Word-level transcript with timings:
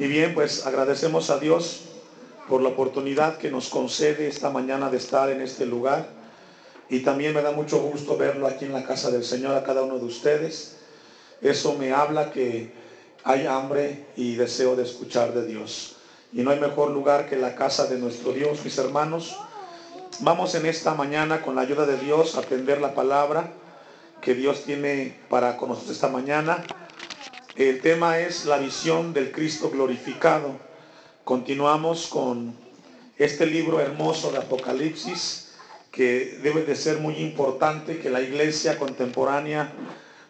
Y 0.00 0.06
bien, 0.06 0.32
pues 0.32 0.66
agradecemos 0.66 1.28
a 1.28 1.38
Dios 1.38 1.82
por 2.48 2.62
la 2.62 2.70
oportunidad 2.70 3.36
que 3.36 3.50
nos 3.50 3.68
concede 3.68 4.28
esta 4.28 4.48
mañana 4.48 4.88
de 4.88 4.96
estar 4.96 5.28
en 5.28 5.42
este 5.42 5.66
lugar. 5.66 6.08
Y 6.88 7.00
también 7.00 7.34
me 7.34 7.42
da 7.42 7.52
mucho 7.52 7.78
gusto 7.82 8.16
verlo 8.16 8.46
aquí 8.46 8.64
en 8.64 8.72
la 8.72 8.86
casa 8.86 9.10
del 9.10 9.24
Señor 9.24 9.54
a 9.54 9.62
cada 9.62 9.82
uno 9.82 9.98
de 9.98 10.06
ustedes. 10.06 10.78
Eso 11.42 11.74
me 11.74 11.92
habla 11.92 12.32
que 12.32 12.72
hay 13.24 13.46
hambre 13.46 14.06
y 14.16 14.36
deseo 14.36 14.74
de 14.74 14.84
escuchar 14.84 15.34
de 15.34 15.46
Dios. 15.46 15.96
Y 16.32 16.40
no 16.40 16.50
hay 16.50 16.60
mejor 16.60 16.92
lugar 16.92 17.28
que 17.28 17.36
la 17.36 17.54
casa 17.54 17.84
de 17.84 17.98
nuestro 17.98 18.32
Dios, 18.32 18.64
mis 18.64 18.78
hermanos. 18.78 19.36
Vamos 20.20 20.54
en 20.54 20.64
esta 20.64 20.94
mañana 20.94 21.42
con 21.42 21.56
la 21.56 21.60
ayuda 21.60 21.84
de 21.84 21.98
Dios 21.98 22.36
a 22.36 22.38
aprender 22.38 22.80
la 22.80 22.94
palabra 22.94 23.52
que 24.22 24.34
Dios 24.34 24.64
tiene 24.64 25.20
para 25.28 25.58
con 25.58 25.68
nosotros 25.68 25.94
esta 25.94 26.08
mañana. 26.08 26.64
El 27.56 27.80
tema 27.80 28.20
es 28.20 28.44
la 28.44 28.58
visión 28.58 29.12
del 29.12 29.32
Cristo 29.32 29.70
glorificado. 29.70 30.56
Continuamos 31.24 32.06
con 32.06 32.54
este 33.18 33.44
libro 33.44 33.80
hermoso 33.80 34.30
de 34.30 34.38
Apocalipsis 34.38 35.52
que 35.90 36.38
debe 36.44 36.62
de 36.62 36.76
ser 36.76 36.98
muy 36.98 37.16
importante 37.16 37.98
que 37.98 38.08
la 38.08 38.20
iglesia 38.20 38.78
contemporánea 38.78 39.72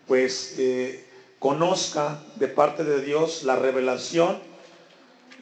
pues 0.09 0.55
eh, 0.59 1.05
conozca 1.38 2.23
de 2.37 2.48
parte 2.48 2.84
de 2.84 3.02
Dios 3.02 3.43
la 3.43 3.57
revelación 3.57 4.38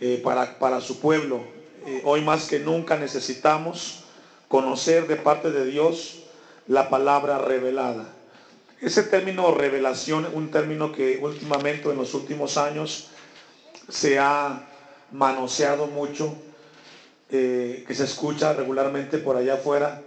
eh, 0.01 0.21
para, 0.23 0.59
para, 0.59 0.81
su 0.81 0.99
pueblo. 0.99 1.45
Eh, 1.87 2.03
hoy 2.05 2.23
más 2.23 2.49
que 2.49 2.59
nunca 2.59 2.97
necesitamos 2.97 4.03
conocer 4.49 5.07
de 5.07 5.17
parte 5.17 5.53
de 5.53 5.65
Dios 5.65 6.25
la 6.67 6.91
palabra 6.91 7.39
revelada. 7.39 8.18
Ese 8.81 9.03
término 9.03 9.53
revelación, 9.53 10.29
un 10.33 10.51
término 10.53 10.93
que 10.93 11.19
últimamente 11.21 11.91
en 11.91 11.97
los 11.97 12.15
últimos 12.15 12.57
años 12.57 13.09
se 13.89 14.21
ha 14.21 14.69
manoseado 15.11 15.89
mucho, 15.89 16.37
eh, 17.31 17.85
que 17.87 17.95
se 17.95 18.05
escucha 18.05 18.53
regularmente 18.53 19.19
por 19.19 19.37
allá 19.37 19.55
afuera. 19.55 20.03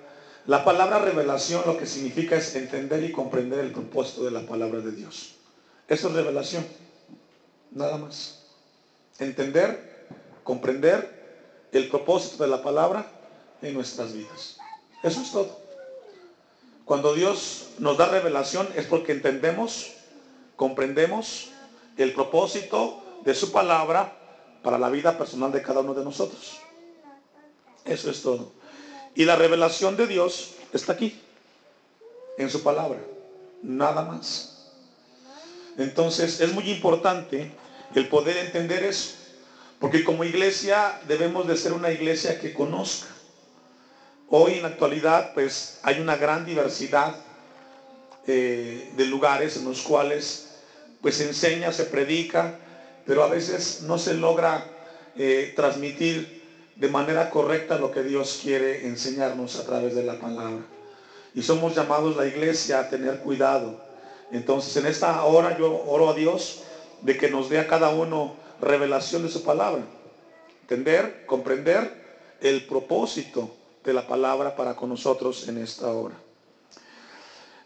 La 0.48 0.64
palabra 0.64 1.00
revelación 1.00 1.64
lo 1.66 1.78
que 1.78 1.86
significa 1.86 2.38
es 2.38 2.56
entender 2.56 3.04
y 3.04 3.12
comprender 3.12 3.60
el 3.60 3.72
propósito 3.72 4.24
de 4.24 4.32
la 4.32 4.46
palabra 4.46 4.80
de 4.80 4.92
Dios. 4.92 5.36
Eso 5.90 6.08
es 6.08 6.14
revelación, 6.14 6.66
nada 7.72 7.98
más. 7.98 8.46
Entender, 9.20 10.08
comprender 10.44 11.68
el 11.74 11.90
propósito 11.90 12.44
de 12.44 12.50
la 12.50 12.64
palabra 12.64 13.12
en 13.62 13.74
nuestras 13.74 14.14
vidas. 14.14 14.58
Eso 15.04 15.22
es 15.22 15.32
todo. 15.32 15.60
Cuando 16.92 17.14
Dios 17.14 17.68
nos 17.80 17.98
da 17.98 18.10
revelación 18.10 18.68
es 18.76 18.86
porque 18.86 19.14
entendemos, 19.14 19.94
comprendemos 20.58 21.48
el 21.96 22.12
propósito 22.12 23.02
de 23.24 23.34
su 23.34 23.54
palabra 23.54 24.14
para 24.62 24.78
la 24.78 24.90
vida 24.90 25.18
personal 25.18 25.54
de 25.54 25.62
cada 25.62 25.80
uno 25.80 25.94
de 25.94 26.04
nosotros. 26.04 26.60
Eso 27.86 28.12
es 28.12 28.22
todo. 28.22 28.52
Y 29.16 29.24
la 29.24 29.38
revelación 29.38 29.96
de 29.96 30.06
Dios 30.06 30.52
está 30.74 30.92
aquí, 30.92 31.18
en 32.38 32.50
su 32.50 32.62
palabra, 32.62 33.00
nada 33.64 34.04
más. 34.04 34.74
Entonces 35.78 36.42
es 36.42 36.52
muy 36.52 36.70
importante 36.70 37.54
el 37.96 38.10
poder 38.10 38.36
entender 38.36 38.84
eso, 38.84 39.12
porque 39.80 40.04
como 40.04 40.26
iglesia 40.26 41.00
debemos 41.08 41.48
de 41.48 41.56
ser 41.56 41.72
una 41.72 41.90
iglesia 41.90 42.38
que 42.42 42.54
conozca 42.54 43.08
Hoy 44.34 44.54
en 44.54 44.62
la 44.62 44.70
actualidad 44.70 45.34
pues 45.34 45.80
hay 45.84 46.00
una 46.00 46.16
gran 46.16 46.46
diversidad 46.46 47.18
eh, 48.26 48.90
de 48.96 49.06
lugares 49.06 49.58
en 49.58 49.66
los 49.66 49.82
cuales 49.82 50.54
pues 51.02 51.16
se 51.16 51.28
enseña, 51.28 51.74
se 51.74 51.84
predica, 51.84 52.58
pero 53.06 53.24
a 53.24 53.28
veces 53.28 53.82
no 53.82 53.98
se 53.98 54.14
logra 54.14 54.66
eh, 55.18 55.52
transmitir 55.54 56.44
de 56.78 56.88
manera 56.88 57.30
correcta 57.30 57.78
lo 57.78 57.92
que 57.92 58.04
Dios 58.04 58.40
quiere 58.42 58.88
enseñarnos 58.88 59.60
a 59.60 59.66
través 59.66 59.96
de 59.96 60.04
la 60.04 60.18
palabra. 60.18 60.64
Y 61.36 61.42
somos 61.42 61.76
llamados 61.76 62.16
la 62.16 62.26
iglesia 62.26 62.80
a 62.80 62.90
tener 62.90 63.20
cuidado. 63.20 63.84
Entonces 64.32 64.78
en 64.78 64.86
esta 64.86 65.26
hora 65.26 65.58
yo 65.58 65.84
oro 65.88 66.10
a 66.10 66.14
Dios 66.14 66.64
de 67.02 67.18
que 67.18 67.30
nos 67.30 67.50
dé 67.50 67.60
a 67.60 67.68
cada 67.68 67.90
uno 67.90 68.38
revelación 68.62 69.24
de 69.24 69.30
su 69.30 69.44
palabra. 69.44 69.84
Entender, 70.62 71.26
comprender 71.26 72.38
el 72.40 72.66
propósito 72.66 73.58
de 73.84 73.94
la 73.94 74.08
palabra 74.08 74.56
para 74.56 74.76
con 74.76 74.90
nosotros 74.90 75.48
en 75.48 75.58
esta 75.58 75.88
hora. 75.92 76.16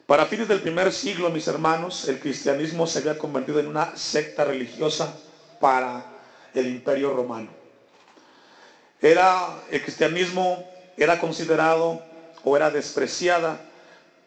Para 0.05 0.27
fines 0.27 0.47
del 0.47 0.61
primer 0.61 0.91
siglo, 0.91 1.29
mis 1.29 1.47
hermanos, 1.47 2.07
el 2.07 2.19
cristianismo 2.19 2.85
se 2.85 2.99
había 2.99 3.17
convertido 3.17 3.59
en 3.59 3.67
una 3.67 3.95
secta 3.97 4.45
religiosa 4.45 5.17
para 5.59 6.05
el 6.53 6.67
imperio 6.67 7.13
romano. 7.13 7.49
Era, 9.01 9.63
el 9.71 9.81
cristianismo 9.81 10.63
era 10.95 11.19
considerado 11.19 12.01
o 12.43 12.55
era 12.55 12.69
despreciada 12.69 13.59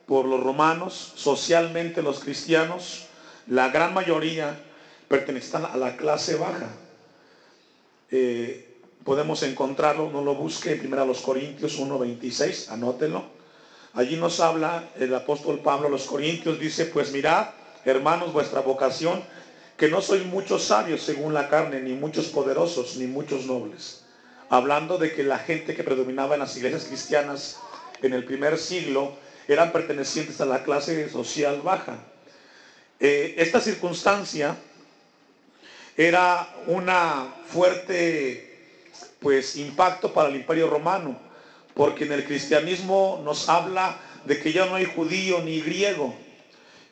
por 0.07 0.25
los 0.25 0.43
romanos, 0.43 1.13
socialmente 1.15 2.03
los 2.03 2.21
cristianos, 2.21 3.07
la 3.47 3.69
gran 3.69 3.95
mayoría 3.95 4.59
pertenecían 5.07 5.65
a 5.65 5.77
la 5.77 5.97
clase 5.97 6.37
baja. 6.37 6.69
Eh, 8.11 8.68
podemos 9.09 9.43
encontrarlo, 9.43 10.11
no 10.11 10.21
lo 10.21 10.35
busque, 10.35 10.77
primero 10.77 11.01
a 11.01 11.07
los 11.07 11.23
Corintios 11.23 11.81
1.26, 11.81 12.69
anótenlo. 12.69 13.25
Allí 13.95 14.17
nos 14.17 14.39
habla 14.39 14.87
el 14.99 15.15
apóstol 15.15 15.61
Pablo 15.61 15.87
a 15.87 15.91
los 15.91 16.05
Corintios, 16.05 16.61
dice, 16.61 16.85
pues 16.85 17.11
mirad, 17.11 17.47
hermanos, 17.87 18.35
vuestra 18.35 18.61
vocación, 18.61 19.23
que 19.79 19.89
no 19.89 20.03
sois 20.03 20.27
muchos 20.27 20.65
sabios 20.65 21.01
según 21.01 21.33
la 21.33 21.49
carne, 21.49 21.81
ni 21.81 21.95
muchos 21.95 22.27
poderosos, 22.27 22.97
ni 22.97 23.07
muchos 23.07 23.47
nobles. 23.47 24.05
Hablando 24.51 24.99
de 24.99 25.15
que 25.15 25.23
la 25.23 25.39
gente 25.39 25.75
que 25.75 25.85
predominaba 25.85 26.35
en 26.35 26.41
las 26.41 26.55
iglesias 26.59 26.85
cristianas 26.85 27.57
en 28.03 28.13
el 28.13 28.27
primer 28.27 28.59
siglo 28.59 29.15
eran 29.49 29.73
pertenecientes 29.73 30.39
a 30.43 30.45
la 30.45 30.65
clase 30.65 31.09
social 31.09 31.63
baja. 31.63 31.97
Eh, 33.01 33.37
esta 33.39 33.59
circunstancia 33.59 34.55
era 35.97 36.47
una 36.67 37.35
fuerte 37.47 38.48
pues 39.21 39.57
impacto 39.57 40.13
para 40.13 40.29
el 40.29 40.37
imperio 40.37 40.69
romano, 40.69 41.19
porque 41.75 42.05
en 42.05 42.13
el 42.13 42.25
cristianismo 42.25 43.21
nos 43.25 43.49
habla 43.49 43.99
de 44.25 44.39
que 44.41 44.53
ya 44.53 44.67
no 44.67 44.75
hay 44.75 44.85
judío 44.85 45.41
ni 45.43 45.61
griego, 45.61 46.15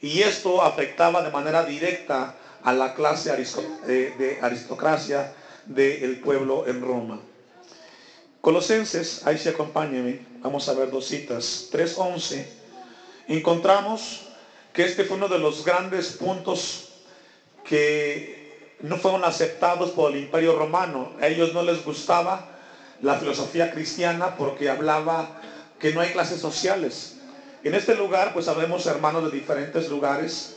y 0.01 0.23
esto 0.23 0.63
afectaba 0.63 1.23
de 1.23 1.31
manera 1.31 1.65
directa 1.65 2.37
a 2.63 2.73
la 2.73 2.95
clase 2.95 3.31
de 3.31 4.39
aristocracia 4.43 5.33
del 5.67 6.21
pueblo 6.21 6.67
en 6.67 6.83
Roma. 6.83 7.21
Colosenses, 8.41 9.27
ahí 9.27 9.39
se 9.39 9.49
acompáñenme, 9.49 10.21
vamos 10.41 10.69
a 10.69 10.75
ver 10.75 10.91
dos 10.91 11.07
citas, 11.07 11.69
3.11, 11.73 12.45
encontramos 13.29 14.23
que 14.73 14.85
este 14.85 15.05
fue 15.05 15.17
uno 15.17 15.27
de 15.27 15.39
los 15.39 15.65
grandes 15.65 16.13
puntos 16.13 16.91
que 17.65 18.36
no 18.81 18.97
fueron 18.99 19.25
aceptados 19.25 19.91
por 19.91 20.13
el 20.13 20.19
imperio 20.19 20.57
romano. 20.57 21.13
A 21.21 21.29
ellos 21.29 21.55
no 21.55 21.63
les 21.63 21.85
gustaba 21.85 22.49
la 23.03 23.15
filosofía 23.17 23.73
cristiana 23.73 24.37
porque 24.37 24.69
hablaba 24.69 25.41
que 25.79 25.93
no 25.93 26.01
hay 26.01 26.11
clases 26.11 26.41
sociales. 26.41 27.19
En 27.65 27.75
este 27.75 27.95
lugar 27.95 28.33
pues 28.33 28.47
sabemos 28.47 28.87
hermanos 28.87 29.25
de 29.25 29.39
diferentes 29.39 29.89
lugares, 29.89 30.57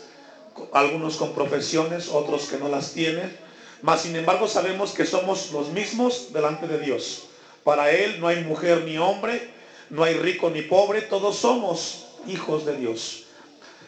algunos 0.74 1.18
con 1.18 1.34
profesiones, 1.34 2.10
otros 2.10 2.48
que 2.48 2.58
no 2.58 2.70
las 2.70 2.94
tienen, 2.94 3.36
mas 3.82 4.02
sin 4.02 4.16
embargo 4.16 4.48
sabemos 4.48 4.92
que 4.92 5.06
somos 5.06 5.52
los 5.52 5.70
mismos 5.70 6.34
delante 6.34 6.68
de 6.68 6.80
Dios. 6.80 7.30
Para 7.64 7.92
Él 7.92 8.20
no 8.20 8.28
hay 8.28 8.44
mujer 8.44 8.84
ni 8.84 8.98
hombre, 8.98 9.50
no 9.90 10.04
hay 10.04 10.16
rico 10.16 10.50
ni 10.50 10.62
pobre, 10.62 11.02
todos 11.02 11.38
somos 11.38 12.08
hijos 12.28 12.66
de 12.66 12.78
Dios. 12.78 13.26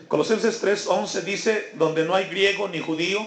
Colosenses 0.08 0.62
3:11 0.64 1.22
dice, 1.22 1.70
donde 1.76 2.06
no 2.06 2.16
hay 2.16 2.26
griego 2.26 2.68
ni 2.68 2.80
judío, 2.80 3.26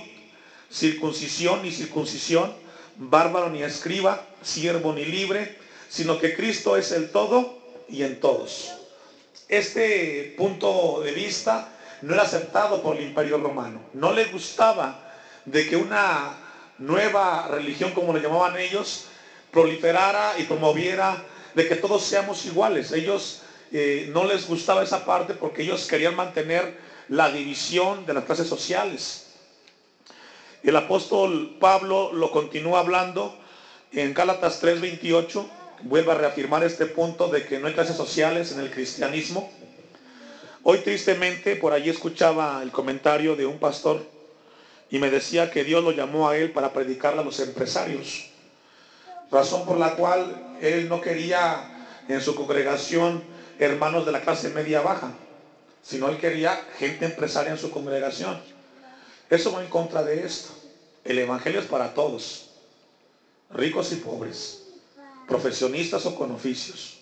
circuncisión 0.71 1.63
ni 1.63 1.71
circuncisión, 1.71 2.55
bárbaro 2.97 3.51
ni 3.51 3.63
escriba, 3.63 4.27
siervo 4.43 4.93
ni 4.93 5.05
libre, 5.05 5.57
sino 5.89 6.19
que 6.19 6.35
Cristo 6.35 6.77
es 6.77 6.93
el 6.93 7.11
todo 7.11 7.59
y 7.89 8.03
en 8.03 8.21
todos. 8.21 8.73
Este 9.49 10.35
punto 10.37 11.01
de 11.05 11.13
vista 11.13 11.69
no 12.03 12.15
era 12.15 12.23
aceptado 12.23 12.83
por 12.83 12.97
el 12.97 13.05
imperio 13.05 13.39
romano. 13.39 13.81
No 13.93 14.13
le 14.13 14.27
gustaba 14.27 15.13
de 15.45 15.69
que 15.69 15.77
una 15.77 16.37
nueva 16.79 17.49
religión, 17.49 17.93
como 17.93 18.13
le 18.13 18.21
llamaban 18.21 18.59
ellos, 18.59 19.07
proliferara 19.51 20.35
y 20.39 20.45
promoviera 20.45 21.23
de 21.55 21.69
que 21.69 21.77
todos 21.77 22.03
seamos 22.03 22.45
iguales. 22.47 22.93
Ellos 22.93 23.43
eh, 23.73 24.11
no 24.13 24.25
les 24.25 24.47
gustaba 24.47 24.83
esa 24.83 25.05
parte 25.05 25.35
porque 25.35 25.63
ellos 25.63 25.87
querían 25.87 26.17
mantener 26.17 26.77
la 27.09 27.31
división 27.31 28.07
de 28.07 28.15
las 28.15 28.25
clases 28.25 28.49
sociales. 28.49 29.24
El 30.65 30.77
apóstol 30.77 31.57
Pablo 31.61 32.11
lo 32.15 32.31
continúa 32.31 32.81
hablando 32.81 33.37
en 33.93 34.15
Gálatas 34.15 34.63
3:28, 34.63 35.47
vuelve 35.83 36.13
a 36.13 36.15
reafirmar 36.15 36.65
este 36.65 36.87
punto 36.87 37.29
de 37.29 37.45
que 37.45 37.59
no 37.59 37.67
hay 37.67 37.75
clases 37.75 37.99
sociales 37.99 38.51
en 38.53 38.61
el 38.61 38.71
cristianismo. 38.71 39.53
Hoy 40.63 40.79
tristemente 40.79 41.57
por 41.57 41.75
allí 41.75 41.91
escuchaba 41.91 42.63
el 42.63 42.73
comentario 42.73 43.37
de 43.37 43.45
un 43.45 43.59
pastor 43.59 44.07
y 44.89 44.99
me 44.99 45.11
decía 45.11 45.51
que 45.51 45.65
Dios 45.65 45.85
lo 45.85 45.91
llamó 45.91 46.31
a 46.31 46.39
él 46.39 46.51
para 46.51 46.73
predicarle 46.73 47.21
a 47.21 47.25
los 47.25 47.41
empresarios. 47.41 48.25
Razón 49.31 49.67
por 49.67 49.77
la 49.77 49.97
cual 49.97 50.57
él 50.63 50.89
no 50.89 51.03
quería 51.03 51.63
en 52.09 52.23
su 52.23 52.35
congregación 52.35 53.23
hermanos 53.59 54.07
de 54.07 54.13
la 54.13 54.23
clase 54.23 54.49
media 54.49 54.81
baja, 54.81 55.13
sino 55.83 56.09
él 56.09 56.17
quería 56.17 56.59
gente 56.79 57.05
empresaria 57.05 57.53
en 57.53 57.59
su 57.59 57.71
congregación. 57.71 58.54
Eso 59.35 59.51
va 59.51 59.65
en 59.65 59.69
contra 59.69 60.05
de 60.05 60.25
esto. 60.25 60.51
El 61.05 61.19
Evangelio 61.19 61.59
es 61.59 61.67
para 61.67 61.93
todos, 61.93 62.51
ricos 63.51 63.91
y 63.91 63.97
pobres, 63.97 64.63
profesionistas 65.27 66.07
o 66.07 66.15
con 66.15 66.31
oficios. 66.31 66.99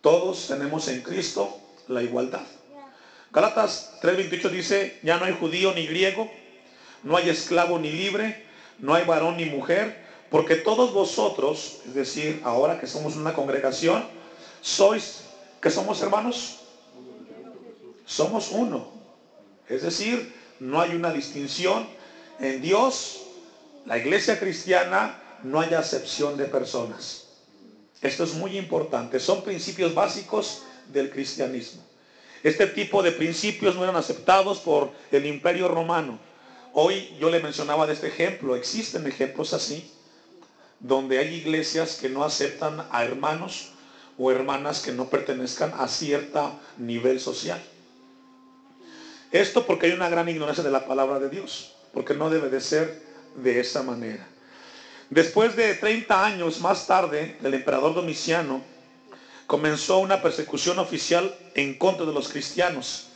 Todos 0.00 0.46
tenemos 0.46 0.86
en 0.86 1.02
Cristo 1.02 1.58
la 1.88 2.00
igualdad. 2.00 2.46
Galatas 3.32 3.98
3:28 4.00 4.50
dice, 4.50 5.00
ya 5.02 5.18
no 5.18 5.24
hay 5.24 5.32
judío 5.32 5.74
ni 5.74 5.84
griego, 5.88 6.30
no 7.02 7.16
hay 7.16 7.28
esclavo 7.28 7.76
ni 7.80 7.90
libre, 7.90 8.46
no 8.78 8.94
hay 8.94 9.04
varón 9.04 9.36
ni 9.36 9.46
mujer, 9.46 10.00
porque 10.30 10.54
todos 10.54 10.94
vosotros, 10.94 11.80
es 11.88 11.94
decir, 11.94 12.40
ahora 12.44 12.78
que 12.78 12.86
somos 12.86 13.16
una 13.16 13.34
congregación, 13.34 14.06
sois, 14.60 15.24
que 15.60 15.70
somos 15.70 16.00
hermanos, 16.02 16.60
somos 18.06 18.52
uno. 18.52 18.92
Es 19.68 19.82
decir, 19.82 20.43
no 20.64 20.80
hay 20.80 20.94
una 20.94 21.12
distinción 21.12 21.86
en 22.40 22.62
Dios, 22.62 23.20
la 23.84 23.98
iglesia 23.98 24.40
cristiana, 24.40 25.20
no 25.42 25.60
hay 25.60 25.74
acepción 25.74 26.38
de 26.38 26.46
personas. 26.46 27.26
Esto 28.00 28.24
es 28.24 28.32
muy 28.32 28.56
importante, 28.56 29.20
son 29.20 29.44
principios 29.44 29.94
básicos 29.94 30.62
del 30.90 31.10
cristianismo. 31.10 31.82
Este 32.42 32.66
tipo 32.66 33.02
de 33.02 33.12
principios 33.12 33.74
no 33.74 33.82
eran 33.84 33.96
aceptados 33.96 34.58
por 34.58 34.90
el 35.12 35.26
imperio 35.26 35.68
romano. 35.68 36.18
Hoy 36.72 37.14
yo 37.20 37.28
le 37.28 37.40
mencionaba 37.40 37.86
de 37.86 37.92
este 37.92 38.06
ejemplo, 38.08 38.56
existen 38.56 39.06
ejemplos 39.06 39.52
así, 39.52 39.90
donde 40.80 41.18
hay 41.18 41.34
iglesias 41.34 41.98
que 42.00 42.08
no 42.08 42.24
aceptan 42.24 42.86
a 42.90 43.04
hermanos 43.04 43.72
o 44.16 44.30
hermanas 44.30 44.80
que 44.80 44.92
no 44.92 45.10
pertenezcan 45.10 45.74
a 45.76 45.88
cierto 45.88 46.58
nivel 46.78 47.20
social. 47.20 47.62
Esto 49.34 49.66
porque 49.66 49.86
hay 49.86 49.92
una 49.92 50.08
gran 50.08 50.28
ignorancia 50.28 50.62
de 50.62 50.70
la 50.70 50.86
palabra 50.86 51.18
de 51.18 51.28
Dios, 51.28 51.74
porque 51.92 52.14
no 52.14 52.30
debe 52.30 52.50
de 52.50 52.60
ser 52.60 53.02
de 53.34 53.58
esa 53.58 53.82
manera. 53.82 54.24
Después 55.10 55.56
de 55.56 55.74
30 55.74 56.24
años 56.24 56.60
más 56.60 56.86
tarde, 56.86 57.36
el 57.42 57.52
emperador 57.52 57.96
Domiciano 57.96 58.62
comenzó 59.48 59.98
una 59.98 60.22
persecución 60.22 60.78
oficial 60.78 61.36
en 61.56 61.74
contra 61.74 62.06
de 62.06 62.12
los 62.12 62.28
cristianos, 62.28 63.08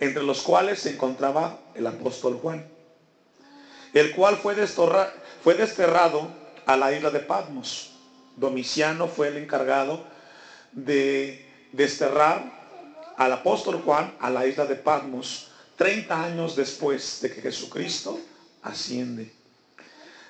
entre 0.00 0.24
los 0.24 0.42
cuales 0.42 0.80
se 0.80 0.90
encontraba 0.90 1.60
el 1.76 1.86
apóstol 1.86 2.36
Juan, 2.42 2.66
el 3.92 4.10
cual 4.10 4.36
fue, 4.36 4.56
fue 4.56 5.54
desterrado 5.54 6.34
a 6.66 6.76
la 6.76 6.92
isla 6.92 7.12
de 7.12 7.20
Patmos. 7.20 7.92
Domiciano 8.34 9.06
fue 9.06 9.28
el 9.28 9.36
encargado 9.36 10.04
de 10.72 11.46
desterrar 11.70 12.63
al 13.16 13.32
apóstol 13.32 13.82
Juan 13.84 14.14
a 14.20 14.30
la 14.30 14.46
isla 14.46 14.66
de 14.66 14.76
Patmos 14.76 15.48
30 15.76 16.24
años 16.24 16.56
después 16.56 17.20
de 17.20 17.32
que 17.32 17.40
Jesucristo 17.40 18.18
asciende. 18.62 19.32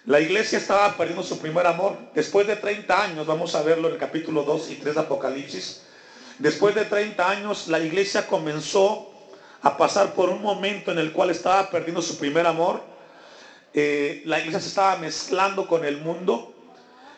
La 0.06 0.20
iglesia 0.20 0.58
estaba 0.58 0.96
perdiendo 0.96 1.22
su 1.22 1.38
primer 1.38 1.66
amor. 1.66 1.96
Después 2.14 2.46
de 2.46 2.56
30 2.56 3.02
años, 3.02 3.26
vamos 3.26 3.54
a 3.54 3.62
verlo 3.62 3.88
en 3.88 3.94
el 3.94 4.00
capítulo 4.00 4.42
2 4.42 4.70
y 4.70 4.74
3 4.76 4.94
de 4.94 5.00
Apocalipsis, 5.00 5.82
después 6.38 6.74
de 6.74 6.84
30 6.84 7.30
años 7.30 7.68
la 7.68 7.78
iglesia 7.80 8.26
comenzó 8.26 9.10
a 9.62 9.76
pasar 9.78 10.12
por 10.14 10.28
un 10.28 10.42
momento 10.42 10.92
en 10.92 10.98
el 10.98 11.12
cual 11.12 11.30
estaba 11.30 11.70
perdiendo 11.70 12.02
su 12.02 12.18
primer 12.18 12.46
amor. 12.46 12.82
Eh, 13.72 14.22
la 14.26 14.38
iglesia 14.38 14.60
se 14.60 14.68
estaba 14.68 14.96
mezclando 14.96 15.66
con 15.66 15.84
el 15.84 15.98
mundo, 15.98 16.54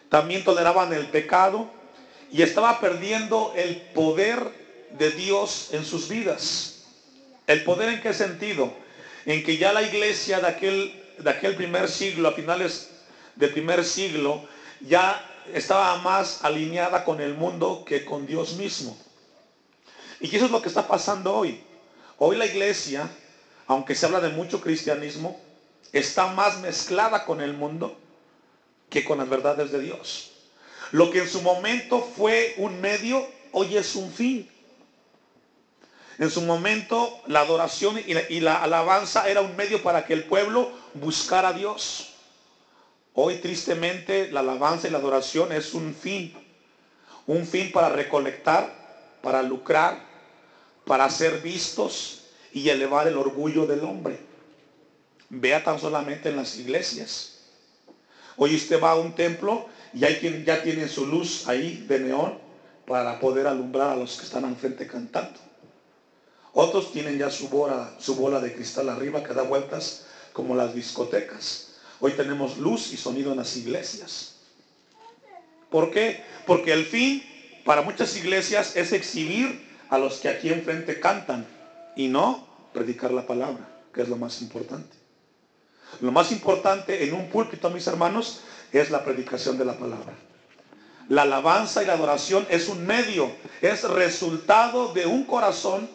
también 0.09 0.45
toleraban 0.45 0.93
el 0.93 1.07
pecado 1.09 1.69
y 2.31 2.43
estaba 2.43 2.81
perdiendo 2.81 3.53
el 3.57 3.77
poder 3.95 4.66
de 4.99 5.11
Dios 5.11 5.69
en 5.73 5.85
sus 5.85 6.09
vidas. 6.09 6.85
¿El 7.47 7.65
poder 7.65 7.89
en 7.91 8.01
qué 8.01 8.13
sentido? 8.13 8.73
En 9.25 9.43
que 9.45 9.57
ya 9.57 9.73
la 9.73 9.83
iglesia 9.83 10.41
de 10.41 10.49
aquel, 10.49 11.05
de 11.19 11.31
aquel 11.31 11.55
primer 11.57 11.89
siglo, 11.89 12.29
a 12.29 12.33
finales 12.33 12.91
del 13.35 13.51
primer 13.51 13.85
siglo, 13.85 14.45
ya 14.81 15.25
estaba 15.53 15.97
más 15.99 16.45
alineada 16.45 17.05
con 17.05 17.21
el 17.21 17.35
mundo 17.35 17.85
que 17.87 18.05
con 18.05 18.27
Dios 18.27 18.55
mismo. 18.55 18.97
Y 20.21 20.35
eso 20.35 20.47
es 20.47 20.51
lo 20.51 20.63
que 20.63 20.69
está 20.69 20.87
pasando 20.87 21.35
hoy. 21.35 21.61
Hoy 22.19 22.37
la 22.37 22.47
iglesia, 22.47 23.09
aunque 23.67 23.95
se 23.95 24.07
habla 24.07 24.21
de 24.21 24.31
mucho 24.31 24.61
cristianismo, 24.61 25.39
está 25.93 26.29
más 26.29 26.59
mezclada 26.61 27.25
con 27.25 27.41
el 27.41 27.53
mundo 27.53 27.97
que 28.89 29.05
con 29.05 29.19
las 29.19 29.29
verdades 29.29 29.71
de 29.71 29.81
Dios. 29.81 30.33
Lo 30.93 31.11
que 31.11 31.21
en 31.21 31.29
su 31.29 31.43
momento 31.43 32.01
fue 32.01 32.55
un 32.59 32.81
medio, 32.81 33.27
hoy 33.53 33.77
es 33.77 33.95
un 33.97 34.11
fin. 34.13 34.49
En 36.19 36.31
su 36.31 36.41
momento 36.43 37.21
la 37.27 37.41
adoración 37.41 38.01
y 38.07 38.41
la, 38.41 38.63
alabanza 38.63 39.29
era 39.29 39.43
un 39.43 39.55
medio 39.55 39.83
para 39.83 40.07
que 40.07 40.15
el 40.15 40.25
pueblo 40.25 40.71
buscara 40.95 41.49
a 41.49 41.53
Dios. 41.53 42.15
Hoy 43.13 43.37
tristemente 43.37 44.31
la 44.33 44.41
alabanza 44.41 44.89
y 44.89 44.91
la 44.91 44.99
adoración 44.99 45.53
es 45.53 45.75
un 45.75 45.95
fin. 45.95 46.35
Un 47.27 47.47
fin 47.47 47.71
para 47.71 47.91
recolectar, 47.91 48.73
para 49.23 49.43
lucrar, 49.43 50.01
para 50.87 51.11
ser 51.11 51.43
vistos 51.43 52.23
y 52.53 52.69
elevar 52.71 53.09
el 53.09 53.19
orgullo 53.19 53.67
del 53.67 53.81
hombre. 53.85 54.19
Vea 55.29 55.63
tan 55.65 55.79
solamente 55.79 56.31
en 56.31 56.37
las 56.37 56.57
iglesias. 56.57 57.41
Hoy 58.39 58.55
usted 58.55 58.83
va 58.83 58.93
a 58.93 58.97
un 58.97 59.15
templo 59.15 59.67
y 59.93 60.05
hay 60.05 60.17
quien 60.17 60.45
ya 60.45 60.63
tiene 60.63 60.89
su 60.89 61.07
luz 61.07 61.47
ahí 61.49 61.85
de 61.89 62.01
neón 62.01 62.39
para 62.87 63.19
poder 63.19 63.47
alumbrar 63.47 63.91
a 63.91 63.97
los 63.97 64.17
que 64.17 64.25
están 64.25 64.45
al 64.45 64.57
frente 64.57 64.87
cantando. 64.87 65.46
Otros 66.59 66.91
tienen 66.91 67.19
ya 67.19 67.31
su 67.31 67.51
bola, 67.51 67.93
su 67.99 68.17
bola 68.17 68.41
de 68.41 68.55
cristal 68.55 68.89
arriba 68.89 69.23
que 69.23 69.35
da 69.35 69.43
vueltas 69.43 70.07
como 70.33 70.55
las 70.55 70.75
discotecas. 70.75 71.75
Hoy 72.01 72.13
tenemos 72.13 72.57
luz 72.57 72.95
y 72.95 72.97
sonido 72.97 73.33
en 73.33 73.37
las 73.37 73.59
iglesias. 73.59 74.37
¿Por 75.69 75.91
qué? 75.91 76.25
Porque 76.47 76.73
el 76.73 76.87
fin 76.87 77.23
para 77.67 77.83
muchas 77.83 78.17
iglesias 78.17 78.75
es 78.75 78.95
exhibir 78.95 79.69
a 79.91 79.99
los 79.99 80.17
que 80.17 80.31
aquí 80.31 80.49
enfrente 80.49 80.99
cantan 80.99 81.47
y 81.95 82.09
no 82.09 82.49
predicar 82.73 83.13
la 83.13 83.27
palabra, 83.27 83.69
que 83.93 84.01
es 84.01 84.09
lo 84.09 84.17
más 84.17 84.41
importante. 84.41 84.97
Lo 86.01 86.11
más 86.11 86.33
importante 86.33 87.05
en 87.05 87.13
un 87.13 87.29
púlpito, 87.29 87.69
mis 87.69 87.87
hermanos, 87.87 88.41
es 88.73 88.91
la 88.91 89.05
predicación 89.05 89.59
de 89.59 89.67
la 89.67 89.77
palabra. 89.77 90.15
La 91.11 91.23
alabanza 91.23 91.83
y 91.83 91.87
la 91.87 91.93
adoración 91.93 92.47
es 92.49 92.69
un 92.69 92.87
medio, 92.87 93.31
es 93.61 93.83
resultado 93.83 94.95
de 94.95 95.05
un 95.05 95.25
corazón 95.25 95.95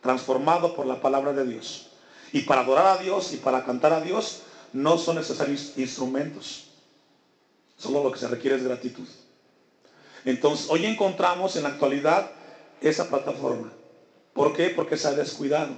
transformado 0.00 0.74
por 0.74 0.86
la 0.86 1.00
palabra 1.00 1.32
de 1.32 1.46
Dios. 1.46 1.88
Y 2.32 2.42
para 2.42 2.62
adorar 2.62 2.86
a 2.86 3.02
Dios 3.02 3.32
y 3.32 3.36
para 3.36 3.64
cantar 3.64 3.92
a 3.92 4.00
Dios 4.00 4.42
no 4.72 4.98
son 4.98 5.16
necesarios 5.16 5.72
instrumentos. 5.76 6.64
Solo 7.76 8.02
lo 8.02 8.12
que 8.12 8.18
se 8.18 8.28
requiere 8.28 8.56
es 8.56 8.64
gratitud. 8.64 9.06
Entonces, 10.24 10.66
hoy 10.68 10.84
encontramos 10.84 11.56
en 11.56 11.62
la 11.62 11.70
actualidad 11.70 12.30
esa 12.80 13.08
plataforma. 13.08 13.72
¿Por 14.34 14.54
qué? 14.54 14.70
Porque 14.70 14.96
se 14.96 15.08
ha 15.08 15.12
descuidado. 15.12 15.74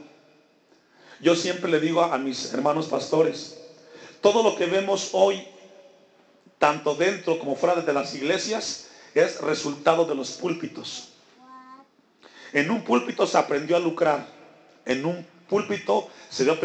Yo 1.20 1.36
siempre 1.36 1.70
le 1.70 1.80
digo 1.80 2.02
a, 2.02 2.16
mis 2.18 2.52
hermanos 2.52 2.86
pastores, 2.86 3.58
todo 4.20 4.42
lo 4.42 4.56
que 4.56 4.66
vemos 4.66 5.10
hoy, 5.12 5.46
tanto 6.58 6.94
dentro 6.94 7.38
como 7.38 7.56
fuera 7.56 7.80
de 7.80 7.92
las 7.92 8.14
iglesias, 8.14 8.88
es 9.14 9.40
resultado 9.40 10.04
de 10.06 10.14
los 10.14 10.32
púlpitos. 10.32 11.09
En 12.52 12.70
un 12.70 12.82
púlpito 12.82 13.26
se 13.26 13.38
aprendió 13.38 13.76
a 13.76 13.80
lucrar. 13.80 14.26
En 14.84 15.04
un 15.04 15.26
púlpito 15.48 16.08
se 16.28 16.44
dio 16.44 16.58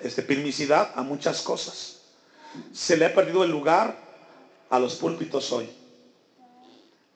este, 0.00 0.22
permisidad 0.22 0.92
a 0.94 1.02
muchas 1.02 1.42
cosas. 1.42 2.02
Se 2.72 2.96
le 2.96 3.06
ha 3.06 3.14
perdido 3.14 3.44
el 3.44 3.50
lugar 3.50 3.96
a 4.68 4.78
los 4.78 4.96
púlpitos 4.96 5.52
hoy. 5.52 5.68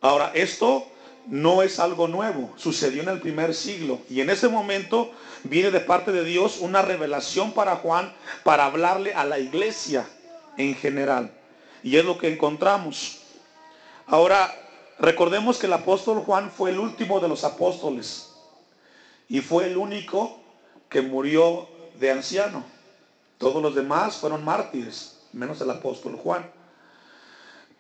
Ahora, 0.01 0.33
esto 0.35 0.87
no 1.27 1.63
es 1.63 1.79
algo 1.79 2.09
nuevo, 2.09 2.53
sucedió 2.57 3.03
en 3.03 3.09
el 3.09 3.21
primer 3.21 3.55
siglo 3.55 4.01
y 4.11 4.21
en 4.21 4.29
ese 4.29 4.49
momento 4.49 5.11
viene 5.45 5.71
de 5.71 5.81
parte 5.81 6.13
de 6.13 6.25
Dios 6.25 6.59
una 6.61 6.83
revelación 6.83 7.53
para 7.53 7.77
Juan 7.77 8.13
para 8.43 8.67
hablarle 8.67 9.15
a 9.15 9.25
la 9.25 9.39
iglesia 9.39 10.07
en 10.59 10.75
general. 10.75 11.33
Y 11.83 11.97
es 11.97 12.05
lo 12.05 12.19
que 12.19 12.33
encontramos. 12.33 13.21
Ahora, 14.07 14.55
Recordemos 14.99 15.59
que 15.59 15.67
el 15.67 15.73
apóstol 15.73 16.21
Juan 16.21 16.51
fue 16.51 16.71
el 16.71 16.79
último 16.79 17.21
de 17.21 17.29
los 17.29 17.45
apóstoles 17.45 18.31
y 19.29 19.41
fue 19.41 19.67
el 19.67 19.77
único 19.77 20.39
que 20.89 21.03
murió 21.03 21.69
de 21.99 22.11
anciano. 22.11 22.65
Todos 23.39 23.63
los 23.63 23.75
demás 23.75 24.17
fueron 24.17 24.45
mártires, 24.45 25.19
menos 25.33 25.61
el 25.61 25.71
apóstol 25.71 26.17
Juan. 26.17 26.49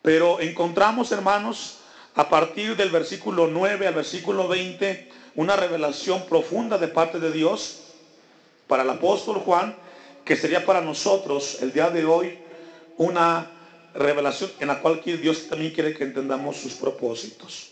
Pero 0.02 0.40
encontramos, 0.40 1.12
hermanos, 1.12 1.78
a 2.16 2.28
partir 2.28 2.76
del 2.76 2.90
versículo 2.90 3.47
9 3.47 3.87
al 3.87 3.94
versículo 3.94 4.49
20, 4.49 5.11
una 5.37 5.56
revelación 5.56 6.26
profunda 6.26 6.78
de 6.78 6.88
parte 6.88 7.18
de 7.21 7.33
Dios 7.33 7.80
para 8.66 8.83
el 8.83 8.90
apóstol 8.90 9.38
Juan 9.38 9.76
que 10.25 10.37
sería 10.37 10.64
para 10.64 10.80
nosotros 10.80 11.59
el 11.61 11.73
día 11.73 11.90
de 11.90 12.04
hoy 12.04 12.38
una 12.97 13.50
revelación 13.94 14.50
en 14.60 14.68
la 14.68 14.80
cual 14.80 15.00
Dios 15.04 15.48
también 15.48 15.72
quiere 15.72 15.94
que 15.94 16.04
entendamos 16.04 16.56
sus 16.56 16.74
propósitos. 16.74 17.70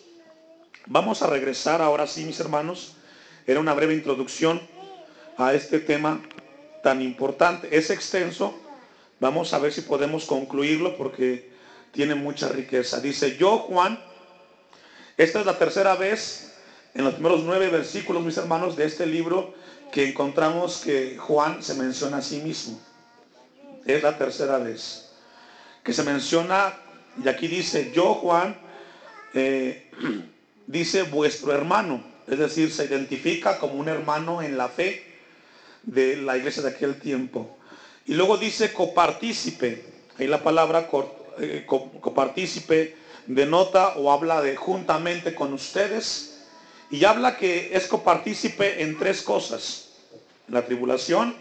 Vamos 0.87 1.23
a 1.23 1.27
regresar 1.27 1.83
ahora 1.83 2.07
sí, 2.07 2.25
mis 2.25 2.41
hermanos. 2.41 2.95
Era 3.47 3.61
una 3.61 3.75
breve 3.75 3.95
introducción 3.95 4.61
a 5.37 5.55
este 5.55 5.81
tema 5.81 6.21
tan 6.83 7.03
importante. 7.03 7.77
Es 7.77 7.91
extenso. 7.91 8.59
Vamos 9.21 9.53
a 9.53 9.59
ver 9.59 9.73
si 9.73 9.83
podemos 9.83 10.25
concluirlo 10.25 10.97
porque 10.97 11.51
tiene 11.93 12.15
mucha 12.15 12.49
riqueza. 12.49 13.01
Dice, 13.01 13.37
yo 13.37 13.59
Juan, 13.59 13.99
esta 15.17 15.41
es 15.41 15.47
la 15.47 15.59
tercera 15.59 15.95
vez 15.95 16.53
en 16.95 17.05
los 17.05 17.15
primeros 17.15 17.43
nueve 17.43 17.69
versículos, 17.69 18.25
mis 18.25 18.37
hermanos, 18.37 18.77
de 18.77 18.87
este 18.87 19.07
libro 19.07 19.55
que 19.93 20.09
encontramos 20.09 20.79
que 20.79 21.17
Juan 21.19 21.63
se 21.63 21.75
menciona 21.75 22.19
a 22.19 22.23
sí 22.23 22.39
mismo. 22.41 22.81
Es 23.87 24.03
la 24.03 24.17
tercera 24.17 24.59
vez 24.59 25.02
que 25.83 25.93
se 25.93 26.03
menciona, 26.03 26.75
y 27.23 27.29
aquí 27.29 27.49
dice, 27.49 27.93
yo 27.95 28.15
Juan, 28.15 28.57
eh, 29.35 29.91
dice 30.67 31.03
vuestro 31.03 31.53
hermano, 31.53 32.03
es 32.27 32.39
decir, 32.39 32.73
se 32.73 32.85
identifica 32.85 33.59
como 33.59 33.75
un 33.75 33.89
hermano 33.89 34.43
en 34.43 34.57
la 34.57 34.69
fe 34.69 35.05
de 35.83 36.17
la 36.17 36.37
iglesia 36.37 36.63
de 36.63 36.71
aquel 36.71 37.01
tiempo. 37.01 37.59
Y 38.07 38.15
luego 38.15 38.37
dice 38.37 38.73
copartícipe, 38.73 39.85
ahí 40.19 40.27
la 40.27 40.43
palabra 40.43 40.89
eh, 41.39 41.67
copartícipe 41.67 42.97
denota 43.27 43.95
o 43.97 44.13
habla 44.13 44.41
de 44.41 44.57
juntamente 44.57 45.35
con 45.35 45.53
ustedes 45.53 46.47
y 46.91 47.05
habla 47.05 47.37
que 47.37 47.75
es 47.75 47.87
copartícipe 47.87 48.83
en 48.83 48.99
tres 48.99 49.23
cosas. 49.23 49.89
En 50.49 50.55
la 50.55 50.67
tribulación, 50.67 51.35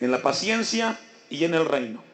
en 0.00 0.10
la 0.10 0.22
paciencia 0.22 0.98
y 1.30 1.44
en 1.44 1.54
el 1.54 1.66
reino. 1.66 2.13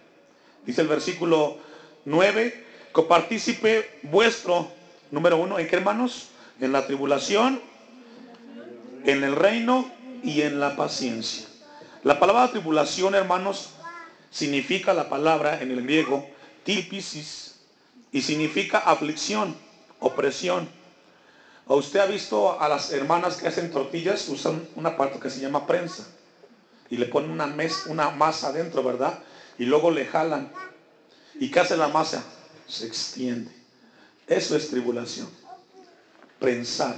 Dice 0.66 0.82
el 0.82 0.88
versículo 0.88 1.58
9, 2.04 2.66
copartícipe 2.92 4.00
vuestro, 4.02 4.70
número 5.10 5.36
uno, 5.36 5.58
¿en 5.58 5.68
qué 5.68 5.76
hermanos? 5.76 6.28
En 6.60 6.72
la 6.72 6.86
tribulación, 6.86 7.60
en 9.04 9.24
el 9.24 9.34
reino 9.34 9.90
y 10.22 10.42
en 10.42 10.60
la 10.60 10.76
paciencia. 10.76 11.46
La 12.04 12.18
palabra 12.18 12.50
tribulación, 12.50 13.14
hermanos, 13.14 13.70
significa 14.30 14.94
la 14.94 15.08
palabra 15.08 15.60
en 15.62 15.70
el 15.70 15.82
griego 15.82 16.28
tilpisis 16.64 17.60
y 18.12 18.22
significa 18.22 18.78
aflicción, 18.78 19.56
opresión 19.98 20.80
¿O 21.70 21.76
usted 21.76 22.00
ha 22.00 22.06
visto 22.06 22.60
a 22.60 22.68
las 22.68 22.90
hermanas 22.92 23.36
que 23.36 23.46
hacen 23.46 23.70
tortillas? 23.70 24.28
Usan 24.28 24.66
una 24.74 24.96
parte 24.96 25.20
que 25.20 25.30
se 25.30 25.38
llama 25.38 25.68
prensa. 25.68 26.04
Y 26.90 26.96
le 26.96 27.06
ponen 27.06 27.30
una, 27.30 27.54
una 27.86 28.10
masa 28.10 28.48
adentro, 28.48 28.82
¿verdad? 28.82 29.20
Y 29.60 29.66
luego 29.66 29.90
le 29.90 30.06
jalan. 30.06 30.50
¿Y 31.38 31.50
qué 31.50 31.60
hace 31.60 31.76
la 31.76 31.88
masa? 31.88 32.24
Se 32.66 32.86
extiende. 32.86 33.50
Eso 34.26 34.56
es 34.56 34.70
tribulación. 34.70 35.28
Prensar. 36.38 36.96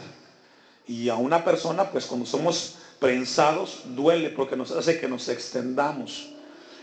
Y 0.86 1.08
a 1.08 1.16
una 1.16 1.44
persona, 1.44 1.90
pues 1.90 2.06
cuando 2.06 2.24
somos 2.24 2.76
prensados, 3.00 3.82
duele 3.86 4.30
porque 4.30 4.54
nos 4.54 4.70
hace 4.70 5.00
que 5.00 5.08
nos 5.08 5.28
extendamos. 5.28 6.28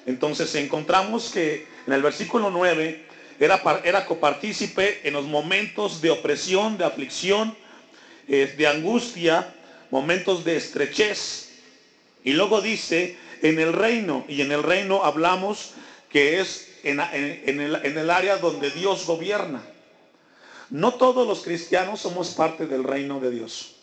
Entonces 0.06 0.54
encontramos 0.56 1.32
que 1.32 1.66
en 1.88 1.94
el 1.94 2.02
versículo 2.02 2.52
9 2.52 3.08
era, 3.40 3.62
era 3.86 4.06
copartícipe 4.06 5.08
en 5.08 5.14
los 5.14 5.28
momentos 5.28 6.02
de 6.02 6.12
opresión, 6.12 6.78
de 6.78 6.84
aflicción, 6.84 7.56
de 8.28 8.68
angustia, 8.68 9.56
momentos 9.92 10.44
de 10.44 10.58
estrechez. 10.58 11.52
Y 12.26 12.34
luego 12.34 12.60
dice, 12.60 13.18
en 13.42 13.60
el 13.60 13.74
reino, 13.74 14.26
y 14.28 14.42
en 14.42 14.52
el 14.52 14.64
reino 14.64 15.04
hablamos 15.04 15.74
que 16.10 16.40
es 16.40 16.80
en, 16.84 17.00
el, 17.00 17.76
el 17.76 18.10
área 18.10 18.38
donde 18.38 18.72
Dios 18.72 19.06
gobierna. 19.06 19.62
No 20.70 20.94
todos 20.94 21.28
los 21.28 21.42
cristianos 21.42 22.02
somos 22.02 22.30
parte 22.30 22.68
del 22.68 22.84
reino 22.84 23.20
de 23.20 23.32
Dios. 23.32 23.76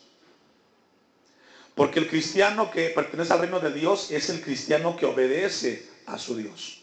Porque 1.75 1.99
el 1.99 2.09
cristiano 2.09 2.71
que 2.71 2.89
pertenece 2.91 3.33
al 3.33 3.41
reino 3.41 3.61
de 3.61 3.73
Dios 3.73 4.11
es 4.11 4.31
el 4.31 4.41
cristiano 4.41 4.97
que 4.97 5.07
obedece 5.07 5.87
a 6.07 6.19
su 6.19 6.37
Dios. 6.37 6.83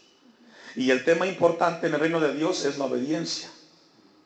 Y 0.76 0.90
el 0.90 1.04
tema 1.04 1.26
importante 1.26 1.86
en 1.86 1.94
el 1.94 2.00
reino 2.00 2.20
de 2.20 2.34
Dios 2.34 2.64
es 2.64 2.78
la 2.78 2.84
obediencia. 2.84 3.50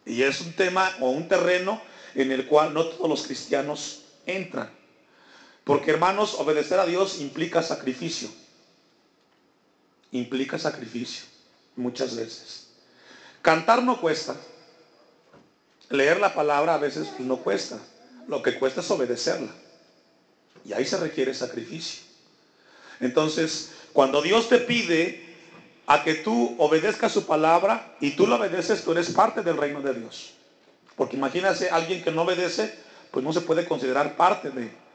Y 0.04 0.22
es 0.22 0.40
un 0.40 0.52
tema 0.52 0.90
o 1.00 1.10
un 1.10 1.28
terreno 1.28 1.80
en 2.14 2.32
el 2.32 2.46
cual 2.46 2.74
no 2.74 2.86
todos 2.86 3.08
los 3.08 3.22
cristianos 3.22 4.04
entran. 4.26 4.77
Porque 5.68 5.90
hermanos, 5.90 6.36
obedecer 6.38 6.80
a 6.80 6.86
Dios 6.86 7.20
implica 7.20 7.62
sacrificio. 7.62 8.30
Implica 10.12 10.58
sacrificio 10.58 11.26
muchas 11.76 12.16
veces. 12.16 12.68
Cantar 13.42 13.82
no 13.82 14.00
cuesta. 14.00 14.34
Leer 15.90 16.20
la 16.20 16.32
palabra 16.32 16.72
a 16.72 16.78
veces 16.78 17.08
pues, 17.08 17.28
no 17.28 17.36
cuesta. 17.36 17.78
Lo 18.28 18.42
que 18.42 18.58
cuesta 18.58 18.80
es 18.80 18.90
obedecerla. 18.90 19.52
Y 20.64 20.72
ahí 20.72 20.86
se 20.86 20.96
requiere 20.96 21.34
sacrificio. 21.34 22.00
Entonces, 22.98 23.72
cuando 23.92 24.22
Dios 24.22 24.48
te 24.48 24.60
pide 24.60 25.22
a 25.86 26.02
que 26.02 26.14
tú 26.14 26.56
obedezcas 26.56 27.12
su 27.12 27.26
palabra 27.26 27.94
y 28.00 28.12
tú 28.12 28.26
lo 28.26 28.36
obedeces, 28.36 28.84
tú 28.84 28.92
eres 28.92 29.10
parte 29.10 29.42
del 29.42 29.58
reino 29.58 29.82
de 29.82 29.92
Dios. 29.92 30.32
Porque 30.96 31.18
imagínese 31.18 31.68
alguien 31.68 32.02
que 32.02 32.10
no 32.10 32.22
obedece, 32.22 32.74
pues 33.10 33.22
no 33.22 33.34
se 33.34 33.42
puede 33.42 33.68
considerar 33.68 34.16
parte 34.16 34.48
de. 34.48 34.87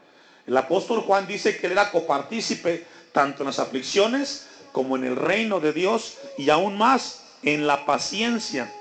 El 0.46 0.56
apóstol 0.56 1.00
Juan 1.00 1.26
dice 1.26 1.56
que 1.56 1.66
él 1.66 1.72
era 1.72 1.90
copartícipe 1.90 2.86
tanto 3.12 3.42
en 3.42 3.46
las 3.46 3.58
aflicciones 3.58 4.46
como 4.72 4.96
en 4.96 5.04
el 5.04 5.16
reino 5.16 5.60
de 5.60 5.72
Dios 5.72 6.18
y 6.36 6.50
aún 6.50 6.76
más 6.76 7.22
en 7.42 7.66
la 7.66 7.86
paciencia. 7.86 8.72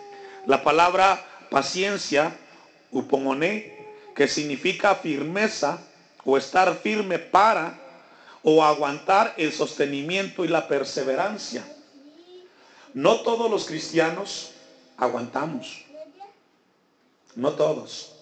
La 0.46 0.64
palabra 0.64 1.24
paciencia, 1.50 2.36
upomoné, 2.92 3.78
que 4.16 4.28
significa 4.28 4.96
firmeza 4.96 5.80
o 6.26 6.38
estar 6.38 6.76
firme 6.76 7.20
para 7.20 7.80
o 8.44 8.64
aguantar 8.64 9.34
el 9.38 9.54
sostenimiento 9.54 10.44
y 10.44 10.50
la 10.50 10.68
perseverancia. 10.68 11.64
No 12.94 13.22
todos 13.22 13.50
los 13.50 13.66
cristianos 13.66 14.52
aguantamos. 14.98 15.84
No 17.36 17.54
todos. 17.54 18.13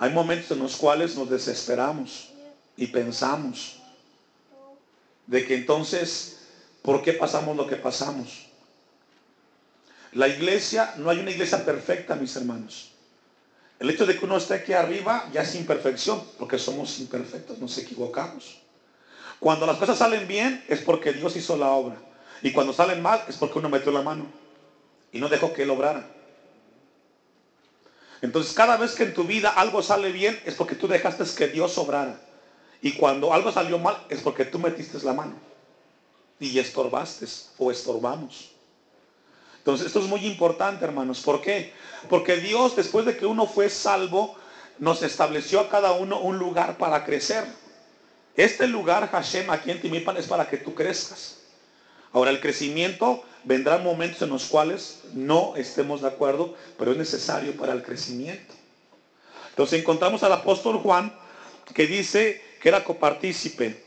Hay 0.00 0.12
momentos 0.12 0.50
en 0.50 0.60
los 0.60 0.76
cuales 0.76 1.14
nos 1.14 1.28
desesperamos 1.28 2.30
y 2.74 2.86
pensamos 2.86 3.74
de 5.26 5.44
que 5.44 5.56
entonces, 5.56 6.38
¿por 6.80 7.02
qué 7.02 7.12
pasamos 7.12 7.54
lo 7.54 7.66
que 7.66 7.76
pasamos? 7.76 8.46
La 10.12 10.26
iglesia, 10.26 10.94
no 10.96 11.10
hay 11.10 11.18
una 11.18 11.30
iglesia 11.30 11.66
perfecta, 11.66 12.14
mis 12.14 12.34
hermanos. 12.34 12.92
El 13.78 13.90
hecho 13.90 14.06
de 14.06 14.18
que 14.18 14.24
uno 14.24 14.38
esté 14.38 14.54
aquí 14.54 14.72
arriba 14.72 15.28
ya 15.34 15.42
es 15.42 15.54
imperfección, 15.54 16.24
porque 16.38 16.58
somos 16.58 16.98
imperfectos, 16.98 17.58
nos 17.58 17.76
equivocamos. 17.76 18.56
Cuando 19.38 19.66
las 19.66 19.76
cosas 19.76 19.98
salen 19.98 20.26
bien 20.26 20.64
es 20.68 20.80
porque 20.80 21.12
Dios 21.12 21.36
hizo 21.36 21.58
la 21.58 21.68
obra. 21.68 21.96
Y 22.40 22.52
cuando 22.52 22.72
salen 22.72 23.02
mal 23.02 23.22
es 23.28 23.36
porque 23.36 23.58
uno 23.58 23.68
metió 23.68 23.92
la 23.92 24.00
mano 24.00 24.24
y 25.12 25.18
no 25.18 25.28
dejó 25.28 25.52
que 25.52 25.64
Él 25.64 25.70
obrara. 25.70 26.08
Entonces 28.22 28.52
cada 28.52 28.76
vez 28.76 28.92
que 28.92 29.04
en 29.04 29.14
tu 29.14 29.24
vida 29.24 29.50
algo 29.50 29.82
sale 29.82 30.12
bien 30.12 30.38
es 30.44 30.54
porque 30.54 30.74
tú 30.74 30.86
dejaste 30.88 31.24
que 31.36 31.48
Dios 31.48 31.76
obrara. 31.78 32.20
Y 32.82 32.92
cuando 32.92 33.32
algo 33.32 33.52
salió 33.52 33.78
mal 33.78 34.04
es 34.08 34.20
porque 34.20 34.44
tú 34.44 34.58
metiste 34.58 34.98
la 35.02 35.12
mano. 35.12 35.34
Y 36.38 36.58
estorbaste 36.58 37.26
o 37.58 37.70
estorbamos. 37.70 38.50
Entonces 39.58 39.86
esto 39.86 40.00
es 40.00 40.06
muy 40.06 40.26
importante, 40.26 40.84
hermanos. 40.84 41.20
¿Por 41.20 41.42
qué? 41.42 41.72
Porque 42.08 42.36
Dios, 42.36 42.76
después 42.76 43.04
de 43.04 43.16
que 43.16 43.26
uno 43.26 43.46
fue 43.46 43.68
salvo, 43.68 44.36
nos 44.78 45.02
estableció 45.02 45.60
a 45.60 45.68
cada 45.68 45.92
uno 45.92 46.18
un 46.20 46.38
lugar 46.38 46.78
para 46.78 47.04
crecer. 47.04 47.44
Este 48.36 48.66
lugar, 48.66 49.10
Hashem, 49.10 49.50
aquí 49.50 49.70
en 49.70 49.82
Timipan, 49.82 50.16
es 50.16 50.26
para 50.26 50.48
que 50.48 50.56
tú 50.56 50.74
crezcas. 50.74 51.36
Ahora, 52.12 52.30
el 52.30 52.40
crecimiento 52.40 53.22
vendrán 53.44 53.82
momentos 53.82 54.22
en 54.22 54.30
los 54.30 54.44
cuales 54.46 55.00
no 55.14 55.54
estemos 55.56 56.02
de 56.02 56.08
acuerdo, 56.08 56.54
pero 56.78 56.92
es 56.92 56.98
necesario 56.98 57.56
para 57.56 57.72
el 57.72 57.82
crecimiento. 57.82 58.54
Entonces 59.50 59.80
encontramos 59.80 60.22
al 60.22 60.32
apóstol 60.32 60.78
Juan 60.78 61.12
que 61.74 61.86
dice 61.86 62.42
que 62.60 62.68
era 62.68 62.84
copartícipe. 62.84 63.84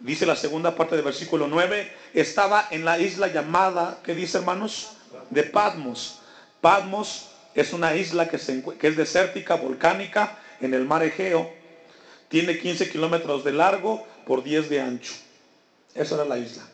Dice 0.00 0.26
la 0.26 0.36
segunda 0.36 0.74
parte 0.74 0.96
del 0.96 1.04
versículo 1.04 1.46
9, 1.46 1.90
estaba 2.12 2.68
en 2.70 2.84
la 2.84 2.98
isla 2.98 3.28
llamada, 3.28 4.00
¿qué 4.04 4.14
dice 4.14 4.38
hermanos? 4.38 4.96
De 5.30 5.44
Patmos. 5.44 6.20
Patmos 6.60 7.30
es 7.54 7.72
una 7.72 7.94
isla 7.96 8.28
que, 8.28 8.38
que 8.78 8.88
es 8.88 8.96
desértica, 8.96 9.54
volcánica, 9.54 10.38
en 10.60 10.74
el 10.74 10.84
mar 10.84 11.02
Egeo. 11.02 11.50
Tiene 12.28 12.58
15 12.58 12.90
kilómetros 12.90 13.44
de 13.44 13.52
largo 13.52 14.06
por 14.26 14.42
10 14.42 14.68
de 14.68 14.80
ancho. 14.80 15.14
Esa 15.94 16.16
era 16.16 16.24
la 16.24 16.38
isla. 16.38 16.64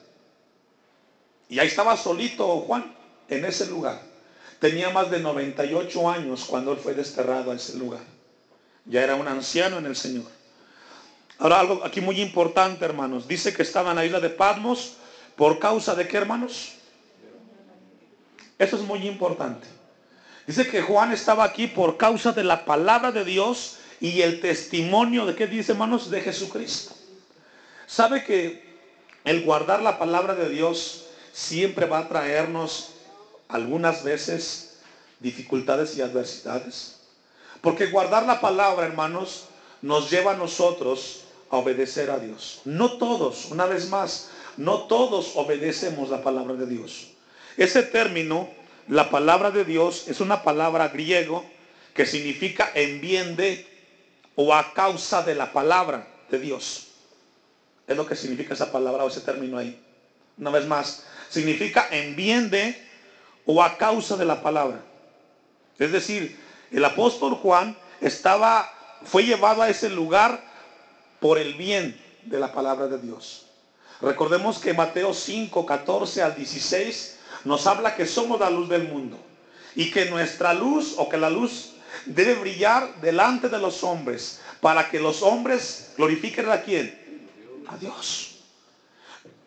Y 1.50 1.59
ahí 1.59 1.66
estaba 1.66 1.97
solito 1.97 2.47
Juan, 2.61 2.95
en 3.28 3.45
ese 3.45 3.66
lugar. 3.66 4.00
Tenía 4.59 4.88
más 4.90 5.11
de 5.11 5.21
98 5.21 6.09
años 6.09 6.47
cuando 6.47 6.73
él 6.73 6.78
fue 6.78 6.95
desterrado 6.95 7.50
a 7.50 7.57
ese 7.57 7.76
lugar. 7.76 8.00
Ya 8.87 9.02
era 9.02 9.16
un 9.16 9.28
anciano 9.28 9.76
en 9.76 9.85
el 9.87 9.97
Señor. 9.97 10.25
Ahora 11.38 11.61
algo 11.61 11.85
aquí 11.85 12.00
muy 12.00 12.21
importante, 12.21 12.85
hermanos. 12.85 13.28
Dice 13.28 13.52
que 13.52 13.62
estaba 13.62 13.90
en 13.90 13.97
la 13.97 14.07
isla 14.07 14.21
de 14.21 14.30
Patmos 14.30 14.95
¿Por 15.40 15.59
causa 15.59 15.95
de 15.95 16.07
qué, 16.07 16.19
hermanos? 16.19 16.73
Eso 18.59 18.76
es 18.76 18.83
muy 18.83 19.09
importante. 19.09 19.66
Dice 20.47 20.69
que 20.69 20.83
Juan 20.83 21.12
estaba 21.12 21.45
aquí 21.45 21.66
por 21.66 21.97
causa 21.97 22.33
de 22.33 22.45
la 22.45 22.66
palabra 22.66 23.11
de 23.11 23.25
Dios 23.25 23.78
y 24.00 24.21
el 24.21 24.42
testimonio 24.42 25.25
de 25.25 25.35
qué 25.35 25.47
dice, 25.47 25.73
hermanos, 25.73 26.11
de 26.11 26.21
Jesucristo. 26.21 26.95
¿Sabe 27.87 28.23
que 28.23 28.62
el 29.25 29.42
guardar 29.42 29.80
la 29.80 29.99
palabra 29.99 30.35
de 30.35 30.50
Dios 30.50 31.07
siempre 31.32 31.87
va 31.87 32.00
a 32.00 32.08
traernos 32.08 32.90
algunas 33.49 34.04
veces 34.04 34.78
dificultades 35.20 35.96
y 35.96 36.02
adversidades? 36.02 37.00
Porque 37.60 37.87
guardar 37.87 38.26
la 38.26 38.40
palabra, 38.40 38.87
hermanos, 38.87 39.46
nos 39.82 40.10
lleva 40.10 40.32
a 40.32 40.37
nosotros 40.37 41.25
a 41.50 41.56
obedecer 41.56 42.10
a 42.10 42.18
Dios. 42.18 42.60
No 42.64 42.92
todos, 42.92 43.46
una 43.46 43.66
vez 43.66 43.88
más, 43.88 44.30
no 44.56 44.82
todos 44.82 45.32
obedecemos 45.37 46.10
la 46.10 46.22
palabra 46.22 46.54
de 46.54 46.66
Dios. 46.66 47.08
Ese 47.56 47.82
término, 47.82 48.49
la 48.88 49.10
palabra 49.10 49.50
de 49.50 49.64
Dios, 49.64 50.08
es 50.08 50.20
una 50.20 50.42
palabra 50.42 50.88
griego 50.88 51.44
que 51.94 52.06
significa 52.06 52.70
en 52.75 53.00
bien 53.00 53.37
de 53.37 53.66
o 54.37 54.54
a 54.54 54.72
causa 54.72 55.22
de 55.22 55.34
la 55.34 55.52
palabra 55.52 56.06
de 56.30 56.38
Dios. 56.38 56.88
Es 57.87 57.96
lo 57.96 58.06
que 58.06 58.16
significa 58.16 58.54
esa 58.54 58.70
palabra 58.70 59.04
o 59.04 59.08
ese 59.08 59.20
término 59.20 59.58
ahí. 59.58 59.78
Una 60.38 60.50
vez 60.50 60.66
más, 60.66 61.04
significa 61.30 61.88
en 61.90 62.14
bien 62.16 62.50
de 62.50 62.76
o 63.46 63.62
a 63.62 63.78
causa 63.78 64.16
de 64.16 64.26
la 64.26 64.42
palabra. 64.42 64.82
Es 65.78 65.92
decir, 65.92 66.38
el 66.70 66.84
apóstol 66.84 67.34
Juan 67.37 67.76
estaba, 68.00 68.70
fue 69.04 69.25
llevado 69.25 69.62
a 69.62 69.70
ese 69.70 69.88
lugar 69.88 70.44
por 71.20 71.38
el 71.38 71.54
bien 71.54 71.99
de 72.25 72.38
la 72.38 72.52
palabra 72.52 72.87
de 72.87 72.99
Dios. 72.99 73.46
Recordemos 74.02 74.58
que 74.58 74.75
Mateo 74.75 75.14
5, 75.14 75.64
14 75.64 76.22
al 76.22 76.34
16 76.34 77.18
nos 77.44 77.66
habla 77.66 77.96
que 77.96 78.06
somos 78.06 78.40
la 78.40 78.50
luz 78.50 78.68
del 78.68 78.88
mundo 78.88 79.18
y 79.75 79.90
que 79.90 80.06
nuestra 80.06 80.52
luz 80.52 80.94
o 80.99 81.08
que 81.08 81.16
la 81.16 81.30
luz 81.30 81.72
debe 82.06 82.34
brillar 82.34 83.00
delante 83.00 83.49
de 83.49 83.58
los 83.58 83.82
hombres 83.82 84.40
para 84.60 84.90
que 84.90 85.00
los 85.00 85.22
hombres 85.22 85.92
glorifiquen 85.96 86.50
a 86.50 86.62
quién? 86.62 86.99
A 87.68 87.76
Dios. 87.76 88.29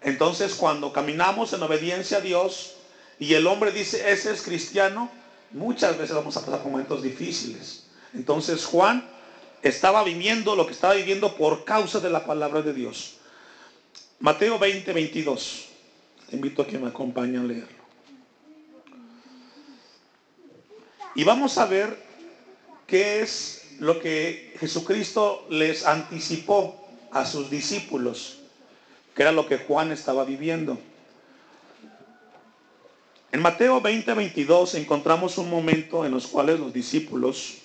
Entonces 0.04 0.56
cuando 0.56 0.92
caminamos 0.92 1.54
en 1.54 1.64
obediencia 1.64 2.18
a 2.18 2.22
Dios 2.22 2.76
y 3.20 3.34
el 3.34 3.48
hombre 3.48 3.72
dice, 3.72 4.12
ese 4.12 4.32
es 4.32 4.42
cristiano, 4.42 5.10
muchas 5.52 5.98
veces 5.98 6.16
vamos 6.16 6.36
a 6.38 6.46
pasar 6.46 6.64
momentos 6.66 7.02
difíciles. 7.02 7.86
Entonces 8.14 8.66
Juan 8.66 9.08
estaba 9.62 10.04
viviendo 10.04 10.56
lo 10.56 10.66
que 10.66 10.74
estaba 10.74 10.94
viviendo 10.94 11.36
por 11.36 11.64
causa 11.64 12.00
de 12.00 12.10
la 12.10 12.26
palabra 12.26 12.62
de 12.62 12.74
Dios. 12.74 13.16
Mateo 14.20 14.60
20, 14.60 14.92
22. 14.94 15.66
Te 16.30 16.36
invito 16.36 16.62
a 16.62 16.68
que 16.68 16.78
me 16.78 16.88
acompañen 16.88 17.42
a 17.42 17.44
leerlo. 17.44 17.84
Y 21.16 21.24
vamos 21.24 21.58
a 21.58 21.66
ver 21.66 21.98
qué 22.88 23.22
es 23.22 23.76
lo 23.80 24.00
que 24.00 24.56
Jesucristo 24.60 25.46
les 25.50 25.86
anticipó 25.86 26.88
a 27.12 27.26
sus 27.26 27.50
discípulos, 27.50 28.40
que 29.16 29.22
era 29.22 29.32
lo 29.32 29.48
que 29.48 29.58
Juan 29.58 29.92
estaba 29.92 30.26
viviendo. 30.26 30.80
En 33.32 33.42
Mateo 33.42 33.82
20, 33.82 34.14
22 34.14 34.76
encontramos 34.76 35.38
un 35.38 35.50
momento 35.50 36.06
en 36.06 36.12
los 36.12 36.28
cuales 36.28 36.60
los 36.60 36.72
discípulos 36.72 37.60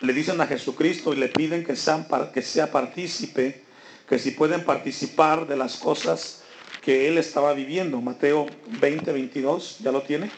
le 0.00 0.12
dicen 0.12 0.40
a 0.40 0.46
Jesucristo 0.46 1.12
y 1.12 1.16
le 1.16 1.28
piden 1.28 1.64
que, 1.64 1.76
sean, 1.76 2.06
que 2.34 2.42
sea 2.42 2.70
partícipe, 2.70 3.62
que 4.08 4.18
si 4.18 4.32
pueden 4.32 4.64
participar 4.64 5.46
de 5.46 5.56
las 5.56 5.76
cosas 5.76 6.42
que 6.82 7.08
él 7.08 7.18
estaba 7.18 7.52
viviendo. 7.54 8.00
Mateo 8.00 8.46
20, 8.80 9.12
22, 9.12 9.78
¿ya 9.80 9.92
lo 9.92 10.02
tiene? 10.02 10.30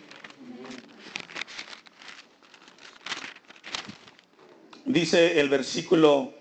Dice 4.85 5.41
el 5.41 5.49
versículo, 5.49 6.33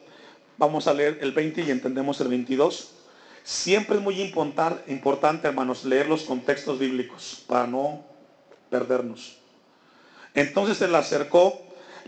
vamos 0.58 0.88
a 0.88 0.93
leer 0.93 1.19
el 1.21 1.32
20 1.32 1.62
y 1.62 1.71
entendemos 1.71 2.21
el 2.21 2.30
22. 2.30 2.96
Siempre 3.47 3.95
es 3.95 4.01
muy 4.01 4.21
importante, 4.21 5.47
hermanos, 5.47 5.86
leer 5.86 6.10
los 6.10 6.23
contextos 6.23 6.77
bíblicos 6.79 7.45
para 7.47 7.65
no 7.65 8.03
perdernos. 8.69 9.38
Entonces 10.33 10.77
se 10.77 10.89
le 10.89 10.97
acercó 10.97 11.57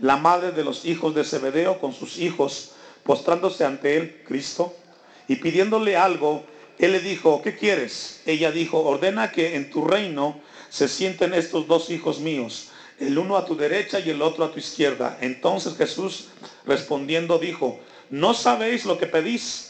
la 0.00 0.18
madre 0.18 0.52
de 0.52 0.62
los 0.64 0.84
hijos 0.84 1.14
de 1.14 1.24
Zebedeo 1.24 1.80
con 1.80 1.94
sus 1.94 2.18
hijos, 2.18 2.72
postrándose 3.04 3.64
ante 3.64 3.96
él, 3.96 4.22
Cristo, 4.28 4.74
y 5.28 5.36
pidiéndole 5.36 5.96
algo, 5.96 6.44
él 6.78 6.92
le 6.92 7.00
dijo, 7.00 7.40
¿qué 7.40 7.56
quieres? 7.56 8.20
Ella 8.26 8.52
dijo, 8.52 8.78
ordena 8.82 9.32
que 9.32 9.56
en 9.56 9.70
tu 9.70 9.86
reino 9.86 10.38
se 10.68 10.88
sienten 10.88 11.32
estos 11.32 11.66
dos 11.66 11.88
hijos 11.88 12.20
míos, 12.20 12.68
el 12.98 13.16
uno 13.16 13.38
a 13.38 13.46
tu 13.46 13.56
derecha 13.56 13.98
y 13.98 14.10
el 14.10 14.20
otro 14.20 14.44
a 14.44 14.52
tu 14.52 14.58
izquierda. 14.58 15.16
Entonces 15.22 15.74
Jesús 15.78 16.28
respondiendo 16.66 17.38
dijo, 17.38 17.80
no 18.10 18.34
sabéis 18.34 18.84
lo 18.84 18.98
que 18.98 19.06
pedís, 19.06 19.69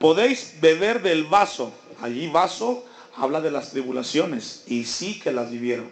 podéis 0.00 0.56
beber 0.60 1.02
del 1.02 1.24
vaso. 1.24 1.72
Allí 2.02 2.26
vaso 2.26 2.84
habla 3.14 3.40
de 3.40 3.52
las 3.52 3.70
tribulaciones 3.70 4.64
y 4.66 4.82
sí 4.82 5.20
que 5.20 5.30
las 5.30 5.52
vivieron, 5.52 5.88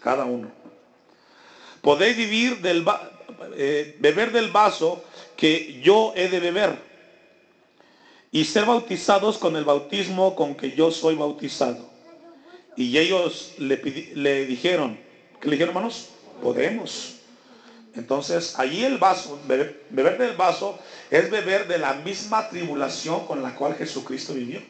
cada 0.00 0.24
uno 0.24 0.62
podéis 1.82 2.16
vivir 2.16 2.62
del, 2.62 2.86
eh, 3.56 3.96
beber 3.98 4.32
del 4.32 4.50
vaso 4.50 5.04
que 5.36 5.80
yo 5.82 6.14
he 6.16 6.28
de 6.28 6.40
beber 6.40 6.78
y 8.30 8.44
ser 8.44 8.64
bautizados 8.64 9.36
con 9.36 9.56
el 9.56 9.64
bautismo 9.64 10.34
con 10.34 10.54
que 10.54 10.70
yo 10.70 10.90
soy 10.90 11.16
bautizado. 11.16 11.90
Y 12.76 12.96
ellos 12.96 13.52
le, 13.58 13.76
le 14.14 14.46
dijeron, 14.46 14.98
¿qué 15.38 15.48
le 15.48 15.56
dijeron 15.56 15.76
hermanos? 15.76 16.08
Podemos. 16.42 17.16
Entonces, 17.94 18.58
allí 18.58 18.84
el 18.84 18.98
vaso, 18.98 19.38
beber, 19.46 20.18
del 20.18 20.36
vaso, 20.36 20.78
es 21.10 21.30
beber 21.30 21.68
de 21.68 21.78
la 21.78 21.94
misma 21.94 22.48
tribulación 22.48 23.26
con 23.26 23.42
la 23.42 23.54
cual 23.54 23.74
Jesucristo 23.74 24.32
vivió. 24.32 24.60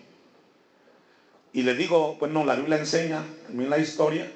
Y 1.53 1.63
le 1.63 1.75
digo, 1.75 2.17
bueno, 2.19 2.45
la 2.45 2.57
Biblia 2.57 2.79
enseña, 2.79 3.23
también 3.47 3.71
la 3.71 3.79
historia, 3.79 4.31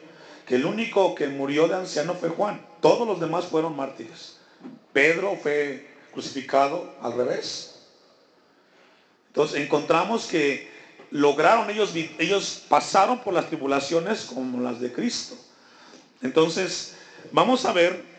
que 0.47 0.57
el 0.57 0.67
único 0.67 1.15
que 1.15 1.27
murió 1.27 1.67
de 1.67 1.75
anciano 1.75 2.15
fue 2.15 2.29
Juan. 2.29 2.65
Todos 2.81 3.09
los 3.09 3.19
demás 3.19 3.47
fueron 3.47 3.75
mártires. 3.75 4.37
Pedro 4.93 5.37
fue 5.43 5.89
crucificado 6.13 6.95
al 7.03 7.17
revés. 7.17 7.89
Entonces 9.29 9.61
encontramos 9.61 10.27
que 10.27 10.71
lograron 11.11 11.69
ellos, 11.71 11.93
ellos 12.19 12.63
pasaron 12.69 13.19
por 13.19 13.35
las 13.35 13.49
tribulaciones 13.49 14.25
como 14.25 14.61
las 14.61 14.81
de 14.81 14.93
Cristo. 14.93 15.37
Entonces, 16.23 16.95
vamos 17.33 17.65
a 17.65 17.73
ver 17.73 18.16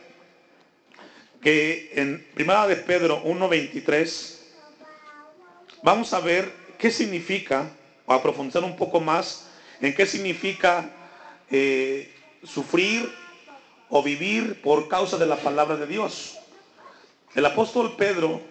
que 1.41 1.91
en 1.95 2.25
Primera 2.33 2.67
de 2.67 2.75
Pedro 2.75 3.23
1.23, 3.23 4.35
vamos 5.83 6.13
a 6.13 6.19
ver 6.19 6.51
qué 6.77 6.91
significa, 6.91 7.71
o 8.05 8.13
a 8.13 8.21
profundizar 8.21 8.63
un 8.63 8.75
poco 8.75 8.99
más, 8.99 9.49
en 9.81 9.93
qué 9.93 10.05
significa 10.05 10.89
eh, 11.49 12.13
sufrir 12.43 13.11
o 13.89 14.03
vivir 14.03 14.61
por 14.61 14.87
causa 14.87 15.17
de 15.17 15.25
la 15.25 15.37
palabra 15.37 15.77
de 15.77 15.87
Dios. 15.87 16.37
El 17.35 17.45
apóstol 17.45 17.95
Pedro, 17.97 18.41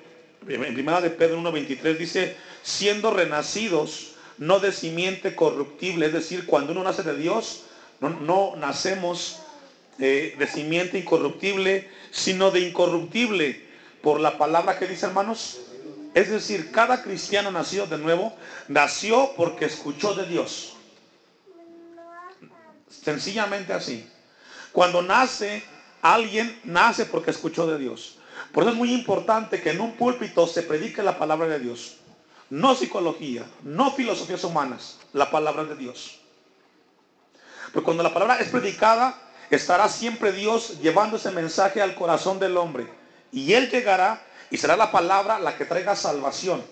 en 0.46 0.74
primera 0.74 1.00
de 1.00 1.10
Pedro 1.10 1.40
1.23 1.40 1.96
dice, 1.96 2.36
siendo 2.62 3.10
renacidos, 3.10 4.14
no 4.38 4.60
de 4.60 4.72
simiente 4.72 5.34
corruptible, 5.34 6.06
es 6.06 6.12
decir, 6.12 6.46
cuando 6.46 6.72
uno 6.72 6.84
nace 6.84 7.02
de 7.02 7.16
Dios, 7.16 7.64
no, 8.00 8.54
nacemos 8.56 9.40
de 9.98 10.48
simiente 10.52 10.98
incorruptible, 10.98 11.90
sino 12.10 12.50
de 12.50 12.60
incorruptible, 12.60 13.66
por 14.02 14.20
la 14.20 14.38
palabra 14.38 14.78
que 14.78 14.86
dice 14.86 15.06
hermanos. 15.06 15.58
Es 16.14 16.30
decir, 16.30 16.70
cada 16.70 17.02
cristiano 17.02 17.50
nacido 17.50 17.86
de 17.86 17.98
nuevo, 17.98 18.34
nació 18.68 19.32
porque 19.36 19.66
escuchó 19.66 20.14
de 20.14 20.26
Dios. 20.26 20.74
Sencillamente 22.88 23.72
así. 23.72 24.08
Cuando 24.72 25.02
nace 25.02 25.62
alguien, 26.02 26.58
nace 26.64 27.04
porque 27.04 27.32
escuchó 27.32 27.66
de 27.66 27.78
Dios. 27.78 28.18
Por 28.52 28.62
eso 28.62 28.72
es 28.72 28.78
muy 28.78 28.92
importante 28.94 29.60
que 29.60 29.70
en 29.70 29.80
un 29.80 29.92
púlpito 29.96 30.46
se 30.46 30.62
predique 30.62 31.02
la 31.02 31.18
palabra 31.18 31.48
de 31.48 31.58
Dios. 31.58 31.96
No 32.48 32.74
psicología, 32.74 33.44
no 33.64 33.90
filosofías 33.90 34.44
humanas, 34.44 34.98
la 35.12 35.30
palabra 35.30 35.64
de 35.64 35.74
Dios. 35.76 36.20
Pero 37.72 37.84
cuando 37.84 38.02
la 38.02 38.14
palabra 38.14 38.38
es 38.38 38.48
predicada, 38.48 39.20
estará 39.50 39.88
siempre 39.88 40.32
Dios 40.32 40.80
llevando 40.80 41.16
ese 41.16 41.30
mensaje 41.30 41.80
al 41.80 41.94
corazón 41.94 42.38
del 42.38 42.56
hombre. 42.56 42.86
Y 43.32 43.52
Él 43.52 43.70
llegará 43.70 44.22
y 44.50 44.56
será 44.56 44.76
la 44.76 44.90
palabra 44.90 45.38
la 45.38 45.56
que 45.56 45.64
traiga 45.64 45.94
salvación. 45.94 46.64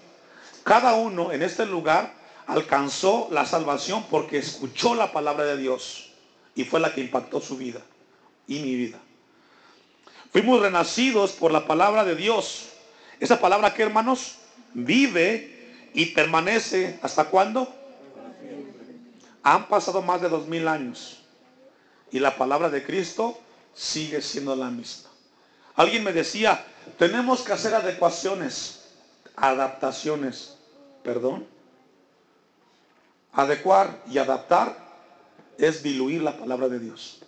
Cada 0.64 0.94
uno 0.94 1.32
en 1.32 1.42
este 1.42 1.66
lugar 1.66 2.12
alcanzó 2.46 3.28
la 3.30 3.46
salvación 3.46 4.04
porque 4.10 4.38
escuchó 4.38 4.94
la 4.94 5.12
palabra 5.12 5.44
de 5.44 5.56
Dios 5.56 6.10
y 6.54 6.64
fue 6.64 6.80
la 6.80 6.92
que 6.92 7.00
impactó 7.00 7.40
su 7.40 7.56
vida 7.56 7.80
y 8.46 8.60
mi 8.60 8.74
vida. 8.74 8.98
Fuimos 10.32 10.60
renacidos 10.60 11.32
por 11.32 11.52
la 11.52 11.66
palabra 11.66 12.04
de 12.04 12.16
Dios. 12.16 12.70
Esa 13.20 13.40
palabra 13.40 13.72
que 13.72 13.82
hermanos 13.82 14.36
vive 14.72 15.90
y 15.94 16.06
permanece 16.06 16.98
hasta 17.02 17.26
cuándo? 17.26 17.72
Han 19.42 19.68
pasado 19.68 20.02
más 20.02 20.20
de 20.20 20.28
dos 20.28 20.48
mil 20.48 20.66
años 20.66 21.23
y 22.14 22.20
la 22.20 22.36
palabra 22.36 22.70
de 22.70 22.84
Cristo 22.84 23.36
sigue 23.74 24.22
siendo 24.22 24.54
la 24.54 24.70
misma. 24.70 25.10
Alguien 25.74 26.04
me 26.04 26.12
decía, 26.12 26.64
tenemos 26.96 27.42
que 27.42 27.52
hacer 27.52 27.74
adecuaciones, 27.74 28.84
adaptaciones, 29.34 30.56
perdón. 31.02 31.44
Adecuar 33.32 34.00
y 34.08 34.18
adaptar 34.18 34.78
es 35.58 35.82
diluir 35.82 36.22
la 36.22 36.38
palabra 36.38 36.68
de 36.68 36.78
Dios. 36.78 37.18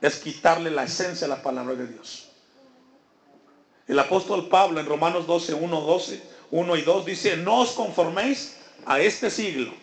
Es 0.00 0.16
quitarle 0.16 0.70
la 0.70 0.84
esencia 0.84 1.26
a 1.26 1.28
la 1.28 1.42
palabra 1.42 1.74
de 1.74 1.88
Dios. 1.88 2.30
El 3.86 3.98
apóstol 3.98 4.48
Pablo 4.48 4.80
en 4.80 4.86
Romanos 4.86 5.26
12, 5.26 5.52
1, 5.52 5.80
12, 5.82 6.22
1 6.50 6.76
y 6.76 6.80
2 6.80 7.04
dice, 7.04 7.36
no 7.36 7.60
os 7.60 7.72
conforméis 7.72 8.56
a 8.86 9.00
este 9.00 9.28
siglo, 9.28 9.74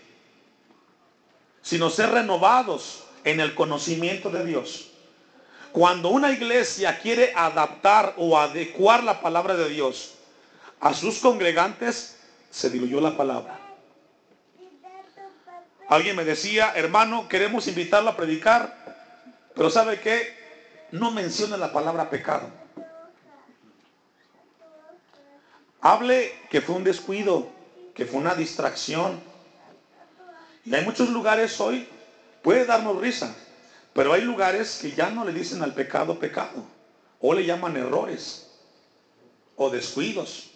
sino 1.62 1.92
ser 1.92 2.10
renovados 2.10 3.04
en 3.28 3.42
el 3.42 3.54
conocimiento 3.56 4.30
de 4.30 4.46
Dios. 4.46 4.90
Cuando 5.74 6.10
una 6.10 6.32
iglesia 6.32 6.98
quiere 7.00 7.34
adaptar 7.36 8.14
o 8.16 8.40
adecuar 8.40 9.04
la 9.04 9.20
palabra 9.20 9.56
de 9.58 9.68
Dios 9.68 10.14
a 10.80 10.94
sus 10.94 11.20
congregantes, 11.20 12.20
se 12.50 12.70
diluyó 12.70 13.02
la 13.02 13.18
palabra. 13.18 13.60
Alguien 15.90 16.16
me 16.16 16.24
decía, 16.24 16.72
hermano, 16.76 17.28
queremos 17.28 17.68
invitarlo 17.68 18.12
a 18.12 18.16
predicar, 18.16 18.74
pero 19.54 19.70
¿sabe 19.70 20.00
qué? 20.00 20.34
No 20.92 21.12
menciona 21.12 21.58
la 21.58 21.74
palabra 21.74 22.10
pecado. 22.10 22.48
Hable 25.82 26.34
que 26.50 26.62
fue 26.62 26.76
un 26.76 26.86
descuido, 26.86 27.50
que 27.94 28.06
fue 28.06 28.22
una 28.22 28.36
distracción. 28.36 29.20
Y 30.64 30.74
hay 30.74 30.86
muchos 30.86 31.10
lugares 31.10 31.60
hoy, 31.60 31.90
puede 32.48 32.64
darnos 32.64 33.02
risa, 33.02 33.36
pero 33.92 34.14
hay 34.14 34.22
lugares 34.22 34.80
que 34.82 34.94
ya 34.94 35.10
no 35.10 35.26
le 35.26 35.34
dicen 35.34 35.62
al 35.62 35.74
pecado 35.74 36.18
pecado, 36.18 36.64
o 37.20 37.34
le 37.34 37.46
llaman 37.46 37.76
errores, 37.76 38.48
o 39.58 39.70
descuidos. 39.70 40.52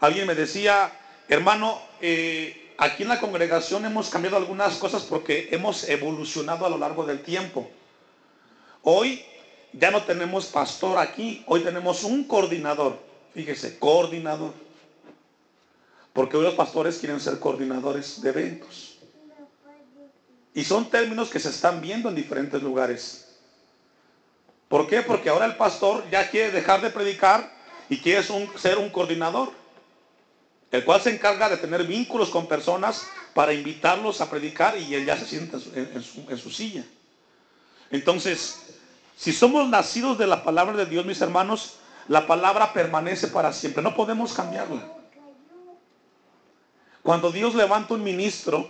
Alguien 0.00 0.26
me 0.26 0.34
decía, 0.34 0.90
hermano, 1.28 1.78
eh, 2.00 2.72
aquí 2.78 3.02
en 3.02 3.10
la 3.10 3.20
congregación 3.20 3.84
hemos 3.84 4.08
cambiado 4.08 4.38
algunas 4.38 4.78
cosas 4.78 5.02
porque 5.02 5.50
hemos 5.50 5.86
evolucionado 5.86 6.64
a 6.64 6.70
lo 6.70 6.78
largo 6.78 7.04
del 7.04 7.22
tiempo. 7.22 7.68
Hoy 8.84 9.22
ya 9.74 9.90
no 9.90 10.02
tenemos 10.04 10.46
pastor 10.46 10.96
aquí, 10.96 11.44
hoy 11.46 11.60
tenemos 11.60 12.04
un 12.04 12.24
coordinador. 12.24 12.98
Fíjese, 13.34 13.78
coordinador. 13.78 14.54
Porque 16.14 16.38
hoy 16.38 16.44
los 16.44 16.54
pastores 16.54 16.96
quieren 16.96 17.20
ser 17.20 17.38
coordinadores 17.38 18.22
de 18.22 18.30
eventos. 18.30 18.93
Y 20.54 20.64
son 20.64 20.88
términos 20.88 21.30
que 21.30 21.40
se 21.40 21.50
están 21.50 21.80
viendo 21.80 22.08
en 22.08 22.14
diferentes 22.14 22.62
lugares. 22.62 23.26
¿Por 24.68 24.86
qué? 24.86 25.02
Porque 25.02 25.28
ahora 25.28 25.46
el 25.46 25.56
pastor 25.56 26.08
ya 26.10 26.30
quiere 26.30 26.52
dejar 26.52 26.80
de 26.80 26.90
predicar 26.90 27.52
y 27.88 27.98
quiere 27.98 28.22
ser 28.56 28.78
un 28.78 28.90
coordinador. 28.90 29.52
El 30.70 30.84
cual 30.84 31.00
se 31.00 31.10
encarga 31.10 31.48
de 31.48 31.56
tener 31.56 31.84
vínculos 31.84 32.30
con 32.30 32.46
personas 32.46 33.06
para 33.34 33.52
invitarlos 33.52 34.20
a 34.20 34.30
predicar 34.30 34.78
y 34.78 34.94
él 34.94 35.04
ya 35.04 35.16
se 35.16 35.26
sienta 35.26 35.58
en 35.74 36.38
su 36.38 36.50
silla. 36.50 36.84
Entonces, 37.90 38.60
si 39.16 39.32
somos 39.32 39.68
nacidos 39.68 40.18
de 40.18 40.26
la 40.26 40.42
palabra 40.42 40.76
de 40.76 40.86
Dios, 40.86 41.04
mis 41.04 41.20
hermanos, 41.20 41.76
la 42.08 42.26
palabra 42.26 42.72
permanece 42.72 43.28
para 43.28 43.52
siempre. 43.52 43.82
No 43.82 43.94
podemos 43.94 44.32
cambiarla. 44.32 44.82
Cuando 47.02 47.30
Dios 47.30 47.54
levanta 47.54 47.94
un 47.94 48.02
ministro 48.02 48.68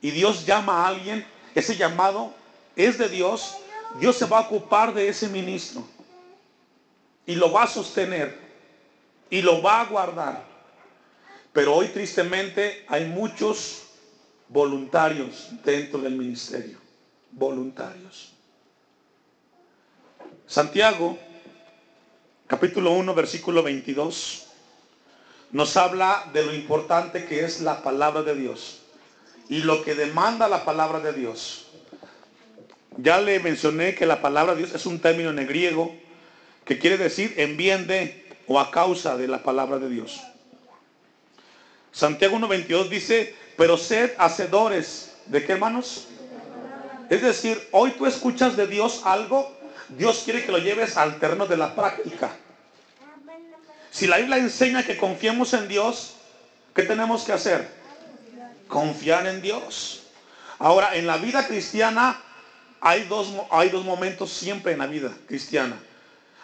y 0.00 0.10
Dios 0.10 0.46
llama 0.46 0.84
a 0.84 0.88
alguien, 0.88 1.26
ese 1.54 1.76
llamado 1.76 2.32
es 2.76 2.98
de 2.98 3.08
Dios, 3.08 3.56
Dios 3.98 4.16
se 4.16 4.26
va 4.26 4.38
a 4.38 4.42
ocupar 4.42 4.94
de 4.94 5.08
ese 5.08 5.28
ministro 5.28 5.86
y 7.26 7.34
lo 7.34 7.52
va 7.52 7.64
a 7.64 7.66
sostener 7.66 8.38
y 9.28 9.42
lo 9.42 9.60
va 9.62 9.82
a 9.82 9.84
guardar. 9.84 10.44
Pero 11.52 11.74
hoy 11.74 11.88
tristemente 11.88 12.84
hay 12.88 13.06
muchos 13.06 13.82
voluntarios 14.48 15.48
dentro 15.64 16.00
del 16.00 16.16
ministerio. 16.16 16.78
Voluntarios. 17.32 18.32
Santiago, 20.46 21.18
capítulo 22.46 22.92
1, 22.92 23.14
versículo 23.14 23.62
22, 23.62 24.46
nos 25.52 25.76
habla 25.76 26.28
de 26.32 26.44
lo 26.44 26.54
importante 26.54 27.26
que 27.26 27.44
es 27.44 27.60
la 27.60 27.82
palabra 27.82 28.22
de 28.22 28.34
Dios 28.34 28.79
y 29.50 29.58
lo 29.58 29.84
que 29.84 29.94
demanda 29.94 30.48
la 30.48 30.64
palabra 30.64 31.00
de 31.00 31.12
Dios. 31.12 31.66
Ya 32.96 33.20
le 33.20 33.38
mencioné 33.40 33.94
que 33.94 34.06
la 34.06 34.22
palabra 34.22 34.54
de 34.54 34.62
Dios 34.62 34.74
es 34.74 34.86
un 34.86 35.00
término 35.00 35.28
en 35.28 35.46
griego 35.46 35.94
que 36.64 36.78
quiere 36.78 36.96
decir 36.96 37.34
en 37.36 37.58
bien 37.58 37.86
de 37.86 38.26
o 38.46 38.58
a 38.58 38.70
causa 38.70 39.18
de 39.18 39.28
la 39.28 39.42
palabra 39.42 39.78
de 39.78 39.90
Dios. 39.90 40.22
Santiago 41.92 42.38
1.22 42.38 42.88
dice, 42.88 43.34
pero 43.58 43.76
sed 43.76 44.12
hacedores 44.16 45.16
de 45.26 45.44
qué 45.44 45.52
hermanos? 45.52 46.06
Es 47.10 47.20
decir, 47.20 47.60
hoy 47.72 47.90
tú 47.90 48.06
escuchas 48.06 48.56
de 48.56 48.66
Dios 48.66 49.02
algo 49.04 49.60
Dios 49.96 50.22
quiere 50.24 50.44
que 50.44 50.52
lo 50.52 50.58
lleves 50.58 50.96
al 50.96 51.18
terreno 51.18 51.46
de 51.46 51.56
la 51.56 51.74
práctica. 51.74 52.30
Si 53.90 54.06
la 54.06 54.18
Biblia 54.18 54.36
enseña 54.36 54.84
que 54.84 54.96
confiemos 54.96 55.52
en 55.52 55.66
Dios, 55.66 56.14
¿qué 56.74 56.84
tenemos 56.84 57.24
que 57.24 57.32
hacer? 57.32 57.79
Confiar 58.70 59.26
en 59.26 59.42
Dios. 59.42 60.04
Ahora, 60.60 60.94
en 60.94 61.06
la 61.06 61.16
vida 61.16 61.46
cristiana 61.46 62.22
hay 62.80 63.02
dos, 63.04 63.28
hay 63.50 63.68
dos 63.68 63.84
momentos 63.84 64.30
siempre 64.32 64.72
en 64.72 64.78
la 64.78 64.86
vida 64.86 65.12
cristiana. 65.26 65.76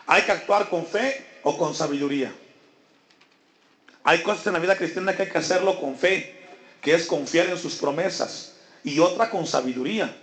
Hay 0.09 0.23
que 0.23 0.33
actuar 0.33 0.69
con 0.69 0.85
fe 0.85 1.25
o 1.45 1.57
con 1.57 1.73
sabiduría. 1.75 2.35
Hay 4.03 4.23
cosas 4.23 4.47
en 4.49 4.55
la 4.55 4.59
vida 4.59 4.77
cristiana 4.77 5.17
que 5.17 5.23
hay 5.23 5.31
que 5.31 5.39
hacerlo 5.39 5.81
con 5.81 5.97
fe, 5.97 6.45
que 6.81 6.95
es 6.95 7.07
confiar 7.07 7.47
en 7.47 7.59
sus 7.59 7.77
promesas, 7.77 8.55
y 8.83 8.99
otra 8.99 9.31
con 9.31 9.47
sabiduría. 9.47 10.15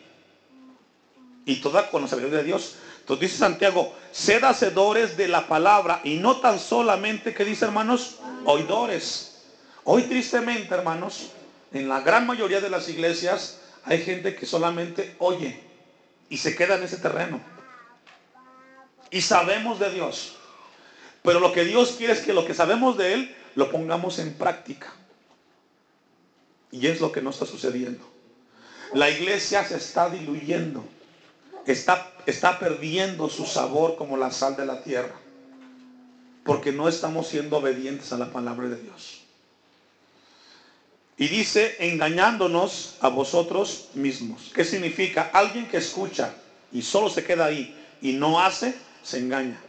Y 1.46 1.62
toda 1.62 1.90
con 1.90 2.02
la 2.02 2.08
sabiduría 2.10 2.40
de 2.40 2.44
Dios. 2.44 2.76
Entonces 3.00 3.32
dice 3.32 3.38
Santiago, 3.40 3.94
sed 4.12 4.44
hacedores 4.44 5.16
de 5.16 5.30
la 5.30 5.48
palabra 5.48 6.02
y 6.04 6.16
no 6.16 6.38
tan 6.38 6.60
solamente, 6.60 7.34
que 7.34 7.46
dice 7.46 7.66
hermanos? 7.66 8.20
Oidores. 8.46 9.42
Hoy 9.86 10.04
tristemente, 10.04 10.74
hermanos, 10.74 11.32
en 11.74 11.90
la 11.90 12.02
gran 12.02 12.26
mayoría 12.28 12.62
de 12.62 12.70
las 12.70 12.88
iglesias 12.90 13.60
hay 13.84 14.02
gente 14.02 14.36
que 14.36 14.46
solamente 14.46 15.16
oye 15.20 15.60
y 16.30 16.38
se 16.38 16.56
queda 16.56 16.76
en 16.76 16.84
ese 16.84 16.98
terreno. 16.98 17.42
Y 19.12 19.22
sabemos 19.22 19.80
de 19.80 19.92
Dios. 19.92 20.36
Pero 21.22 21.40
lo 21.40 21.52
que 21.52 21.66
Dios 21.66 21.96
quiere 21.98 22.14
es 22.14 22.22
que 22.22 22.34
lo 22.34 22.46
que 22.46 22.54
sabemos 22.54 22.98
de 22.98 23.14
Él 23.14 23.36
lo 23.56 23.72
pongamos 23.72 24.20
en 24.20 24.34
práctica. 24.34 24.94
Y 26.72 26.88
es 26.88 27.02
lo 27.02 27.12
que 27.12 27.22
no 27.22 27.30
está 27.30 27.46
sucediendo. 27.46 28.10
La 28.94 29.10
iglesia 29.10 29.64
se 29.64 29.78
está 29.78 30.10
diluyendo 30.10 30.84
está, 31.66 32.12
está 32.26 32.60
perdiendo 32.60 33.30
su 33.30 33.46
sabor 33.46 33.96
como 33.96 34.18
la 34.18 34.32
sal 34.32 34.56
de 34.56 34.66
la 34.66 34.82
tierra. 34.84 35.16
Porque 36.44 36.72
no 36.72 36.90
estamos 36.90 37.28
siendo 37.28 37.58
obedientes 37.58 38.12
a 38.12 38.18
la 38.18 38.32
palabra 38.32 38.68
de 38.68 38.82
Dios. 38.82 39.23
Y 41.18 41.28
dice, 41.28 41.76
engañándonos 41.80 42.98
a 43.02 43.10
vosotros 43.10 43.90
mismos. 43.94 44.52
¿Qué 44.54 44.66
significa? 44.66 45.30
Alguien 45.34 45.68
que 45.68 45.78
escucha 45.78 46.34
y 46.72 46.82
solo 46.82 47.10
se 47.10 47.24
queda 47.24 47.46
ahí 47.46 47.78
y 48.02 48.14
no 48.14 48.40
hace, 48.42 48.76
se 49.04 49.20
engaña. 49.20 49.62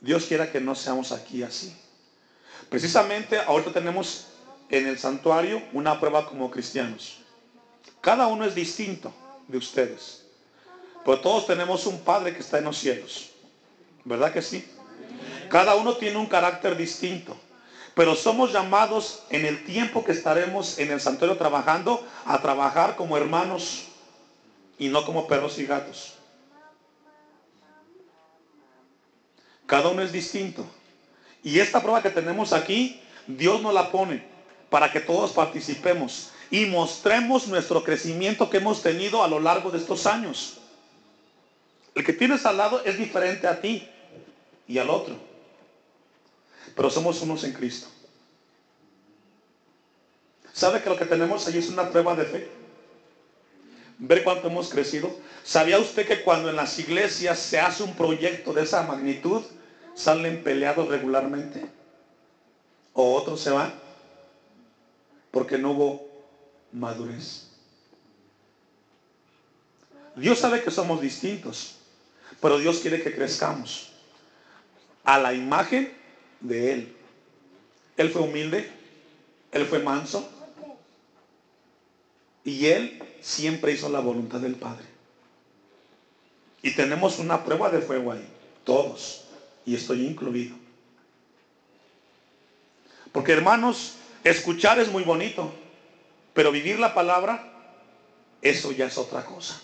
Dios 0.00 0.24
quiera 0.24 0.50
que 0.50 0.60
no 0.60 0.74
seamos 0.74 1.12
aquí 1.12 1.42
así. 1.42 1.76
Precisamente 2.68 3.38
ahorita 3.38 3.72
tenemos 3.72 4.28
en 4.68 4.86
el 4.88 4.98
santuario 4.98 5.62
una 5.72 6.00
prueba 6.00 6.26
como 6.26 6.50
cristianos. 6.50 7.18
Cada 8.00 8.26
uno 8.26 8.44
es 8.44 8.54
distinto 8.54 9.12
de 9.46 9.58
ustedes. 9.58 10.24
Pero 11.04 11.20
todos 11.20 11.46
tenemos 11.46 11.86
un 11.86 12.00
Padre 12.00 12.32
que 12.32 12.40
está 12.40 12.58
en 12.58 12.64
los 12.64 12.78
cielos. 12.78 13.30
¿Verdad 14.04 14.32
que 14.32 14.42
sí? 14.42 14.64
Cada 15.48 15.74
uno 15.74 15.96
tiene 15.96 16.16
un 16.16 16.26
carácter 16.26 16.76
distinto. 16.76 17.36
Pero 17.94 18.16
somos 18.16 18.52
llamados 18.52 19.22
en 19.30 19.44
el 19.44 19.64
tiempo 19.64 20.04
que 20.04 20.12
estaremos 20.12 20.78
en 20.78 20.90
el 20.90 21.00
santuario 21.00 21.36
trabajando 21.36 22.06
a 22.24 22.40
trabajar 22.40 22.96
como 22.96 23.16
hermanos 23.16 23.84
y 24.78 24.88
no 24.88 25.04
como 25.04 25.26
perros 25.26 25.58
y 25.58 25.66
gatos. 25.66 26.14
Cada 29.66 29.88
uno 29.88 30.02
es 30.02 30.12
distinto. 30.12 30.64
Y 31.42 31.58
esta 31.58 31.82
prueba 31.82 32.02
que 32.02 32.10
tenemos 32.10 32.52
aquí, 32.52 33.00
Dios 33.26 33.60
nos 33.60 33.74
la 33.74 33.90
pone 33.90 34.24
para 34.70 34.90
que 34.90 35.00
todos 35.00 35.32
participemos 35.32 36.30
y 36.50 36.66
mostremos 36.66 37.46
nuestro 37.48 37.82
crecimiento 37.82 38.48
que 38.48 38.58
hemos 38.58 38.82
tenido 38.82 39.22
a 39.22 39.28
lo 39.28 39.40
largo 39.40 39.70
de 39.70 39.78
estos 39.78 40.06
años. 40.06 40.58
El 41.94 42.04
que 42.04 42.12
tienes 42.12 42.46
al 42.46 42.56
lado 42.56 42.82
es 42.84 42.96
diferente 42.96 43.46
a 43.46 43.60
ti 43.60 43.88
y 44.66 44.78
al 44.78 44.88
otro. 44.88 45.31
Pero 46.74 46.90
somos 46.90 47.20
unos 47.22 47.44
en 47.44 47.52
Cristo. 47.52 47.88
¿Sabe 50.52 50.82
que 50.82 50.90
lo 50.90 50.98
que 50.98 51.06
tenemos 51.06 51.46
ahí 51.46 51.58
es 51.58 51.68
una 51.68 51.90
prueba 51.90 52.14
de 52.14 52.24
fe? 52.24 52.50
Ver 53.98 54.22
cuánto 54.22 54.48
hemos 54.48 54.68
crecido. 54.68 55.14
¿Sabía 55.44 55.78
usted 55.78 56.06
que 56.06 56.22
cuando 56.22 56.50
en 56.50 56.56
las 56.56 56.78
iglesias 56.78 57.38
se 57.38 57.58
hace 57.58 57.82
un 57.82 57.94
proyecto 57.94 58.52
de 58.52 58.62
esa 58.62 58.82
magnitud, 58.82 59.42
salen 59.94 60.42
peleados 60.42 60.88
regularmente? 60.88 61.66
¿O 62.92 63.14
otros 63.14 63.40
se 63.40 63.50
van? 63.50 63.72
Porque 65.30 65.56
no 65.56 65.70
hubo 65.70 66.06
madurez. 66.72 67.48
Dios 70.14 70.38
sabe 70.38 70.62
que 70.62 70.70
somos 70.70 71.00
distintos, 71.00 71.76
pero 72.40 72.58
Dios 72.58 72.80
quiere 72.80 73.02
que 73.02 73.14
crezcamos 73.14 73.92
a 75.04 75.18
la 75.18 75.32
imagen 75.32 76.01
de 76.42 76.72
Él. 76.72 76.96
Él 77.96 78.10
fue 78.10 78.22
humilde, 78.22 78.70
Él 79.52 79.66
fue 79.66 79.78
manso, 79.80 80.28
y 82.44 82.66
Él 82.66 83.02
siempre 83.20 83.72
hizo 83.72 83.88
la 83.88 84.00
voluntad 84.00 84.40
del 84.40 84.54
Padre. 84.54 84.84
Y 86.62 86.74
tenemos 86.74 87.18
una 87.18 87.44
prueba 87.44 87.70
de 87.70 87.80
fuego 87.80 88.12
ahí, 88.12 88.26
todos, 88.64 89.24
y 89.64 89.74
estoy 89.74 90.06
incluido. 90.06 90.56
Porque 93.12 93.32
hermanos, 93.32 93.96
escuchar 94.24 94.78
es 94.78 94.90
muy 94.90 95.02
bonito, 95.02 95.52
pero 96.34 96.50
vivir 96.50 96.78
la 96.78 96.94
palabra, 96.94 97.52
eso 98.40 98.72
ya 98.72 98.86
es 98.86 98.96
otra 98.96 99.24
cosa. 99.24 99.60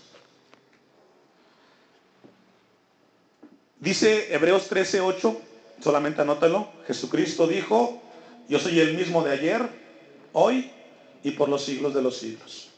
Dice 3.80 4.34
Hebreos 4.34 4.68
13:8, 4.68 5.40
solamente 5.80 6.22
anótelo. 6.22 6.68
Jesucristo 6.86 7.46
dijo, 7.46 8.00
yo 8.48 8.58
soy 8.58 8.80
el 8.80 8.96
mismo 8.96 9.22
de 9.22 9.32
ayer, 9.32 9.68
hoy 10.32 10.70
y 11.22 11.32
por 11.32 11.48
los 11.48 11.64
siglos 11.64 11.94
de 11.94 12.02
los 12.02 12.16
siglos. 12.16 12.68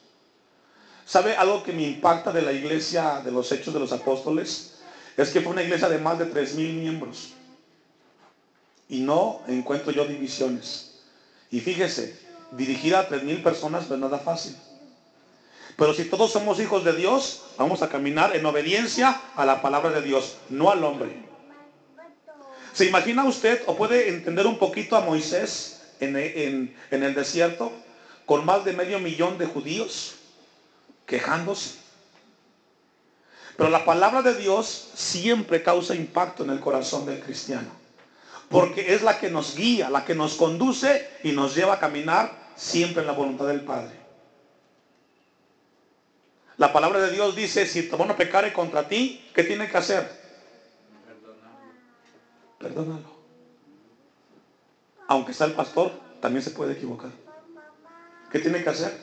¿Sabe 1.07 1.37
algo 1.37 1.63
que 1.63 1.73
me 1.73 1.83
impacta 1.83 2.33
de 2.33 2.43
la 2.43 2.53
iglesia 2.53 3.21
de 3.25 3.33
los 3.33 3.51
Hechos 3.51 3.75
de 3.75 3.81
los 3.81 3.93
Apóstoles? 3.93 4.79
Es 5.17 5.31
que 5.31 5.41
fue 5.41 5.53
una 5.53 5.63
iglesia 5.63 5.89
de 5.89 5.99
más 5.99 6.19
de 6.19 6.27
tres 6.27 6.55
mil 6.55 6.73
miembros. 6.75 7.31
Y 8.89 9.01
no 9.01 9.41
encuentro 9.49 9.93
yo 9.93 10.05
divisiones. 10.05 11.01
Y 11.51 11.61
fíjese, 11.61 12.17
dirigir 12.53 12.95
a 12.95 13.09
tres 13.09 13.23
mil 13.23 13.43
personas 13.43 13.89
no 13.89 13.97
es 13.97 14.01
nada 14.01 14.19
fácil. 14.19 14.57
Pero 15.77 15.95
si 15.95 16.05
todos 16.05 16.33
somos 16.33 16.61
hijos 16.61 16.85
de 16.85 16.93
Dios, 16.93 17.43
vamos 17.57 17.83
a 17.83 17.89
caminar 17.89 18.37
en 18.37 18.45
obediencia 18.47 19.21
a 19.35 19.45
la 19.45 19.63
palabra 19.63 19.91
de 19.91 20.03
Dios, 20.03 20.37
no 20.49 20.71
al 20.71 20.85
hombre. 20.85 21.30
¿Se 22.81 22.87
imagina 22.87 23.27
usted 23.27 23.63
o 23.67 23.77
puede 23.77 24.09
entender 24.09 24.47
un 24.47 24.57
poquito 24.57 24.97
a 24.97 25.03
Moisés 25.03 25.83
en, 26.01 26.17
el 26.91 27.15
desierto 27.15 27.71
con 28.25 28.47
más 28.47 28.65
de 28.65 28.73
medio 28.73 28.99
millón 28.99 29.37
de 29.37 29.45
judíos 29.45 30.15
quejándose? 31.05 31.75
Pero 33.59 33.69
la 33.69 33.85
palabra 33.85 34.23
de 34.23 34.35
Dios 34.35 34.93
siempre 34.95 35.63
causa 35.63 35.95
impacto 35.95 36.43
en 36.43 36.49
el 36.49 36.61
corazón 36.61 37.05
del 37.05 37.21
cristiano. 37.21 37.69
Porque 38.49 38.95
es 38.95 39.03
la 39.03 39.19
que 39.19 39.29
nos 39.29 39.57
guía, 39.57 39.91
la 39.91 40.07
que 40.07 40.15
nos 40.15 40.37
conduce 40.37 41.07
y 41.23 41.33
nos 41.33 41.55
lleva 41.55 41.75
a 41.75 41.81
caminar 41.81 42.33
siempre 42.57 43.03
en 43.03 43.09
la 43.09 43.13
voluntad 43.13 43.47
del 43.47 43.61
Padre. 43.61 43.93
La 46.57 46.73
palabra 46.73 46.99
de 47.03 47.13
Dios 47.13 47.37
dice, 47.37 47.67
si 47.67 47.83
tu 47.83 47.97
hermano 47.97 48.17
pecare 48.17 48.55
contra 48.55 48.89
ti, 48.89 49.23
¿qué 49.35 49.45
tiene 49.45 49.69
que 49.69 49.77
hacer? 49.77 50.20
Perdónalo. 52.61 53.09
Aunque 55.09 55.33
sea 55.33 55.47
el 55.47 55.55
pastor, 55.55 55.91
también 56.21 56.45
se 56.45 56.51
puede 56.51 56.75
equivocar. 56.75 57.11
¿Qué 58.31 58.39
tiene 58.39 58.63
que 58.63 58.69
hacer? 58.69 58.97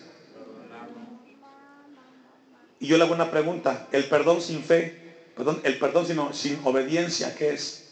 Y 2.79 2.87
yo 2.87 2.97
le 2.97 3.03
hago 3.03 3.15
una 3.15 3.31
pregunta. 3.31 3.87
El 3.91 4.05
perdón 4.05 4.41
sin 4.41 4.63
fe, 4.63 5.01
perdón, 5.35 5.59
el 5.63 5.79
perdón 5.79 6.05
sino, 6.05 6.31
sin 6.33 6.61
obediencia, 6.63 7.35
¿qué 7.35 7.53
es? 7.53 7.83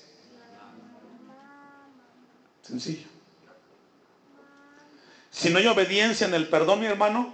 Sencillo. 2.61 3.07
Si 5.31 5.49
no 5.49 5.57
hay 5.57 5.67
obediencia 5.67 6.27
en 6.27 6.35
el 6.35 6.47
perdón, 6.47 6.79
mi 6.79 6.85
hermano, 6.85 7.33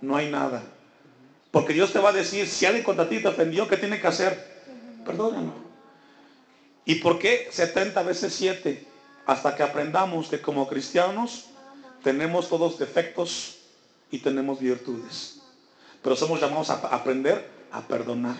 no 0.00 0.16
hay 0.16 0.30
nada. 0.30 0.62
Porque 1.50 1.74
Dios 1.74 1.92
te 1.92 1.98
va 1.98 2.08
a 2.08 2.12
decir, 2.12 2.48
si 2.48 2.64
alguien 2.64 2.84
contra 2.84 3.08
ti 3.08 3.20
te 3.20 3.28
ofendió, 3.28 3.68
¿qué 3.68 3.76
tiene 3.76 4.00
que 4.00 4.06
hacer? 4.06 4.42
Perdónalo. 5.04 5.67
¿Y 6.88 6.94
por 6.94 7.18
qué 7.18 7.48
70 7.52 8.02
veces 8.02 8.32
7? 8.32 8.82
Hasta 9.26 9.54
que 9.54 9.62
aprendamos 9.62 10.28
que 10.28 10.40
como 10.40 10.66
cristianos 10.66 11.44
tenemos 12.02 12.48
todos 12.48 12.78
defectos 12.78 13.58
y 14.10 14.20
tenemos 14.20 14.58
virtudes. 14.58 15.42
Pero 16.02 16.16
somos 16.16 16.40
llamados 16.40 16.70
a 16.70 16.76
aprender 16.76 17.46
a 17.70 17.82
perdonar. 17.82 18.36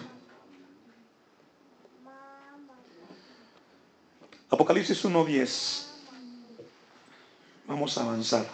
Apocalipsis 4.49 5.05
1.10. 5.05 5.85
Vamos 7.67 7.99
a 7.99 8.03
avanzar. 8.03 8.47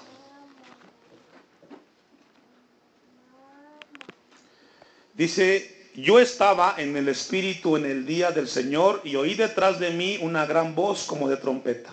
Dice, 5.12 5.73
yo 5.94 6.18
estaba 6.18 6.74
en 6.78 6.96
el 6.96 7.08
Espíritu 7.08 7.76
en 7.76 7.86
el 7.86 8.04
día 8.04 8.32
del 8.32 8.48
Señor 8.48 9.00
y 9.04 9.16
oí 9.16 9.34
detrás 9.34 9.78
de 9.78 9.90
mí 9.90 10.18
una 10.20 10.44
gran 10.44 10.74
voz 10.74 11.04
como 11.04 11.28
de 11.28 11.36
trompeta. 11.36 11.90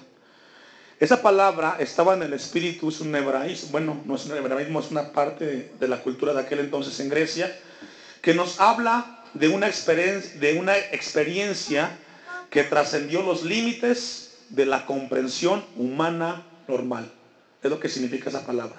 Esa 1.00 1.22
palabra 1.22 1.78
estaba 1.80 2.14
en 2.14 2.24
el 2.24 2.34
Espíritu, 2.34 2.90
es 2.90 3.00
un 3.00 3.16
hebraísmo, 3.16 3.70
bueno, 3.72 4.02
no 4.06 4.16
es 4.16 4.26
un 4.26 4.38
hebraísmo, 4.38 4.80
es 4.80 4.92
una 4.92 5.12
parte 5.12 5.72
de, 5.80 5.88
la 5.88 6.02
cultura 6.02 6.34
de 6.34 6.42
aquel 6.42 6.60
entonces 6.60 7.00
en 7.00 7.10
Grecia, 7.10 7.56
que 8.22 8.34
nos 8.34 8.60
habla 8.60 9.24
de 9.34 9.48
una 9.48 9.68
de 9.68 10.58
una 10.60 10.78
experiencia 10.78 11.98
que 12.50 12.64
trascendió 12.64 13.24
los 13.24 13.44
límites 13.44 14.38
de 14.50 14.66
la 14.66 14.86
comprensión 14.86 15.64
humana 15.76 16.44
normal. 16.68 17.12
Es 17.64 17.70
lo 17.70 17.80
que 17.80 17.90
significa 17.90 18.30
esa 18.30 18.46
palabra. 18.46 18.78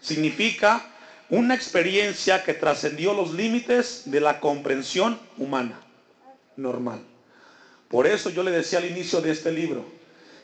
Significa 0.00 0.86
una 1.30 1.54
experiencia 1.54 2.42
que 2.42 2.54
trascendió 2.54 3.12
los 3.12 3.32
límites 3.32 4.02
de 4.06 4.20
la 4.20 4.40
comprensión 4.40 5.18
humana 5.36 5.80
normal. 6.56 7.00
Por 7.88 8.06
eso 8.06 8.30
yo 8.30 8.42
le 8.42 8.50
decía 8.50 8.78
al 8.78 8.86
inicio 8.86 9.20
de 9.20 9.32
este 9.32 9.52
libro 9.52 9.84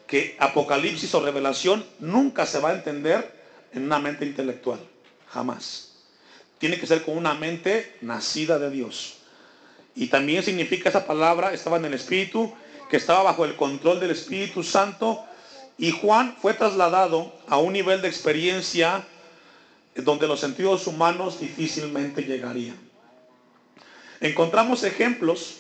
que 0.07 0.37
Apocalipsis 0.39 1.15
o 1.15 1.21
revelación 1.21 1.85
nunca 1.99 2.47
se 2.47 2.59
va 2.59 2.71
a 2.71 2.75
entender 2.75 3.45
en 3.73 3.85
una 3.85 3.99
mente 3.99 4.27
intelectual, 4.27 4.79
jamás. 5.29 5.95
Tiene 6.59 6.79
que 6.79 6.87
ser 6.87 7.03
con 7.03 7.17
una 7.17 7.35
mente 7.35 7.97
nacida 8.01 8.59
de 8.59 8.71
Dios. 8.71 9.19
Y 9.95 10.09
también 10.09 10.43
significa 10.43 10.89
esa 10.89 11.07
palabra, 11.07 11.53
estaba 11.53 11.79
en 11.79 11.87
el 11.87 11.95
Espíritu, 11.95 12.53
que 12.91 12.97
estaba 12.97 13.23
bajo 13.23 13.45
el 13.45 13.57
control 13.57 14.01
del 14.01 14.11
Espíritu 14.11 14.63
Santo. 14.63 15.25
Y 15.79 15.91
Juan 15.91 16.37
fue 16.41 16.55
trasladado 16.55 17.33
a 17.49 17.59
un 17.59 17.73
nivel 17.73 18.03
de 18.03 18.09
experiencia 18.09 19.05
donde 19.97 20.27
los 20.27 20.41
sentidos 20.41 20.87
humanos 20.87 21.41
difícilmente 21.41 22.23
llegarían. 22.23 22.77
Encontramos 24.21 24.83
ejemplos 24.85 25.59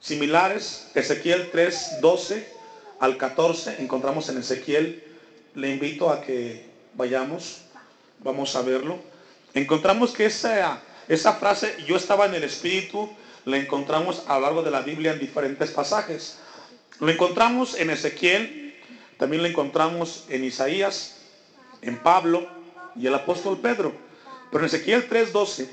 similares, 0.00 0.90
Ezequiel 0.94 1.50
3, 1.50 2.00
12 2.00 2.48
al 3.00 3.16
14, 3.16 3.76
encontramos 3.80 4.28
en 4.28 4.38
Ezequiel, 4.38 5.04
le 5.54 5.70
invito 5.70 6.10
a 6.10 6.20
que 6.20 6.66
vayamos, 6.94 7.62
vamos 8.20 8.54
a 8.56 8.62
verlo. 8.62 8.98
Encontramos 9.54 10.12
que 10.12 10.26
esa, 10.26 10.80
esa 11.08 11.34
frase, 11.34 11.76
yo 11.86 11.96
estaba 11.96 12.26
en 12.26 12.34
el 12.34 12.44
Espíritu, 12.44 13.10
la 13.44 13.58
encontramos 13.58 14.24
a 14.28 14.34
lo 14.34 14.42
largo 14.42 14.62
de 14.62 14.70
la 14.70 14.80
Biblia 14.80 15.12
en 15.12 15.18
diferentes 15.18 15.70
pasajes. 15.70 16.38
Lo 17.00 17.10
encontramos 17.10 17.74
en 17.78 17.90
Ezequiel, 17.90 18.74
también 19.18 19.42
lo 19.42 19.48
encontramos 19.48 20.24
en 20.28 20.44
Isaías, 20.44 21.16
en 21.82 21.98
Pablo, 21.98 22.61
y 22.96 23.06
el 23.06 23.14
apóstol 23.14 23.58
Pedro. 23.58 23.92
Pero 24.50 24.64
en 24.64 24.66
Ezequiel 24.66 25.08
3:12 25.08 25.68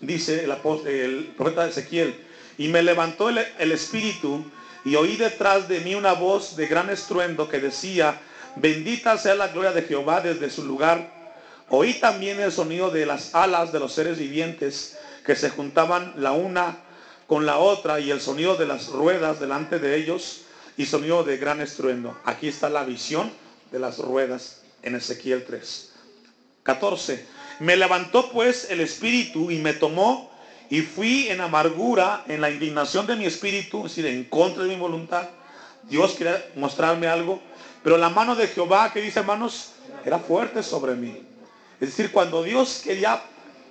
dice 0.00 0.44
el, 0.44 1.34
profeta 1.36 1.68
Ezequiel, 1.68 2.14
y 2.56 2.68
me 2.68 2.82
levantó 2.82 3.28
el, 3.28 3.38
el 3.58 3.72
espíritu 3.72 4.44
y 4.84 4.94
oí 4.96 5.16
detrás 5.16 5.68
de 5.68 5.80
mí 5.80 5.94
una 5.94 6.12
voz 6.12 6.56
de 6.56 6.66
gran 6.66 6.88
estruendo 6.90 7.48
que 7.48 7.60
decía, 7.60 8.20
bendita 8.56 9.18
sea 9.18 9.34
la 9.34 9.48
gloria 9.48 9.72
de 9.72 9.82
Jehová 9.82 10.20
desde 10.20 10.50
su 10.50 10.64
lugar. 10.64 11.12
Oí 11.68 11.94
también 11.94 12.40
el 12.40 12.52
sonido 12.52 12.90
de 12.90 13.04
las 13.04 13.34
alas 13.34 13.72
de 13.72 13.80
los 13.80 13.92
seres 13.92 14.18
vivientes 14.18 14.96
que 15.24 15.36
se 15.36 15.50
juntaban 15.50 16.14
la 16.16 16.32
una 16.32 16.78
con 17.26 17.44
la 17.44 17.58
otra 17.58 18.00
y 18.00 18.10
el 18.10 18.20
sonido 18.20 18.56
de 18.56 18.66
las 18.66 18.88
ruedas 18.88 19.38
delante 19.38 19.78
de 19.78 19.96
ellos 19.96 20.42
y 20.78 20.86
sonido 20.86 21.24
de 21.24 21.36
gran 21.36 21.60
estruendo. 21.60 22.16
Aquí 22.24 22.48
está 22.48 22.70
la 22.70 22.84
visión 22.84 23.30
de 23.70 23.78
las 23.78 23.98
ruedas 23.98 24.62
en 24.82 24.94
Ezequiel 24.94 25.44
3. 25.44 25.92
14. 26.68 27.24
Me 27.60 27.76
levantó 27.76 28.30
pues 28.30 28.70
el 28.70 28.80
espíritu 28.80 29.50
y 29.50 29.56
me 29.56 29.72
tomó 29.72 30.30
y 30.68 30.82
fui 30.82 31.28
en 31.28 31.40
amargura, 31.40 32.24
en 32.28 32.42
la 32.42 32.50
indignación 32.50 33.06
de 33.06 33.16
mi 33.16 33.24
espíritu, 33.24 33.86
es 33.86 33.96
decir, 33.96 34.06
en 34.06 34.24
contra 34.24 34.64
de 34.64 34.68
mi 34.68 34.76
voluntad. 34.76 35.30
Dios 35.84 36.12
quería 36.12 36.44
mostrarme 36.56 37.06
algo 37.06 37.40
Pero 37.82 37.96
la 37.96 38.10
mano 38.10 38.34
de 38.34 38.48
Jehová, 38.48 38.92
que 38.92 39.00
dice 39.00 39.20
hermanos, 39.20 39.70
era 40.04 40.18
fuerte 40.18 40.62
sobre 40.62 40.94
mí. 40.94 41.22
Es 41.80 41.88
decir, 41.90 42.12
cuando 42.12 42.42
Dios 42.42 42.82
quería 42.84 43.22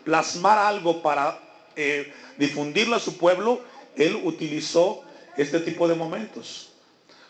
plasmar 0.03 0.57
algo 0.57 1.03
para 1.03 1.37
eh, 1.75 2.11
difundirlo 2.37 2.95
a 2.95 2.99
su 2.99 3.17
pueblo, 3.17 3.61
Él 3.95 4.19
utilizó 4.23 5.03
este 5.35 5.59
tipo 5.59 5.87
de 5.87 5.93
momentos. 5.93 6.71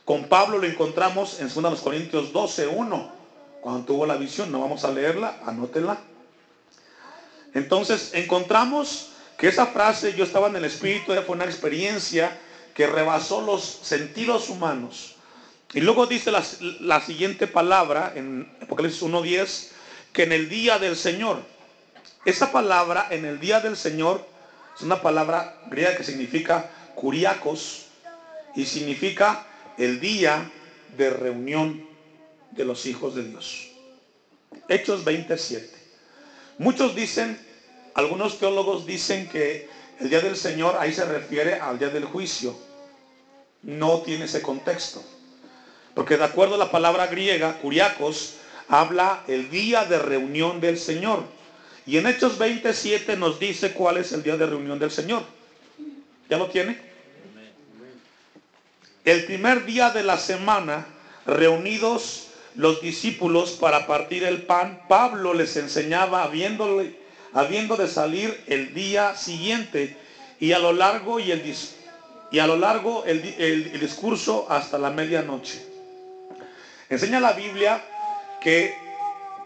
Con 0.05 0.25
Pablo 0.29 0.59
lo 0.59 0.65
encontramos 0.65 1.41
en 1.41 1.49
2 1.53 1.81
Corintios 1.81 2.31
12, 2.31 2.67
1, 2.67 3.16
cuando 3.67 3.83
tuvo 3.83 4.05
la 4.05 4.15
visión. 4.15 4.49
No 4.49 4.61
vamos 4.61 4.85
a 4.85 4.91
leerla, 4.91 5.39
anótenla. 5.45 5.97
Entonces 7.53 8.11
encontramos 8.13 9.09
que 9.37 9.49
esa 9.49 9.65
frase, 9.65 10.13
yo 10.13 10.23
estaba 10.23 10.47
en 10.47 10.55
el 10.55 10.63
Espíritu, 10.63 11.11
fue 11.25 11.35
una 11.35 11.43
experiencia 11.43 12.39
que 12.73 12.87
rebasó 12.87 13.41
los 13.41 13.61
sentidos 13.61 14.47
humanos. 14.47 15.17
Y 15.73 15.81
luego 15.81 16.05
dice 16.07 16.31
la, 16.31 16.41
la 16.79 17.01
siguiente 17.01 17.45
palabra 17.45 18.13
en 18.15 18.49
Apocalipsis 18.61 19.03
1.10, 19.03 19.71
que 20.13 20.23
en 20.23 20.31
el 20.31 20.47
día 20.47 20.79
del 20.79 20.95
Señor, 20.95 21.41
esa 22.23 22.53
palabra 22.53 23.07
en 23.09 23.25
el 23.25 23.37
día 23.37 23.59
del 23.59 23.75
Señor 23.75 24.25
es 24.77 24.81
una 24.81 25.01
palabra 25.01 25.57
griega 25.69 25.97
que 25.97 26.05
significa 26.05 26.69
curiacos 26.95 27.87
y 28.55 28.63
significa 28.63 29.45
el 29.77 29.99
día 29.99 30.49
de 30.95 31.09
reunión 31.09 31.86
de 32.51 32.65
los 32.65 32.85
hijos 32.85 33.15
de 33.15 33.23
Dios. 33.23 33.69
Hechos 34.67 35.03
27. 35.03 35.69
Muchos 36.57 36.95
dicen, 36.95 37.39
algunos 37.93 38.39
teólogos 38.39 38.85
dicen 38.85 39.27
que 39.29 39.69
el 39.99 40.09
día 40.09 40.21
del 40.21 40.35
Señor 40.35 40.75
ahí 40.79 40.93
se 40.93 41.05
refiere 41.05 41.55
al 41.55 41.79
día 41.79 41.89
del 41.89 42.05
juicio. 42.05 42.57
No 43.63 44.01
tiene 44.01 44.25
ese 44.25 44.41
contexto. 44.41 45.03
Porque 45.93 46.17
de 46.17 46.23
acuerdo 46.23 46.55
a 46.55 46.59
la 46.59 46.71
palabra 46.71 47.07
griega, 47.07 47.57
curiacos, 47.59 48.35
habla 48.67 49.23
el 49.27 49.49
día 49.49 49.85
de 49.85 49.99
reunión 49.99 50.61
del 50.61 50.77
Señor. 50.77 51.23
Y 51.85 51.97
en 51.97 52.07
Hechos 52.07 52.37
27 52.37 53.15
nos 53.15 53.39
dice 53.39 53.73
cuál 53.73 53.97
es 53.97 54.11
el 54.11 54.21
día 54.21 54.37
de 54.37 54.45
reunión 54.45 54.77
del 54.77 54.91
Señor. 54.91 55.23
¿Ya 56.29 56.37
lo 56.37 56.49
tiene? 56.49 56.79
El 59.05 59.25
primer 59.25 59.65
día 59.65 59.89
de 59.91 60.03
la 60.03 60.17
semana, 60.17 60.85
reunidos 61.25 62.26
los 62.57 62.81
discípulos 62.81 63.51
para 63.51 63.87
partir 63.87 64.23
el 64.23 64.41
pan, 64.41 64.81
Pablo 64.87 65.33
les 65.33 65.55
enseñaba 65.57 66.23
habiendo 66.23 67.77
de 67.77 67.87
salir 67.87 68.43
el 68.47 68.73
día 68.73 69.15
siguiente 69.15 69.95
y 70.39 70.51
a 70.51 70.59
lo 70.59 70.73
largo 70.73 71.19
y 71.19 71.31
el, 71.31 71.55
y 72.31 72.39
a 72.39 72.47
lo 72.47 72.57
largo 72.57 73.05
el, 73.05 73.23
el 73.37 73.79
discurso 73.79 74.47
hasta 74.49 74.79
la 74.79 74.89
medianoche. 74.89 75.63
Enseña 76.89 77.19
la 77.19 77.33
Biblia 77.33 77.83
que 78.41 78.73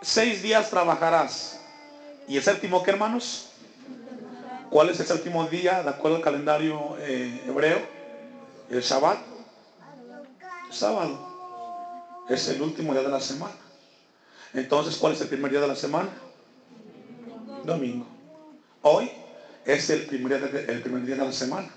seis 0.01 0.41
días 0.41 0.69
trabajarás. 0.69 1.59
¿Y 2.27 2.37
el 2.37 2.43
séptimo 2.43 2.81
qué, 2.81 2.91
hermanos? 2.91 3.49
¿Cuál 4.69 4.89
es 4.89 4.99
el 5.01 5.05
séptimo 5.05 5.45
día 5.47 5.83
de 5.83 5.89
acuerdo 5.89 6.17
al 6.17 6.23
calendario 6.23 6.95
eh, 6.99 7.41
hebreo? 7.45 7.79
El 8.69 8.81
Shabbat. 8.81 9.19
Sábado. 10.69 11.30
Es 12.31 12.47
el 12.47 12.61
último 12.61 12.93
día 12.93 13.03
de 13.03 13.09
la 13.09 13.19
semana. 13.19 13.55
Entonces, 14.53 14.95
¿cuál 14.95 15.13
es 15.13 15.21
el 15.21 15.27
primer 15.27 15.51
día 15.51 15.61
de 15.61 15.67
la 15.67 15.75
semana? 15.75 16.09
Domingo. 17.65 18.07
Hoy 18.81 19.11
es 19.65 19.89
el 19.89 20.03
primer 20.03 20.39
día 20.39 20.47
de, 20.47 20.73
primer 20.79 21.05
día 21.05 21.15
de 21.15 21.25
la 21.25 21.31
semana. 21.31 21.69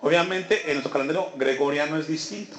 Obviamente, 0.00 0.62
en 0.66 0.74
nuestro 0.74 0.92
calendario 0.92 1.32
gregoriano 1.36 1.96
es 1.96 2.08
distinto. 2.08 2.56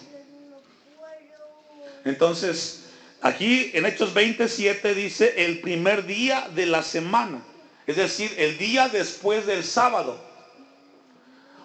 Entonces, 2.05 2.79
Aquí 3.21 3.71
en 3.73 3.85
Hechos 3.85 4.13
27 4.13 4.95
dice 4.95 5.33
el 5.45 5.59
primer 5.59 6.05
día 6.05 6.47
de 6.55 6.65
la 6.65 6.83
semana, 6.83 7.41
es 7.85 7.97
decir, 7.97 8.33
el 8.37 8.57
día 8.57 8.87
después 8.87 9.45
del 9.45 9.65
sábado. 9.65 10.17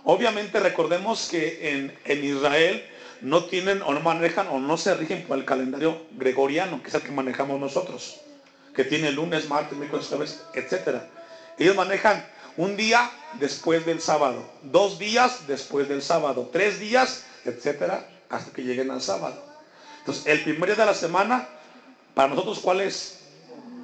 Obviamente 0.02 0.58
recordemos 0.58 1.28
que 1.30 1.70
en, 1.70 1.96
en, 2.06 2.24
Israel 2.24 2.84
no 3.20 3.44
tienen 3.44 3.82
o 3.82 3.92
no 3.92 4.00
manejan 4.00 4.48
o 4.48 4.58
no 4.58 4.76
se 4.76 4.94
rigen 4.94 5.24
por 5.26 5.38
el 5.38 5.44
calendario 5.44 6.06
gregoriano, 6.12 6.82
que 6.82 6.88
es 6.88 6.94
el 6.94 7.02
que 7.02 7.10
manejamos 7.10 7.60
nosotros, 7.60 8.20
que 8.74 8.84
tiene 8.84 9.12
lunes, 9.12 9.48
martes, 9.48 9.76
miércoles, 9.78 10.06
jueves, 10.06 10.42
etc. 10.54 11.02
Ellos 11.58 11.76
manejan 11.76 12.26
un 12.56 12.76
día 12.76 13.10
después 13.40 13.84
del 13.86 14.00
sábado, 14.00 14.44
dos 14.62 14.98
días 14.98 15.46
después 15.46 15.88
del 15.88 16.02
sábado, 16.02 16.50
tres 16.52 16.78
días, 16.78 17.24
etcétera, 17.44 18.08
hasta 18.28 18.52
que 18.52 18.62
lleguen 18.62 18.90
al 18.90 19.00
sábado. 19.00 19.42
Entonces, 20.00 20.26
el 20.26 20.42
primer 20.42 20.70
día 20.70 20.84
de 20.84 20.86
la 20.86 20.94
semana, 20.94 21.48
para 22.14 22.28
nosotros, 22.28 22.60
¿cuál 22.60 22.80
es? 22.80 23.20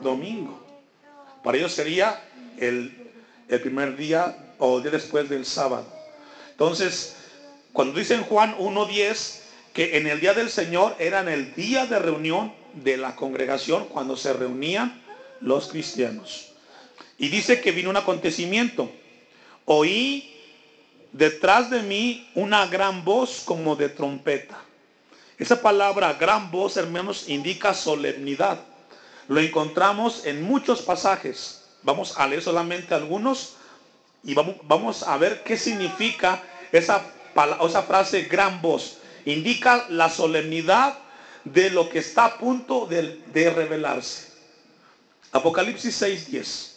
Domingo. 0.02 0.60
Para 1.42 1.56
ellos 1.56 1.72
sería 1.72 2.22
el, 2.58 3.12
el 3.48 3.60
primer 3.60 3.96
día 3.96 4.36
o 4.58 4.80
día 4.80 4.90
después 4.90 5.28
del 5.28 5.46
sábado. 5.46 5.86
Entonces, 6.50 7.16
cuando 7.72 7.98
dice 7.98 8.14
en 8.14 8.24
Juan 8.24 8.56
1.10 8.58 9.40
que 9.72 9.96
en 9.96 10.06
el 10.06 10.20
día 10.20 10.34
del 10.34 10.50
Señor 10.50 10.96
era 10.98 11.20
en 11.20 11.28
el 11.28 11.54
día 11.54 11.86
de 11.86 11.98
reunión 11.98 12.52
de 12.74 12.96
la 12.96 13.16
congregación 13.16 13.86
cuando 13.86 14.16
se 14.16 14.32
reunían 14.32 15.02
los 15.40 15.68
cristianos. 15.68 16.52
Y 17.18 17.28
dice 17.28 17.60
que 17.60 17.72
vino 17.72 17.90
un 17.90 17.96
acontecimiento. 17.96 18.90
Oí 19.64 20.36
detrás 21.12 21.70
de 21.70 21.82
mí 21.82 22.28
una 22.34 22.66
gran 22.66 23.04
voz 23.04 23.42
como 23.44 23.76
de 23.76 23.88
trompeta. 23.88 24.58
Esa 25.38 25.62
palabra 25.62 26.14
gran 26.14 26.50
voz, 26.50 26.76
hermanos, 26.76 27.28
indica 27.28 27.72
solemnidad. 27.72 28.60
Lo 29.28 29.40
encontramos 29.40 30.26
en 30.26 30.42
muchos 30.42 30.82
pasajes. 30.82 31.64
Vamos 31.82 32.18
a 32.18 32.26
leer 32.26 32.42
solamente 32.42 32.94
algunos 32.94 33.54
y 34.22 34.34
vamos, 34.34 34.56
vamos 34.64 35.02
a 35.02 35.16
ver 35.16 35.42
qué 35.44 35.56
significa 35.56 36.42
esa, 36.72 37.02
esa 37.44 37.82
frase 37.82 38.22
gran 38.22 38.60
voz. 38.62 38.98
Indica 39.24 39.86
la 39.88 40.08
solemnidad 40.08 40.98
de 41.44 41.70
lo 41.70 41.88
que 41.88 42.00
está 42.00 42.24
a 42.24 42.38
punto 42.38 42.86
de, 42.86 43.50
revelarse. 43.50 44.30
Apocalipsis 45.32 46.02
6.10. 46.02 46.70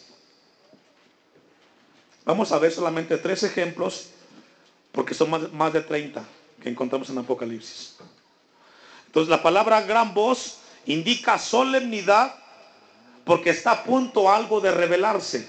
Vamos 2.24 2.52
a 2.52 2.58
ver 2.58 2.72
solamente 2.72 3.18
tres 3.18 3.42
ejemplos, 3.42 4.10
porque 4.92 5.14
son 5.14 5.30
más, 5.30 5.52
más 5.52 5.72
de 5.72 5.82
30 5.82 6.24
que 6.62 6.70
encontramos 6.70 7.10
en 7.10 7.18
Apocalipsis. 7.18 7.96
Entonces 9.06 9.28
la 9.28 9.42
palabra 9.42 9.82
gran 9.82 10.14
voz 10.14 10.58
indica 10.86 11.38
solemnidad 11.38 12.34
porque 13.24 13.50
está 13.50 13.72
a 13.72 13.84
punto 13.84 14.30
algo 14.30 14.60
de 14.60 14.70
revelarse. 14.70 15.46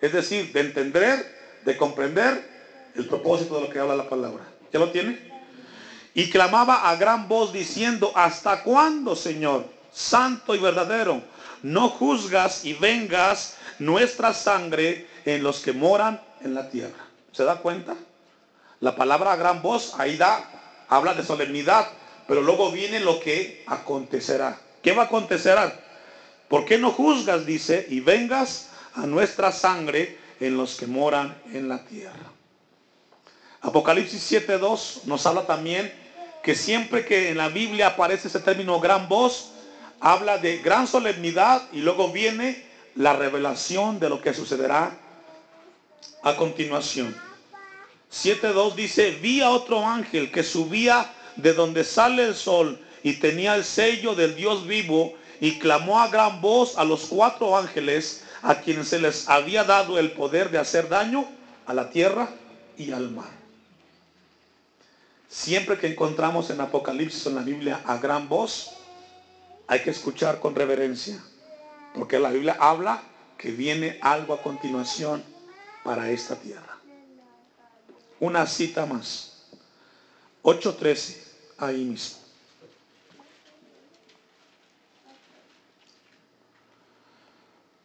Es 0.00 0.12
decir, 0.12 0.52
de 0.52 0.60
entender, 0.60 1.60
de 1.64 1.76
comprender 1.76 2.51
el 2.94 3.06
propósito 3.06 3.56
de 3.56 3.62
lo 3.62 3.70
que 3.70 3.78
habla 3.78 3.96
la 3.96 4.08
palabra. 4.08 4.44
¿Ya 4.72 4.78
lo 4.78 4.90
tiene? 4.90 5.30
Y 6.14 6.30
clamaba 6.30 6.88
a 6.90 6.96
gran 6.96 7.28
voz 7.28 7.52
diciendo, 7.52 8.12
¿hasta 8.14 8.62
cuándo, 8.62 9.16
Señor, 9.16 9.66
santo 9.92 10.54
y 10.54 10.58
verdadero, 10.58 11.22
no 11.62 11.88
juzgas 11.88 12.64
y 12.64 12.74
vengas 12.74 13.56
nuestra 13.78 14.34
sangre 14.34 15.06
en 15.24 15.42
los 15.42 15.60
que 15.60 15.72
moran 15.72 16.20
en 16.42 16.54
la 16.54 16.68
tierra? 16.68 17.06
¿Se 17.32 17.44
da 17.44 17.56
cuenta? 17.56 17.94
La 18.80 18.94
palabra 18.96 19.36
gran 19.36 19.62
voz 19.62 19.94
ahí 19.98 20.16
da, 20.16 20.44
habla 20.88 21.14
de 21.14 21.24
solemnidad, 21.24 21.88
pero 22.26 22.42
luego 22.42 22.70
viene 22.70 23.00
lo 23.00 23.20
que 23.20 23.64
acontecerá. 23.66 24.58
¿Qué 24.82 24.92
va 24.92 25.04
a 25.04 25.06
acontecer? 25.06 25.56
¿Por 26.48 26.64
qué 26.66 26.76
no 26.76 26.90
juzgas, 26.90 27.46
dice, 27.46 27.86
y 27.88 28.00
vengas 28.00 28.70
a 28.94 29.06
nuestra 29.06 29.52
sangre 29.52 30.18
en 30.40 30.56
los 30.56 30.76
que 30.76 30.86
moran 30.86 31.34
en 31.52 31.68
la 31.68 31.78
tierra? 31.84 32.31
Apocalipsis 33.62 34.32
7.2 34.32 35.04
nos 35.04 35.24
habla 35.24 35.46
también 35.46 35.92
que 36.42 36.56
siempre 36.56 37.04
que 37.04 37.30
en 37.30 37.38
la 37.38 37.48
Biblia 37.48 37.88
aparece 37.88 38.26
ese 38.26 38.40
término 38.40 38.80
gran 38.80 39.08
voz, 39.08 39.52
habla 40.00 40.38
de 40.38 40.58
gran 40.58 40.88
solemnidad 40.88 41.62
y 41.72 41.78
luego 41.78 42.10
viene 42.10 42.66
la 42.96 43.12
revelación 43.12 44.00
de 44.00 44.08
lo 44.08 44.20
que 44.20 44.34
sucederá 44.34 44.98
a 46.24 46.36
continuación. 46.36 47.16
7.2 48.12 48.74
dice, 48.74 49.12
vi 49.22 49.40
a 49.40 49.50
otro 49.50 49.86
ángel 49.86 50.32
que 50.32 50.42
subía 50.42 51.10
de 51.36 51.54
donde 51.54 51.84
sale 51.84 52.24
el 52.24 52.34
sol 52.34 52.80
y 53.04 53.14
tenía 53.14 53.54
el 53.54 53.64
sello 53.64 54.16
del 54.16 54.34
Dios 54.34 54.66
vivo 54.66 55.14
y 55.40 55.58
clamó 55.60 56.00
a 56.00 56.08
gran 56.08 56.40
voz 56.40 56.76
a 56.76 56.84
los 56.84 57.06
cuatro 57.06 57.56
ángeles 57.56 58.24
a 58.42 58.56
quienes 58.56 58.88
se 58.88 58.98
les 58.98 59.28
había 59.28 59.62
dado 59.62 60.00
el 60.00 60.10
poder 60.10 60.50
de 60.50 60.58
hacer 60.58 60.88
daño 60.88 61.24
a 61.64 61.72
la 61.72 61.90
tierra 61.90 62.28
y 62.76 62.90
al 62.90 63.10
mar. 63.10 63.41
Siempre 65.32 65.78
que 65.78 65.86
encontramos 65.86 66.50
en 66.50 66.60
Apocalipsis, 66.60 67.24
en 67.24 67.36
la 67.36 67.42
Biblia, 67.42 67.80
a 67.86 67.96
gran 67.96 68.28
voz, 68.28 68.72
hay 69.66 69.80
que 69.80 69.88
escuchar 69.88 70.40
con 70.40 70.54
reverencia. 70.54 71.18
Porque 71.94 72.18
la 72.18 72.28
Biblia 72.28 72.58
habla 72.60 73.02
que 73.38 73.50
viene 73.50 73.98
algo 74.02 74.34
a 74.34 74.42
continuación 74.42 75.24
para 75.84 76.10
esta 76.10 76.36
tierra. 76.36 76.76
Una 78.20 78.46
cita 78.46 78.84
más. 78.84 79.46
8.13, 80.42 81.16
ahí 81.56 81.82
mismo. 81.82 82.18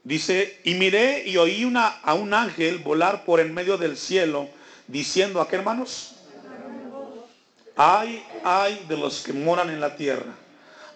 Dice, 0.03 0.59
y 0.65 0.73
miré 0.73 1.23
y 1.25 1.37
oí 1.37 1.63
una, 1.63 1.87
a 1.87 2.13
un 2.13 2.33
ángel 2.33 2.79
volar 2.79 3.23
por 3.23 3.39
en 3.39 3.53
medio 3.53 3.77
del 3.77 3.95
cielo, 3.95 4.49
diciendo, 4.89 5.39
¿a 5.39 5.47
qué 5.47 5.55
hermanos? 5.55 6.16
Ay, 7.77 8.25
ay 8.43 8.85
de 8.87 8.97
los 8.97 9.21
que 9.21 9.33
moran 9.33 9.69
en 9.69 9.79
la 9.79 9.95
tierra, 9.95 10.33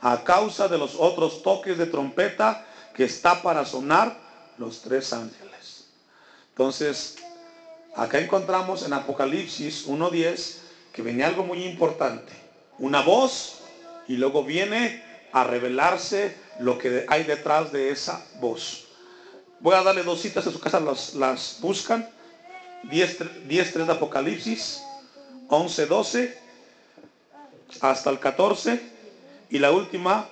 a 0.02 0.24
causa 0.24 0.68
de 0.68 0.80
los 0.80 0.96
otros 0.98 1.44
toques 1.44 1.78
de 1.78 1.86
trompeta 1.86 2.66
que 2.96 3.04
está 3.04 3.44
para 3.44 3.64
sonar 3.66 4.18
los 4.58 4.82
tres 4.82 5.14
ángeles. 5.14 5.86
Entonces, 6.50 7.18
acá 7.96 8.20
encontramos 8.20 8.84
en 8.84 8.94
Apocalipsis 8.94 9.88
1.10 9.88 10.58
que 10.92 11.04
venía 11.04 11.28
algo 11.28 11.44
muy 11.44 11.64
importante. 11.66 12.34
Una 12.80 13.02
voz 13.02 13.60
y 14.08 14.18
luego 14.18 14.44
viene 14.44 15.04
a 15.32 15.44
revelarse 15.44 16.36
lo 16.60 16.80
que 16.80 17.06
hay 17.08 17.24
detrás 17.26 17.72
de 17.72 17.92
esa 17.92 18.26
voz. 18.40 18.88
Voy 19.60 19.76
a 19.76 19.84
darle 19.84 20.02
dos 20.02 20.20
citas 20.20 20.48
en 20.48 20.54
su 20.54 20.60
casa, 20.60 20.80
las, 20.80 21.14
las 21.14 21.60
buscan. 21.62 22.10
10.3 22.86 23.44
10, 23.44 23.74
de 23.86 23.94
Apocalipsis, 23.94 24.82
11.12 25.50 26.34
hasta 27.80 28.10
el 28.10 28.20
14 28.20 28.82
y 29.50 29.60
la 29.60 29.72
última 29.72 30.28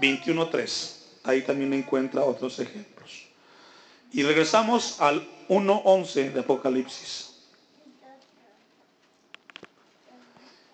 21.3. 0.00 0.96
Ahí 1.24 1.42
también 1.42 1.72
encuentra 1.72 2.22
otros 2.22 2.58
ejemplos. 2.58 3.24
Y 4.12 4.22
regresamos 4.22 5.00
al 5.00 5.26
1.11 5.48 6.32
de 6.32 6.40
Apocalipsis. 6.40 7.34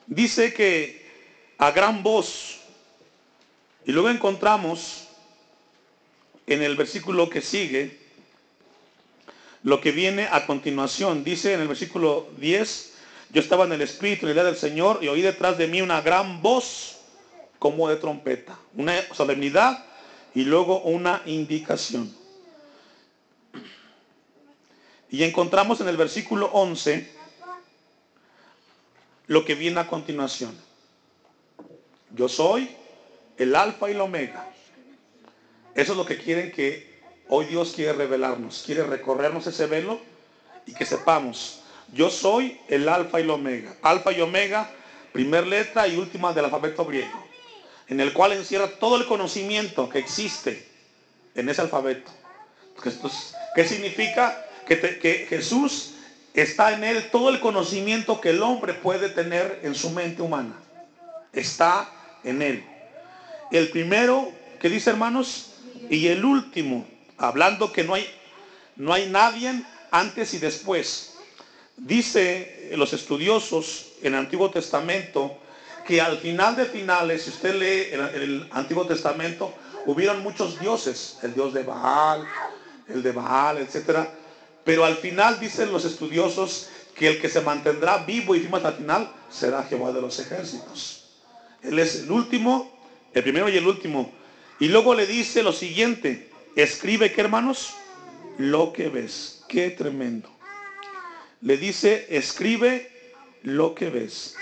Dice 0.07 0.53
que 0.53 1.05
a 1.59 1.70
gran 1.70 2.03
voz, 2.03 2.61
y 3.86 3.92
luego 3.92 4.11
encontramos 4.11 5.09
en 6.47 6.62
el 6.62 6.76
versículo 6.76 7.30
que 7.30 7.40
sigue, 7.40 7.99
lo 9.62 9.80
que 9.80 9.92
viene 9.92 10.28
a 10.30 10.47
continuación. 10.47 11.24
Dice 11.24 11.55
en 11.55 11.61
el 11.61 11.68
versículo 11.68 12.28
10, 12.38 12.93
yo 13.31 13.41
estaba 13.41 13.64
en 13.64 13.72
el 13.72 13.83
Espíritu, 13.83 14.27
en 14.27 14.35
día 14.35 14.45
del 14.45 14.57
Señor, 14.57 14.99
y 15.03 15.09
oí 15.09 15.22
detrás 15.22 15.59
de 15.59 15.66
mí 15.66 15.83
una 15.83 16.01
gran 16.01 16.41
voz 16.43 16.99
como 17.59 17.89
de 17.89 17.97
trompeta, 17.97 18.59
una 18.75 18.95
solemnidad 19.14 19.85
y 20.35 20.45
luego 20.45 20.81
una 20.83 21.22
indicación. 21.27 22.14
Y 25.11 25.22
encontramos 25.22 25.81
en 25.81 25.89
el 25.89 25.97
versículo 25.97 26.47
11 26.53 27.14
lo 29.27 29.45
que 29.45 29.55
viene 29.55 29.81
a 29.81 29.87
continuación. 29.87 30.57
Yo 32.14 32.29
soy 32.29 32.70
el 33.39 33.55
alfa 33.57 33.89
y 33.89 33.93
el 33.93 34.01
omega. 34.01 34.49
Eso 35.75 35.93
es 35.93 35.99
lo 35.99 36.05
que 36.05 36.18
quieren 36.18 36.53
que 36.53 37.01
hoy 37.29 37.47
Dios 37.47 37.72
quiere 37.75 37.93
revelarnos. 37.93 38.62
Quiere 38.64 38.85
recorrernos 38.85 39.47
ese 39.47 39.66
velo 39.66 40.01
y 40.66 40.75
que 40.75 40.85
sepamos. 40.85 41.63
Yo 41.95 42.11
soy 42.11 42.61
el 42.68 42.88
alfa 42.88 43.20
y 43.20 43.22
el 43.22 43.30
omega. 43.30 43.74
Alfa 43.80 44.12
y 44.12 44.20
omega, 44.20 44.68
primer 45.12 45.47
letra 45.47 45.86
y 45.86 45.97
última 45.97 46.32
del 46.32 46.47
alfabeto 46.47 46.84
griego. 46.84 47.24
En 47.88 48.01
el 48.01 48.12
cual 48.12 48.32
encierra 48.32 48.66
todo 48.66 48.97
el 48.97 49.07
conocimiento 49.07 49.88
que 49.88 50.01
existe 50.01 50.66
en 51.34 51.49
ese 51.49 51.61
alfabeto. 51.61 52.11
¿Qué 53.55 53.64
significa? 53.64 54.45
Que, 54.66 54.99
que 54.99 55.26
Jesús 55.28 55.95
está 56.32 56.72
en 56.72 56.82
él 56.84 57.11
todo 57.12 57.28
el 57.28 57.38
conocimiento 57.38 58.20
que 58.20 58.30
el 58.30 58.42
hombre 58.42 58.74
puede 58.74 59.09
tener 59.09 59.61
en 59.62 59.74
su 59.74 59.90
mente 59.90 60.20
humana. 60.20 60.55
Está 61.32 61.88
en 62.24 62.42
él. 62.42 62.64
El 63.53 63.68
primero 63.68 64.32
que 64.59 64.68
dice 64.68 64.90
hermanos, 64.90 65.53
y 65.90 66.09
el 66.09 66.24
último, 66.24 66.86
hablando 67.18 67.72
que 67.72 67.84
no 67.84 67.95
hay, 67.95 68.09
no 68.76 68.92
hay 68.92 69.07
nadie 69.09 69.62
antes 69.90 70.34
y 70.34 70.38
después. 70.38 71.13
Dice 71.77 72.70
los 72.77 72.93
estudiosos 72.93 73.93
en 74.03 74.14
el 74.14 74.20
Antiguo 74.20 74.51
Testamento 74.51 75.39
que 75.87 76.01
al 76.01 76.18
final 76.18 76.57
de 76.57 76.64
finales, 76.64 77.22
si 77.22 77.31
usted 77.31 77.55
lee 77.55 77.89
el, 77.93 78.01
el 78.22 78.49
Antiguo 78.53 78.87
Testamento, 78.87 79.53
hubieron 79.87 80.22
muchos 80.22 80.59
dioses, 80.59 81.18
el 81.22 81.35
dios 81.35 81.53
de 81.53 81.62
Baal, 81.62 82.27
el 82.89 83.03
de 83.03 83.12
Baal, 83.12 83.59
etcétera. 83.59 84.09
Pero 84.64 84.85
al 84.85 84.97
final 84.97 85.39
dicen 85.39 85.70
los 85.72 85.85
estudiosos 85.85 86.68
que 86.95 87.09
el 87.09 87.20
que 87.20 87.29
se 87.29 87.41
mantendrá 87.41 87.99
vivo 87.99 88.35
y 88.35 88.41
firme 88.41 88.57
hasta 88.57 88.70
el 88.70 88.75
final 88.77 89.11
será 89.31 89.62
Jehová 89.64 89.93
de 89.93 90.01
los 90.01 90.18
ejércitos. 90.18 91.05
Él 91.62 91.79
es 91.79 91.97
el 91.97 92.11
último, 92.11 92.72
el 93.12 93.22
primero 93.22 93.49
y 93.49 93.57
el 93.57 93.66
último. 93.66 94.12
Y 94.61 94.68
luego 94.68 94.95
le 94.95 95.07
dice 95.07 95.43
lo 95.43 95.53
siguiente, 95.53 96.31
escribe 96.57 97.12
que 97.12 97.20
hermanos, 97.20 97.75
lo 98.39 98.72
que 98.72 98.89
ves. 98.89 99.43
Qué 99.49 99.70
tremendo. 99.70 100.34
Le 101.45 101.59
dice, 101.59 102.07
escribe 102.09 102.90
lo 103.42 103.74
que 103.74 103.90
ves. 103.90 104.34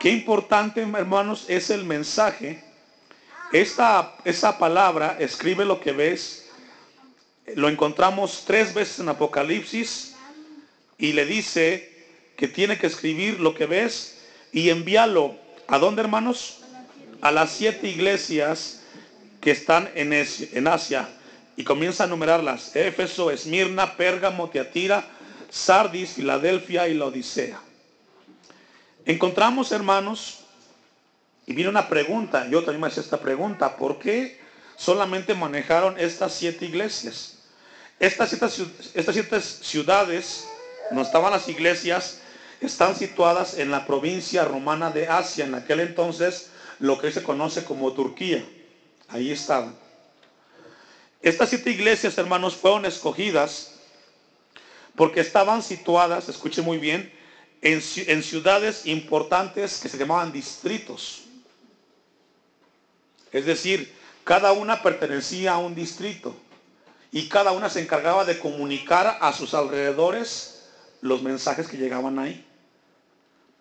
Qué 0.00 0.10
importante, 0.10 0.80
hermanos, 0.80 1.44
es 1.46 1.70
el 1.70 1.84
mensaje. 1.84 2.64
Esta, 3.52 4.16
esa 4.24 4.58
palabra, 4.58 5.16
escribe 5.20 5.64
lo 5.64 5.78
que 5.78 5.92
ves, 5.92 6.48
lo 7.54 7.68
encontramos 7.68 8.42
tres 8.44 8.74
veces 8.74 8.98
en 8.98 9.08
Apocalipsis 9.08 10.16
y 10.98 11.12
le 11.12 11.26
dice 11.26 11.92
que 12.36 12.48
tiene 12.48 12.76
que 12.76 12.88
escribir 12.88 13.38
lo 13.38 13.54
que 13.54 13.66
ves 13.66 14.18
y 14.50 14.70
envíalo. 14.70 15.38
¿A 15.68 15.78
dónde, 15.78 16.02
hermanos? 16.02 16.64
A 17.20 17.30
las 17.30 17.52
siete 17.52 17.88
iglesias 17.88 18.82
que 19.40 19.52
están 19.52 19.88
en, 19.94 20.12
en 20.12 20.66
Asia 20.66 21.08
y 21.56 21.62
comienza 21.62 22.02
a 22.02 22.08
numerarlas. 22.08 22.74
Éfeso, 22.74 23.30
Esmirna, 23.30 23.96
Pérgamo, 23.96 24.50
Teatira, 24.50 25.08
Sardis, 25.56 26.10
Filadelfia 26.10 26.86
y 26.86 26.94
la 26.94 27.06
Odisea. 27.06 27.58
Encontramos, 29.06 29.72
hermanos, 29.72 30.40
y 31.46 31.54
viene 31.54 31.70
una 31.70 31.88
pregunta, 31.88 32.46
yo 32.48 32.62
también 32.62 32.82
me 32.82 32.88
hice 32.88 33.00
esta 33.00 33.18
pregunta, 33.18 33.76
¿por 33.76 33.98
qué 33.98 34.38
solamente 34.76 35.34
manejaron 35.34 35.98
estas 35.98 36.34
siete 36.34 36.66
iglesias? 36.66 37.38
Estas 37.98 38.28
siete, 38.28 38.46
estas 38.94 39.14
siete 39.14 39.40
ciudades, 39.40 40.46
no 40.90 41.00
estaban 41.00 41.32
las 41.32 41.48
iglesias, 41.48 42.20
están 42.60 42.94
situadas 42.94 43.58
en 43.58 43.70
la 43.70 43.86
provincia 43.86 44.44
romana 44.44 44.90
de 44.90 45.08
Asia, 45.08 45.46
en 45.46 45.54
aquel 45.54 45.80
entonces 45.80 46.50
lo 46.80 46.98
que 46.98 47.10
se 47.10 47.22
conoce 47.22 47.64
como 47.64 47.92
Turquía. 47.92 48.44
Ahí 49.08 49.30
estaban. 49.30 49.74
Estas 51.22 51.48
siete 51.48 51.70
iglesias, 51.70 52.18
hermanos, 52.18 52.56
fueron 52.56 52.84
escogidas 52.84 53.75
porque 54.96 55.20
estaban 55.20 55.62
situadas, 55.62 56.28
escuche 56.28 56.62
muy 56.62 56.78
bien, 56.78 57.12
en, 57.60 58.22
ciudades 58.22 58.86
importantes 58.86 59.80
que 59.80 59.88
se 59.88 59.98
llamaban 59.98 60.32
distritos. 60.32 61.24
Es 63.32 63.44
decir, 63.44 63.94
cada 64.24 64.52
una 64.52 64.82
pertenecía 64.82 65.52
a 65.52 65.58
un 65.58 65.74
distrito 65.74 66.34
y 67.12 67.28
cada 67.28 67.52
una 67.52 67.68
se 67.68 67.80
encargaba 67.80 68.24
de 68.24 68.38
comunicar 68.38 69.18
a 69.20 69.32
sus 69.32 69.54
alrededores 69.54 70.68
los 71.00 71.22
mensajes 71.22 71.68
que 71.68 71.76
llegaban 71.76 72.18
ahí. 72.18 72.44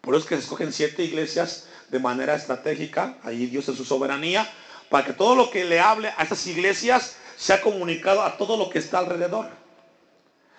Por 0.01 0.15
eso 0.15 0.23
es 0.23 0.29
que 0.29 0.35
se 0.35 0.41
escogen 0.41 0.71
siete 0.71 1.03
iglesias 1.03 1.67
de 1.89 1.99
manera 1.99 2.35
estratégica, 2.35 3.17
ahí 3.23 3.47
Dios 3.47 3.67
en 3.69 3.75
su 3.75 3.85
soberanía, 3.85 4.49
para 4.89 5.05
que 5.05 5.13
todo 5.13 5.35
lo 5.35 5.49
que 5.49 5.65
le 5.65 5.79
hable 5.79 6.13
a 6.15 6.23
estas 6.23 6.45
iglesias 6.47 7.17
sea 7.35 7.61
comunicado 7.61 8.21
a 8.21 8.37
todo 8.37 8.55
lo 8.55 8.69
que 8.69 8.79
está 8.79 8.99
alrededor. 8.99 9.64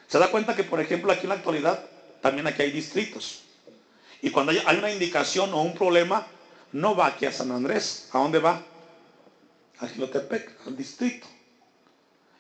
Se 0.09 0.19
da 0.19 0.31
cuenta 0.31 0.55
que, 0.55 0.65
por 0.65 0.81
ejemplo, 0.81 1.13
aquí 1.13 1.23
en 1.23 1.31
la 1.31 1.35
actualidad, 1.37 1.85
también 2.21 2.47
aquí 2.47 2.63
hay 2.63 2.71
distritos. 2.71 3.43
Y 4.23 4.31
cuando 4.31 4.53
hay 4.53 4.77
una 4.79 4.91
indicación 4.91 5.53
o 5.53 5.63
un 5.63 5.75
problema, 5.75 6.27
no 6.73 6.95
va 6.95 7.07
aquí 7.07 7.27
a 7.27 7.33
San 7.33 7.51
Andrés. 7.51 8.09
¿A 8.13 8.19
dónde 8.19 8.39
va? 8.39 8.63
A 9.79 9.87
Gilotepec, 9.87 10.67
al 10.67 10.77
distrito. 10.77 11.27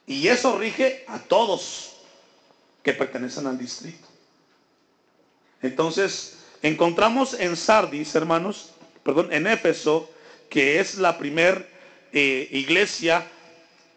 Y 0.06 0.28
eso 0.28 0.56
rige 0.56 1.04
a 1.08 1.18
todos 1.18 1.96
que 2.82 2.92
pertenecen 2.92 3.46
al 3.46 3.58
distrito. 3.58 4.06
Entonces, 5.60 6.38
encontramos 6.62 7.34
en 7.34 7.56
Sardis, 7.56 8.14
hermanos, 8.14 8.70
perdón, 9.02 9.32
en 9.32 9.46
Éfeso, 9.46 10.08
que 10.48 10.78
es 10.78 10.96
la 10.96 11.18
primer 11.18 11.68
eh, 12.12 12.48
iglesia 12.52 13.26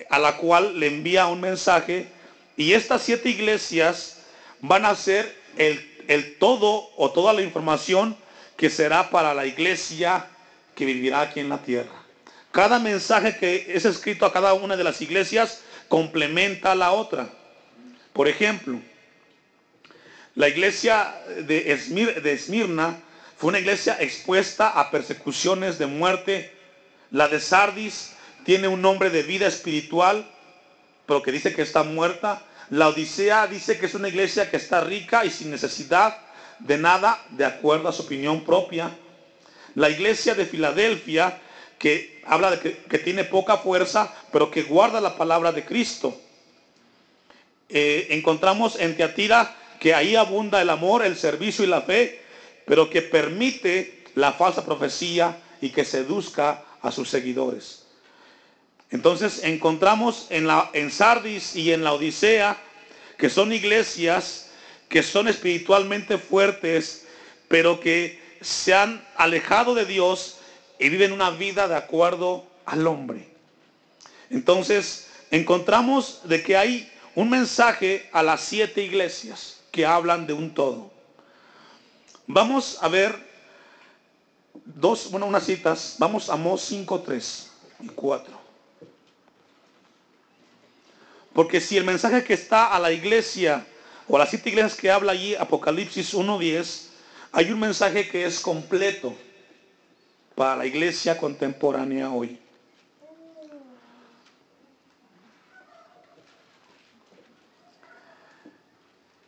a 0.10 0.18
la 0.18 0.38
cual 0.38 0.80
le 0.80 0.88
envía 0.88 1.28
un 1.28 1.40
mensaje 1.40 2.08
y 2.60 2.74
estas 2.74 3.04
siete 3.04 3.30
iglesias 3.30 4.18
van 4.60 4.84
a 4.84 4.94
ser 4.94 5.34
el, 5.56 6.04
el 6.10 6.38
todo 6.40 6.90
o 6.98 7.10
toda 7.10 7.32
la 7.32 7.42
información 7.42 8.18
que 8.58 8.70
será 8.70 9.10
para 9.10 9.34
la 9.34 9.46
iglesia 9.46 10.28
que 10.76 10.84
vivirá 10.84 11.22
aquí 11.22 11.40
en 11.40 11.48
la 11.48 11.60
tierra. 11.60 12.04
Cada 12.52 12.78
mensaje 12.78 13.38
que 13.38 13.72
es 13.74 13.86
escrito 13.86 14.26
a 14.26 14.34
cada 14.34 14.54
una 14.56 14.76
de 14.76 14.84
las 14.84 15.02
iglesias 15.02 15.62
complementa 15.88 16.74
a 16.74 16.76
la 16.76 16.92
otra. 16.92 17.30
Por 18.12 18.28
ejemplo, 18.28 18.82
la 20.36 20.50
iglesia 20.50 21.16
de, 21.48 21.62
de 22.22 22.34
Esmirna 22.34 23.00
fue 23.38 23.48
una 23.48 23.60
iglesia 23.60 23.96
expuesta 24.02 24.68
a 24.68 24.92
persecuciones 24.92 25.80
de 25.80 25.86
muerte. 25.86 26.54
La 27.10 27.30
de 27.30 27.40
Sardis 27.40 28.16
tiene 28.44 28.68
un 28.68 28.82
nombre 28.82 29.10
de 29.12 29.24
vida 29.24 29.48
espiritual. 29.48 30.30
pero 31.06 31.24
que 31.24 31.32
dice 31.32 31.56
que 31.56 31.62
está 31.62 31.84
muerta. 31.84 32.44
La 32.70 32.90
Odisea 32.90 33.48
dice 33.48 33.80
que 33.80 33.88
es 33.88 33.96
una 33.96 34.10
iglesia 34.10 34.50
que 34.50 34.58
está 34.58 34.82
rica 34.82 35.26
y 35.26 35.32
sin 35.32 35.50
necesidad 35.50 36.18
de 36.60 36.78
nada, 36.78 37.24
de 37.32 37.46
acuerdo 37.46 37.90
a 37.90 37.94
su 37.94 38.04
opinión 38.04 38.44
propia. 38.44 38.92
La 39.76 39.90
iglesia 39.90 40.36
de 40.36 40.46
Filadelfia, 40.46 41.40
que 41.80 42.22
habla 42.26 42.52
de 42.52 42.60
que, 42.60 43.00
tiene 43.00 43.24
poca 43.24 43.58
fuerza, 43.58 44.14
pero 44.32 44.52
que 44.52 44.64
guarda 44.64 45.02
la 45.02 45.18
palabra 45.18 45.52
de 45.52 45.66
Cristo. 45.66 46.16
Eh, 47.70 48.08
encontramos 48.12 48.80
en 48.80 48.96
Teatira 48.96 49.56
que 49.80 49.96
ahí 49.96 50.16
abunda 50.16 50.62
el 50.62 50.70
amor, 50.70 51.04
el 51.04 51.16
servicio 51.16 51.64
y 51.64 51.68
la 51.68 51.82
fe, 51.82 52.22
pero 52.66 52.90
que 52.90 53.02
permite 53.02 54.04
la 54.16 54.34
falsa 54.34 54.66
profecía 54.66 55.38
y 55.62 55.70
que 55.70 55.86
seduzca 55.86 56.64
a 56.82 56.92
sus 56.92 57.10
seguidores. 57.10 57.79
Entonces 58.92 59.44
encontramos 59.44 60.28
en, 60.30 60.92
Sardis 60.92 61.56
y 61.56 61.72
en 61.72 61.84
la 61.84 61.94
Odisea 61.94 62.58
que 63.18 63.30
son 63.30 63.54
iglesias 63.54 64.50
que 64.88 65.04
son 65.04 65.28
espiritualmente 65.28 66.18
fuertes, 66.18 67.06
pero 67.48 67.80
que 67.80 68.20
se 68.42 68.74
han 68.74 69.06
alejado 69.16 69.76
de 69.76 69.86
Dios 69.86 70.38
y 70.80 70.90
viven 70.90 71.12
una 71.12 71.30
vida 71.30 71.68
de 71.68 71.76
acuerdo 71.76 72.48
al 72.66 72.88
hombre. 72.88 73.30
Entonces 74.32 75.10
encontramos 75.30 76.22
de 76.24 76.42
que 76.42 76.58
hay 76.58 76.92
un 77.14 77.30
mensaje 77.30 78.10
a 78.12 78.24
las 78.24 78.42
siete 78.42 78.84
iglesias 78.84 79.60
que 79.72 79.86
hablan 79.86 80.26
de 80.26 80.34
un 80.34 80.54
todo. 80.54 80.92
Vamos 82.26 82.80
a 82.82 82.88
ver 82.88 83.16
dos, 84.66 85.12
bueno, 85.12 85.26
unas 85.26 85.46
citas. 85.46 85.96
Vamos 86.00 86.30
a 86.30 86.36
Mos 86.36 86.62
5, 86.62 87.02
3 87.02 87.52
y 87.82 87.88
4. 87.90 88.39
Porque 91.34 91.62
si 91.62 91.78
el 91.78 91.84
mensaje 91.84 92.24
que 92.24 92.34
está 92.34 92.74
a 92.74 92.80
la 92.80 92.92
iglesia 92.92 93.66
o 94.08 94.16
a 94.16 94.20
las 94.20 94.30
siete 94.30 94.50
iglesias 94.50 94.76
que 94.76 94.92
habla 94.92 95.12
allí, 95.12 95.36
Apocalipsis 95.36 96.14
1.10, 96.14 96.88
hay 97.32 97.52
un 97.52 97.60
mensaje 97.60 98.08
que 98.10 98.26
es 98.26 98.40
completo 98.40 99.16
para 100.36 100.56
la 100.56 100.66
iglesia 100.66 101.18
contemporánea 101.18 102.10
hoy. 102.10 102.40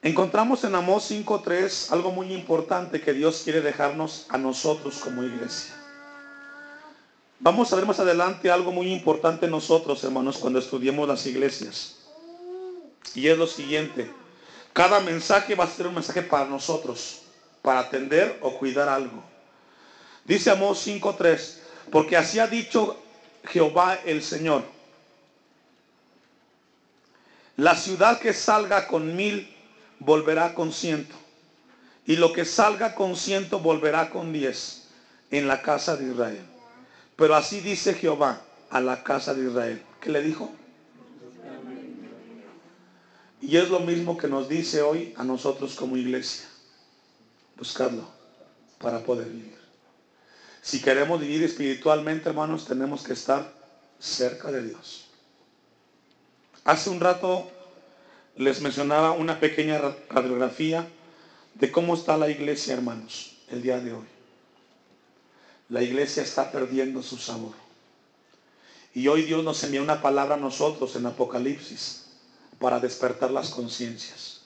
Encontramos 0.03 0.63
en 0.63 0.73
Amós 0.73 1.11
5.3 1.11 1.91
algo 1.91 2.11
muy 2.11 2.33
importante 2.33 3.01
que 3.01 3.13
Dios 3.13 3.41
quiere 3.43 3.61
dejarnos 3.61 4.25
a 4.29 4.37
nosotros 4.39 4.97
como 4.97 5.21
iglesia. 5.21 5.80
Vamos 7.43 7.73
a 7.73 7.75
ver 7.75 7.87
más 7.87 7.99
adelante 7.99 8.51
algo 8.51 8.71
muy 8.71 8.93
importante 8.93 9.47
nosotros, 9.47 10.03
hermanos, 10.03 10.37
cuando 10.37 10.59
estudiemos 10.59 11.07
las 11.07 11.25
iglesias. 11.25 11.95
Y 13.15 13.29
es 13.29 13.35
lo 13.35 13.47
siguiente. 13.47 14.11
Cada 14.73 14.99
mensaje 14.99 15.55
va 15.55 15.63
a 15.63 15.67
ser 15.67 15.87
un 15.87 15.95
mensaje 15.95 16.21
para 16.21 16.45
nosotros, 16.45 17.23
para 17.63 17.79
atender 17.79 18.37
o 18.41 18.59
cuidar 18.59 18.87
algo. 18.87 19.23
Dice 20.23 20.51
Amós 20.51 20.85
5.3, 20.85 21.57
porque 21.91 22.15
así 22.15 22.37
ha 22.37 22.45
dicho 22.45 22.95
Jehová 23.45 23.97
el 24.05 24.21
Señor. 24.21 24.63
La 27.57 27.75
ciudad 27.75 28.19
que 28.19 28.33
salga 28.33 28.87
con 28.87 29.15
mil 29.15 29.51
volverá 29.97 30.53
con 30.53 30.71
ciento. 30.71 31.15
Y 32.05 32.17
lo 32.17 32.33
que 32.33 32.45
salga 32.45 32.93
con 32.93 33.15
ciento 33.15 33.57
volverá 33.57 34.11
con 34.11 34.31
diez 34.31 34.89
en 35.31 35.47
la 35.47 35.63
casa 35.63 35.97
de 35.97 36.11
Israel. 36.11 36.50
Pero 37.15 37.35
así 37.35 37.59
dice 37.59 37.93
Jehová 37.93 38.41
a 38.69 38.81
la 38.81 39.03
casa 39.03 39.33
de 39.33 39.47
Israel. 39.47 39.83
¿Qué 39.99 40.09
le 40.09 40.21
dijo? 40.21 40.51
Y 43.41 43.57
es 43.57 43.69
lo 43.69 43.79
mismo 43.79 44.17
que 44.17 44.27
nos 44.27 44.47
dice 44.47 44.81
hoy 44.81 45.13
a 45.17 45.23
nosotros 45.23 45.75
como 45.75 45.97
iglesia. 45.97 46.47
Buscarlo 47.57 48.07
para 48.79 48.99
poder 48.99 49.27
vivir. 49.27 49.57
Si 50.61 50.79
queremos 50.79 51.19
vivir 51.19 51.43
espiritualmente, 51.43 52.29
hermanos, 52.29 52.65
tenemos 52.65 53.03
que 53.03 53.13
estar 53.13 53.51
cerca 53.99 54.51
de 54.51 54.63
Dios. 54.67 55.05
Hace 56.63 56.91
un 56.91 56.99
rato 56.99 57.49
les 58.35 58.61
mencionaba 58.61 59.11
una 59.11 59.39
pequeña 59.39 59.81
radiografía 60.09 60.87
de 61.55 61.71
cómo 61.71 61.95
está 61.95 62.17
la 62.17 62.29
iglesia, 62.29 62.75
hermanos, 62.75 63.37
el 63.49 63.61
día 63.61 63.79
de 63.79 63.93
hoy. 63.93 64.20
La 65.71 65.81
iglesia 65.81 66.21
está 66.21 66.51
perdiendo 66.51 67.01
su 67.01 67.17
sabor. 67.17 67.53
Y 68.93 69.07
hoy 69.07 69.23
Dios 69.23 69.43
nos 69.43 69.63
envía 69.63 69.81
una 69.81 70.03
palabra 70.03 70.35
a 70.35 70.37
nosotros 70.37 70.95
en 70.95 71.07
Apocalipsis 71.07 72.03
para 72.59 72.79
despertar 72.79 73.31
las 73.31 73.49
conciencias 73.49 74.41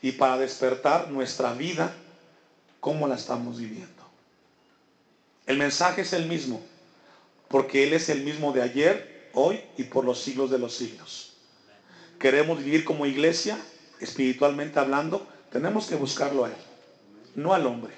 y 0.00 0.12
para 0.12 0.38
despertar 0.38 1.10
nuestra 1.10 1.52
vida, 1.52 1.94
cómo 2.80 3.06
la 3.06 3.16
estamos 3.16 3.58
viviendo. 3.58 4.02
El 5.44 5.58
mensaje 5.58 6.00
es 6.00 6.14
el 6.14 6.24
mismo, 6.24 6.62
porque 7.48 7.84
Él 7.84 7.92
es 7.92 8.08
el 8.08 8.22
mismo 8.22 8.52
de 8.52 8.62
ayer, 8.62 9.30
hoy 9.34 9.60
y 9.76 9.82
por 9.84 10.06
los 10.06 10.22
siglos 10.22 10.50
de 10.50 10.58
los 10.58 10.74
siglos 10.74 11.34
queremos 12.24 12.64
vivir 12.64 12.84
como 12.84 13.04
iglesia, 13.04 13.58
espiritualmente 14.00 14.78
hablando, 14.78 15.26
tenemos 15.52 15.86
que 15.86 15.94
buscarlo 15.94 16.46
a 16.46 16.48
Él, 16.48 16.56
no 17.34 17.52
al 17.52 17.66
hombre. 17.66 17.92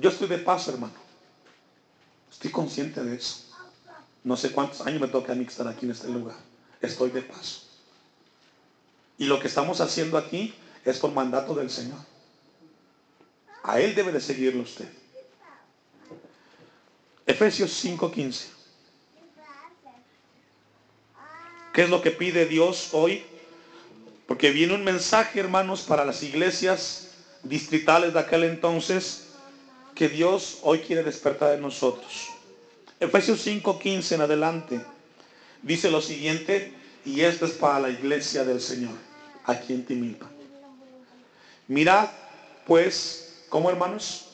Yo 0.00 0.10
estoy 0.10 0.28
de 0.28 0.38
paso, 0.38 0.72
hermano. 0.72 0.94
Estoy 2.30 2.50
consciente 2.50 3.02
de 3.02 3.16
eso. 3.16 3.44
No 4.22 4.36
sé 4.36 4.52
cuántos 4.52 4.86
años 4.86 5.00
me 5.00 5.08
toca 5.08 5.32
a 5.32 5.34
mí 5.34 5.44
estar 5.44 5.66
aquí 5.66 5.86
en 5.86 5.92
este 5.92 6.08
lugar. 6.08 6.36
Estoy 6.80 7.10
de 7.10 7.22
paso. 7.22 7.62
Y 9.16 9.24
lo 9.24 9.40
que 9.40 9.48
estamos 9.48 9.80
haciendo 9.80 10.16
aquí 10.16 10.54
es 10.84 10.98
por 10.98 11.10
mandato 11.10 11.54
del 11.54 11.70
Señor. 11.70 11.98
A 13.64 13.80
Él 13.80 13.94
debe 13.94 14.12
de 14.12 14.20
seguirlo 14.20 14.62
usted. 14.62 14.88
Efesios 17.26 17.72
5:15. 17.84 18.46
¿Qué 21.72 21.82
es 21.82 21.90
lo 21.90 22.00
que 22.00 22.12
pide 22.12 22.46
Dios 22.46 22.90
hoy? 22.92 23.24
Porque 24.26 24.50
viene 24.50 24.74
un 24.74 24.84
mensaje, 24.84 25.40
hermanos, 25.40 25.82
para 25.82 26.04
las 26.04 26.22
iglesias 26.22 27.08
distritales 27.42 28.12
de 28.12 28.20
aquel 28.20 28.44
entonces 28.44 29.27
que 29.98 30.08
Dios 30.08 30.60
hoy 30.62 30.78
quiere 30.78 31.02
despertar 31.02 31.54
en 31.54 31.60
nosotros. 31.60 32.28
Efesios 33.00 33.44
5:15 33.44 34.14
en 34.14 34.20
adelante 34.20 34.80
dice 35.60 35.90
lo 35.90 36.00
siguiente, 36.00 36.72
y 37.04 37.22
esto 37.22 37.46
es 37.46 37.52
para 37.54 37.80
la 37.80 37.90
iglesia 37.90 38.44
del 38.44 38.60
Señor, 38.60 38.94
aquí 39.44 39.72
en 39.72 39.84
Timilpa. 39.84 40.30
Mirad, 41.66 42.10
pues, 42.64 43.42
¿cómo 43.48 43.70
hermanos? 43.70 44.26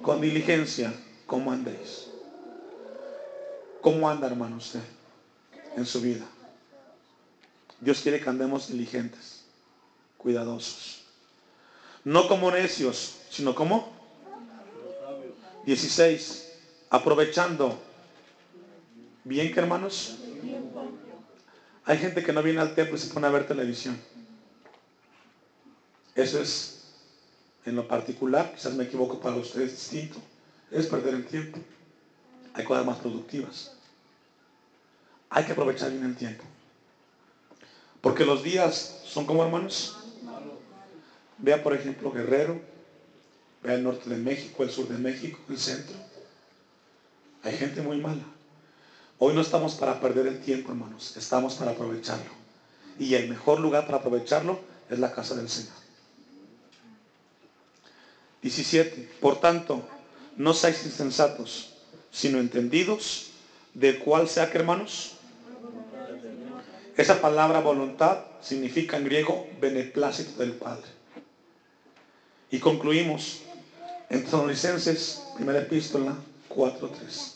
Con 0.00 0.22
diligencia, 0.22 0.90
¿cómo 1.26 1.52
andéis? 1.52 2.06
¿Cómo 3.82 4.08
anda, 4.08 4.26
hermano, 4.26 4.56
usted 4.56 4.80
en 5.76 5.84
su 5.84 6.00
vida? 6.00 6.24
Dios 7.78 8.00
quiere 8.00 8.22
que 8.22 8.30
andemos 8.30 8.68
diligentes, 8.68 9.44
cuidadosos. 10.16 11.02
No 12.04 12.26
como 12.26 12.50
necios, 12.50 13.16
sino 13.28 13.54
como 13.54 13.99
16. 15.70 16.52
Aprovechando. 16.90 17.78
Bien 19.22 19.52
que 19.52 19.60
hermanos. 19.60 20.16
Hay 21.84 21.98
gente 21.98 22.24
que 22.24 22.32
no 22.32 22.42
viene 22.42 22.60
al 22.60 22.74
templo 22.74 22.96
y 22.96 22.98
se 22.98 23.12
pone 23.12 23.28
a 23.28 23.30
ver 23.30 23.46
televisión. 23.46 23.96
Eso 26.16 26.40
es, 26.40 26.82
en 27.64 27.76
lo 27.76 27.86
particular, 27.86 28.52
quizás 28.52 28.74
me 28.74 28.84
equivoco 28.84 29.20
para 29.20 29.36
ustedes 29.36 29.70
distinto, 29.70 30.20
es 30.72 30.86
perder 30.86 31.14
el 31.14 31.26
tiempo. 31.26 31.58
Hay 32.54 32.64
cosas 32.64 32.84
más 32.84 32.98
productivas. 32.98 33.72
Hay 35.30 35.44
que 35.44 35.52
aprovechar 35.52 35.90
bien 35.90 36.04
el 36.04 36.16
tiempo. 36.16 36.42
Porque 38.00 38.24
los 38.24 38.42
días 38.42 39.02
son 39.04 39.24
como 39.24 39.44
hermanos. 39.44 39.96
Vea 41.38 41.62
por 41.62 41.74
ejemplo 41.74 42.10
Guerrero, 42.10 42.60
vea 43.62 43.74
el 43.74 43.84
norte 43.84 44.08
de 44.08 44.16
México, 44.16 44.62
el 44.62 44.70
sur 44.70 44.88
de 44.88 44.98
México, 44.98 45.38
el 45.48 45.58
centro. 45.58 45.96
Hay 47.42 47.56
gente 47.56 47.82
muy 47.82 47.98
mala. 47.98 48.22
Hoy 49.18 49.34
no 49.34 49.40
estamos 49.40 49.74
para 49.74 50.00
perder 50.00 50.26
el 50.26 50.40
tiempo, 50.40 50.72
hermanos, 50.72 51.16
estamos 51.16 51.54
para 51.54 51.72
aprovecharlo. 51.72 52.30
Y 52.98 53.14
el 53.14 53.28
mejor 53.28 53.60
lugar 53.60 53.86
para 53.86 53.98
aprovecharlo 53.98 54.60
es 54.88 54.98
la 54.98 55.12
casa 55.12 55.34
del 55.34 55.48
Señor. 55.48 55.74
17. 58.42 59.10
Por 59.20 59.40
tanto, 59.40 59.86
no 60.36 60.54
seáis 60.54 60.84
insensatos, 60.84 61.74
sino 62.10 62.38
entendidos, 62.38 63.30
del 63.74 63.98
cual 63.98 64.28
sea 64.28 64.50
que, 64.50 64.58
hermanos, 64.58 65.12
esa 66.96 67.20
palabra 67.20 67.60
voluntad 67.60 68.24
significa 68.40 68.96
en 68.96 69.04
griego 69.04 69.46
beneplácito 69.60 70.40
del 70.40 70.52
Padre. 70.52 70.88
Y 72.50 72.58
concluimos 72.58 73.42
en 74.10 74.24
Tesalonicenses, 74.24 75.22
primera 75.36 75.60
epístola 75.60 76.16
4.3. 76.48 77.32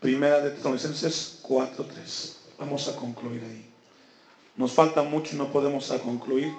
Primera 0.00 0.40
de 0.40 0.50
Tesalonicenses 0.52 1.40
4.3. 1.42 2.32
Vamos 2.58 2.88
a 2.88 2.96
concluir 2.96 3.42
ahí. 3.42 3.68
Nos 4.56 4.72
falta 4.72 5.02
mucho 5.02 5.34
y 5.34 5.38
no 5.38 5.50
podemos 5.50 5.90
concluir, 6.04 6.52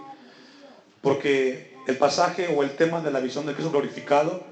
porque 1.02 1.78
el 1.88 1.98
pasaje 1.98 2.54
o 2.56 2.62
el 2.62 2.76
tema 2.76 3.02
de 3.02 3.12
la 3.12 3.22
visión 3.22 3.46
de 3.46 3.54
Cristo 3.54 3.72
glorificado 3.72 4.44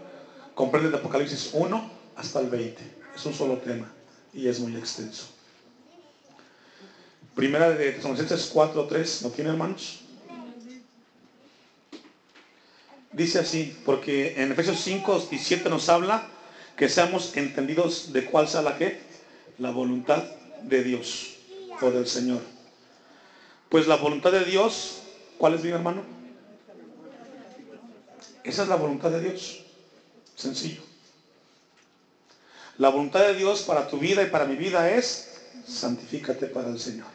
comprende 0.56 0.90
de 0.90 0.98
Apocalipsis 0.98 1.52
1 1.54 1.92
hasta 2.16 2.40
el 2.40 2.50
20. 2.50 2.82
Es 3.16 3.26
un 3.26 3.34
solo 3.34 3.58
tema 3.58 3.92
y 4.34 4.48
es 4.48 4.60
muy 4.60 4.76
extenso. 4.78 5.28
Primera 7.36 7.70
de 7.70 7.92
Tesalonicenses 7.92 8.54
4.3, 8.54 9.24
¿no 9.24 9.30
tiene 9.30 9.50
hermanos? 9.52 10.09
Dice 13.12 13.40
así, 13.40 13.76
porque 13.86 14.42
en 14.42 14.52
Efesios 14.52 14.80
5 14.82 15.30
y 15.32 15.38
7 15.38 15.70
nos 15.70 15.90
habla 15.90 16.28
que 16.78 16.90
seamos 16.90 17.36
entendidos 17.36 18.14
de 18.14 18.26
cuál 18.26 18.48
sea 18.48 18.62
la 18.62 18.78
que, 18.78 19.00
la 19.58 19.72
voluntad 19.72 20.24
de 20.64 20.84
Dios 20.84 21.36
o 21.82 21.90
del 21.90 22.08
Señor. 22.08 22.42
Pues 23.70 23.88
la 23.88 23.96
voluntad 23.96 24.32
de 24.32 24.46
Dios, 24.46 25.00
¿cuál 25.38 25.56
es 25.56 25.64
mi 25.64 25.70
hermano? 25.70 26.04
Esa 28.44 28.64
es 28.64 28.70
la 28.70 28.76
voluntad 28.76 29.12
de 29.12 29.22
Dios. 29.22 29.64
Sencillo. 30.36 30.82
La 32.78 32.90
voluntad 32.90 33.22
de 33.22 33.36
Dios 33.36 33.64
para 33.64 33.88
tu 33.88 33.98
vida 33.98 34.24
y 34.24 34.28
para 34.28 34.46
mi 34.46 34.56
vida 34.56 34.90
es 34.90 35.42
santifícate 35.68 36.46
para 36.46 36.70
el 36.70 36.80
Señor. 36.80 37.08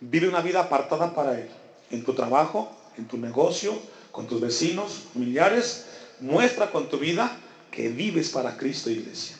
Vive 0.00 0.28
una 0.28 0.42
vida 0.42 0.60
apartada 0.60 1.14
para 1.14 1.40
Él. 1.40 1.48
En 1.90 2.04
tu 2.04 2.14
trabajo, 2.14 2.70
en 2.98 3.06
tu 3.06 3.16
negocio, 3.16 3.80
con 4.16 4.26
tus 4.26 4.40
vecinos, 4.40 5.08
familiares. 5.12 5.84
Muestra 6.20 6.70
con 6.72 6.88
tu 6.88 6.98
vida 6.98 7.38
que 7.70 7.90
vives 7.90 8.30
para 8.30 8.56
Cristo, 8.56 8.88
iglesia. 8.88 9.36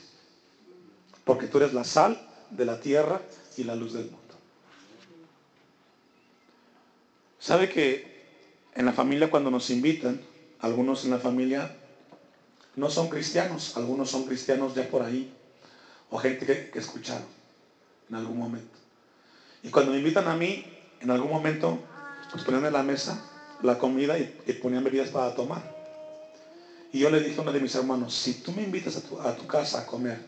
Porque 1.25 1.47
tú 1.47 1.57
eres 1.57 1.73
la 1.73 1.83
sal 1.83 2.21
de 2.51 2.67
la 2.67 2.79
tierra 2.79 3.23
y 3.57 3.65
la 3.65 3.75
luz 3.75 3.95
del 3.95 4.05
mundo. 4.05 4.21
¿Sabe 7.39 7.71
que 7.71 8.27
en 8.75 8.85
la 8.85 8.93
familia 8.93 9.31
cuando 9.31 9.51
nos 9.51 9.71
invitan, 9.71 10.21
algunos 10.61 11.07
en 11.07 11.13
la 11.13 11.19
familia 11.19 11.75
no 12.75 12.91
son 12.91 13.09
cristianos, 13.09 13.79
algunos 13.79 14.11
son 14.11 14.25
cristianos 14.25 14.75
ya 14.75 14.87
por 14.91 15.03
ahí, 15.03 15.33
o 16.11 16.19
gente 16.19 16.45
que, 16.45 16.79
escucharon 16.79 17.25
en 18.11 18.17
algún 18.17 18.39
momento. 18.39 18.77
Y 19.63 19.71
cuando 19.71 19.93
me 19.93 19.99
invitan 19.99 20.29
a 20.29 20.37
mí, 20.37 20.67
en 21.01 21.11
algún 21.11 21.31
momento, 21.31 21.79
pues 22.31 22.45
ponían 22.45 22.67
en 22.67 22.75
la 22.75 22.83
mesa 22.83 23.33
la 23.63 23.79
comida 23.79 24.19
y, 24.19 24.25
ponían 24.63 24.85
bebidas 24.85 25.11
para 25.11 25.35
tomar. 25.35 25.75
Y 26.93 27.01
yo 27.01 27.11
le 27.11 27.21
dije 27.21 27.39
a 27.39 27.43
uno 27.43 27.53
de 27.53 27.61
mis 27.61 27.75
hermanos, 27.75 28.15
si 28.15 28.35
tú 28.35 28.53
me 28.53 28.63
invitas 28.63 28.97
a 28.97 29.37
tu, 29.37 29.47
casa 29.47 29.81
a 29.81 29.87
comer 29.87 30.19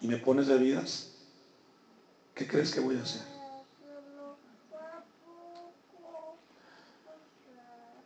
y 0.00 0.08
me 0.08 0.16
pones 0.16 0.46
bebidas, 0.48 1.08
¿qué 2.34 2.46
crees 2.46 2.72
que 2.72 2.80
voy 2.80 2.96
a 2.96 3.02
hacer? 3.02 3.22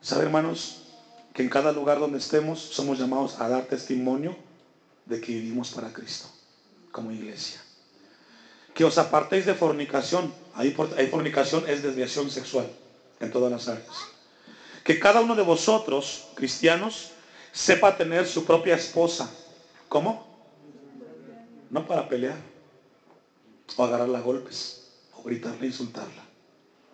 ¿Sabe, 0.01 0.25
hermanos? 0.25 0.81
que 1.33 1.43
en 1.43 1.49
cada 1.49 1.73
lugar 1.73 1.99
donde 2.01 2.19
estemos 2.19 2.59
somos 2.59 2.99
llamados 2.99 3.41
a 3.41 3.49
dar 3.49 3.65
testimonio 3.65 4.37
de 5.07 5.21
que 5.21 5.33
vivimos 5.33 5.71
para 5.71 5.93
Cristo 5.93 6.29
como 6.91 7.13
iglesia. 7.13 7.61
Que 8.75 8.85
os 8.85 8.99
apartéis 8.99 9.47
de 9.47 9.55
fornicación. 9.55 10.33
Ahí, 10.55 10.73
fornicación 10.73 11.69
es 11.69 11.83
desviación 11.83 12.31
sexual 12.31 12.69
en 13.21 13.31
todas 13.31 13.51
las 13.51 13.69
áreas. 13.69 13.89
Que 14.91 14.99
cada 14.99 15.21
uno 15.21 15.37
de 15.37 15.45
vosotros, 15.45 16.25
cristianos, 16.35 17.13
sepa 17.53 17.97
tener 17.97 18.27
su 18.27 18.45
propia 18.45 18.75
esposa. 18.75 19.31
¿Cómo? 19.89 20.27
No 21.71 21.87
para 21.87 22.09
pelear 22.09 22.35
o 23.77 23.85
agarrarla 23.85 24.19
a 24.19 24.23
golpes 24.23 24.89
o 25.15 25.23
gritarle, 25.23 25.69
insultarla. 25.69 26.25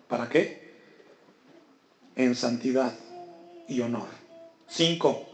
¿Para 0.07 0.29
qué? 0.29 0.75
En 2.15 2.35
santidad 2.35 2.93
y 3.67 3.81
honor. 3.81 4.09
5. 4.67 5.25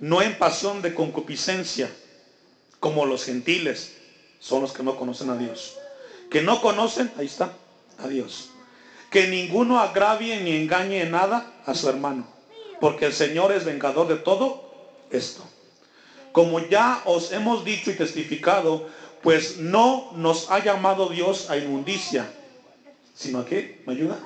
No 0.00 0.20
en 0.20 0.36
pasión 0.36 0.82
de 0.82 0.92
concupiscencia, 0.92 1.88
como 2.80 3.06
los 3.06 3.24
gentiles, 3.24 3.94
son 4.40 4.62
los 4.62 4.72
que 4.72 4.82
no 4.82 4.96
conocen 4.96 5.30
a 5.30 5.36
Dios. 5.36 5.78
Que 6.28 6.42
no 6.42 6.60
conocen, 6.60 7.12
ahí 7.16 7.26
está, 7.26 7.52
a 7.98 8.08
Dios. 8.08 8.50
Que 9.10 9.26
ninguno 9.26 9.80
agravie 9.80 10.40
ni 10.40 10.52
engañe 10.56 11.02
en 11.02 11.10
nada 11.10 11.52
a 11.66 11.74
su 11.74 11.88
hermano, 11.88 12.26
porque 12.80 13.06
el 13.06 13.12
Señor 13.12 13.52
es 13.52 13.64
vengador 13.64 14.06
de 14.08 14.16
todo 14.16 14.70
esto. 15.10 15.42
Como 16.32 16.60
ya 16.60 17.02
os 17.04 17.32
hemos 17.32 17.64
dicho 17.64 17.90
y 17.90 17.94
testificado, 17.94 18.88
pues 19.22 19.58
no 19.58 20.12
nos 20.14 20.50
ha 20.50 20.62
llamado 20.62 21.08
Dios 21.08 21.50
a 21.50 21.56
inmundicia, 21.56 22.32
sino 23.14 23.40
a 23.40 23.44
qué, 23.44 23.82
¿me 23.86 23.94
ayuda? 23.94 24.18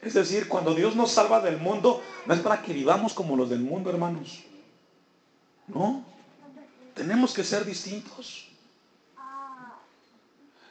Es 0.00 0.14
decir, 0.14 0.48
cuando 0.48 0.74
Dios 0.74 0.96
nos 0.96 1.12
salva 1.12 1.40
del 1.40 1.58
mundo, 1.58 2.02
no 2.26 2.34
es 2.34 2.40
para 2.40 2.60
que 2.60 2.72
vivamos 2.72 3.14
como 3.14 3.36
los 3.36 3.48
del 3.48 3.60
mundo, 3.60 3.88
hermanos. 3.88 4.40
No, 5.68 6.04
tenemos 6.94 7.32
que 7.32 7.44
ser 7.44 7.64
distintos. 7.64 8.48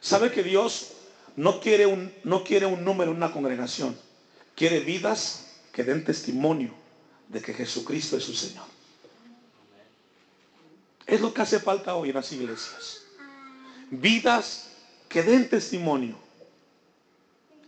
¿Sabe 0.01 0.31
que 0.31 0.43
Dios 0.43 0.93
no 1.35 1.59
quiere 1.59 1.85
un, 1.85 2.13
no 2.23 2.43
quiere 2.43 2.65
un 2.65 2.83
número 2.83 3.11
en 3.11 3.17
una 3.17 3.31
congregación? 3.31 3.97
Quiere 4.55 4.79
vidas 4.81 5.47
que 5.71 5.83
den 5.83 6.03
testimonio 6.03 6.73
de 7.29 7.41
que 7.41 7.53
Jesucristo 7.53 8.17
es 8.17 8.23
su 8.23 8.33
Señor. 8.33 8.65
Es 11.07 11.21
lo 11.21 11.33
que 11.33 11.41
hace 11.41 11.59
falta 11.59 11.95
hoy 11.95 12.09
en 12.09 12.15
las 12.15 12.31
iglesias. 12.31 13.03
Vidas 13.89 14.69
que 15.09 15.23
den 15.23 15.49
testimonio 15.49 16.15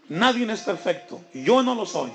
Nadie 0.10 0.52
es 0.52 0.62
perfecto. 0.62 1.22
Yo 1.34 1.64
no 1.64 1.76
lo 1.76 1.86
soy. 1.86 2.12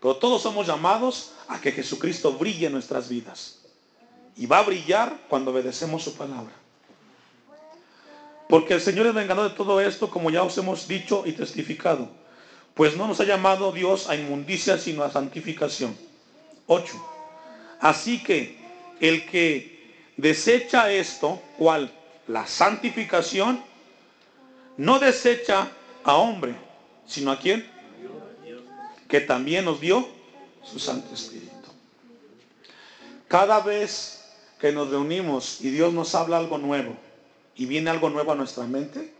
Pero 0.00 0.16
todos 0.16 0.42
somos 0.42 0.66
llamados 0.66 1.32
a 1.46 1.60
que 1.60 1.72
Jesucristo 1.72 2.32
brille 2.32 2.66
en 2.66 2.72
nuestras 2.72 3.08
vidas. 3.08 3.58
Y 4.36 4.46
va 4.46 4.58
a 4.58 4.62
brillar 4.62 5.16
cuando 5.28 5.50
obedecemos 5.50 6.02
su 6.02 6.14
palabra. 6.16 6.52
Porque 8.50 8.74
el 8.74 8.80
Señor 8.80 9.06
es 9.06 9.14
vengador 9.14 9.48
de 9.48 9.56
todo 9.56 9.80
esto, 9.80 10.10
como 10.10 10.28
ya 10.28 10.42
os 10.42 10.58
hemos 10.58 10.88
dicho 10.88 11.22
y 11.24 11.32
testificado. 11.32 12.08
Pues 12.74 12.96
no 12.96 13.06
nos 13.06 13.20
ha 13.20 13.24
llamado 13.24 13.70
Dios 13.70 14.08
a 14.08 14.16
inmundicia, 14.16 14.76
sino 14.76 15.04
a 15.04 15.10
santificación. 15.10 15.96
8. 16.66 16.92
Así 17.80 18.20
que 18.20 18.58
el 18.98 19.24
que 19.26 19.94
desecha 20.16 20.90
esto, 20.90 21.40
¿cuál? 21.58 21.92
La 22.26 22.44
santificación, 22.44 23.62
no 24.76 24.98
desecha 24.98 25.70
a 26.02 26.16
hombre, 26.16 26.56
sino 27.06 27.30
a 27.30 27.38
quién? 27.38 27.64
Que 29.06 29.20
también 29.20 29.64
nos 29.64 29.80
dio 29.80 30.08
su 30.64 30.80
Santo 30.80 31.14
Espíritu. 31.14 31.50
Cada 33.28 33.60
vez 33.60 34.24
que 34.58 34.72
nos 34.72 34.90
reunimos 34.90 35.60
y 35.60 35.70
Dios 35.70 35.92
nos 35.92 36.16
habla 36.16 36.38
algo 36.38 36.58
nuevo 36.58 36.96
y 37.60 37.66
viene 37.66 37.90
algo 37.90 38.08
nuevo 38.08 38.32
a 38.32 38.36
nuestra 38.36 38.66
mente, 38.66 39.12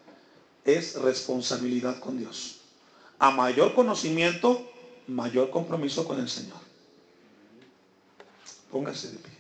es 0.64 0.94
responsabilidad 0.94 2.00
con 2.00 2.16
Dios. 2.16 2.60
A 3.18 3.30
mayor 3.30 3.74
conocimiento, 3.74 4.66
mayor 5.08 5.50
compromiso 5.50 6.06
con 6.06 6.18
el 6.18 6.26
Señor. 6.26 6.56
Póngase 8.70 9.10
de 9.10 9.18
pie. 9.18 9.39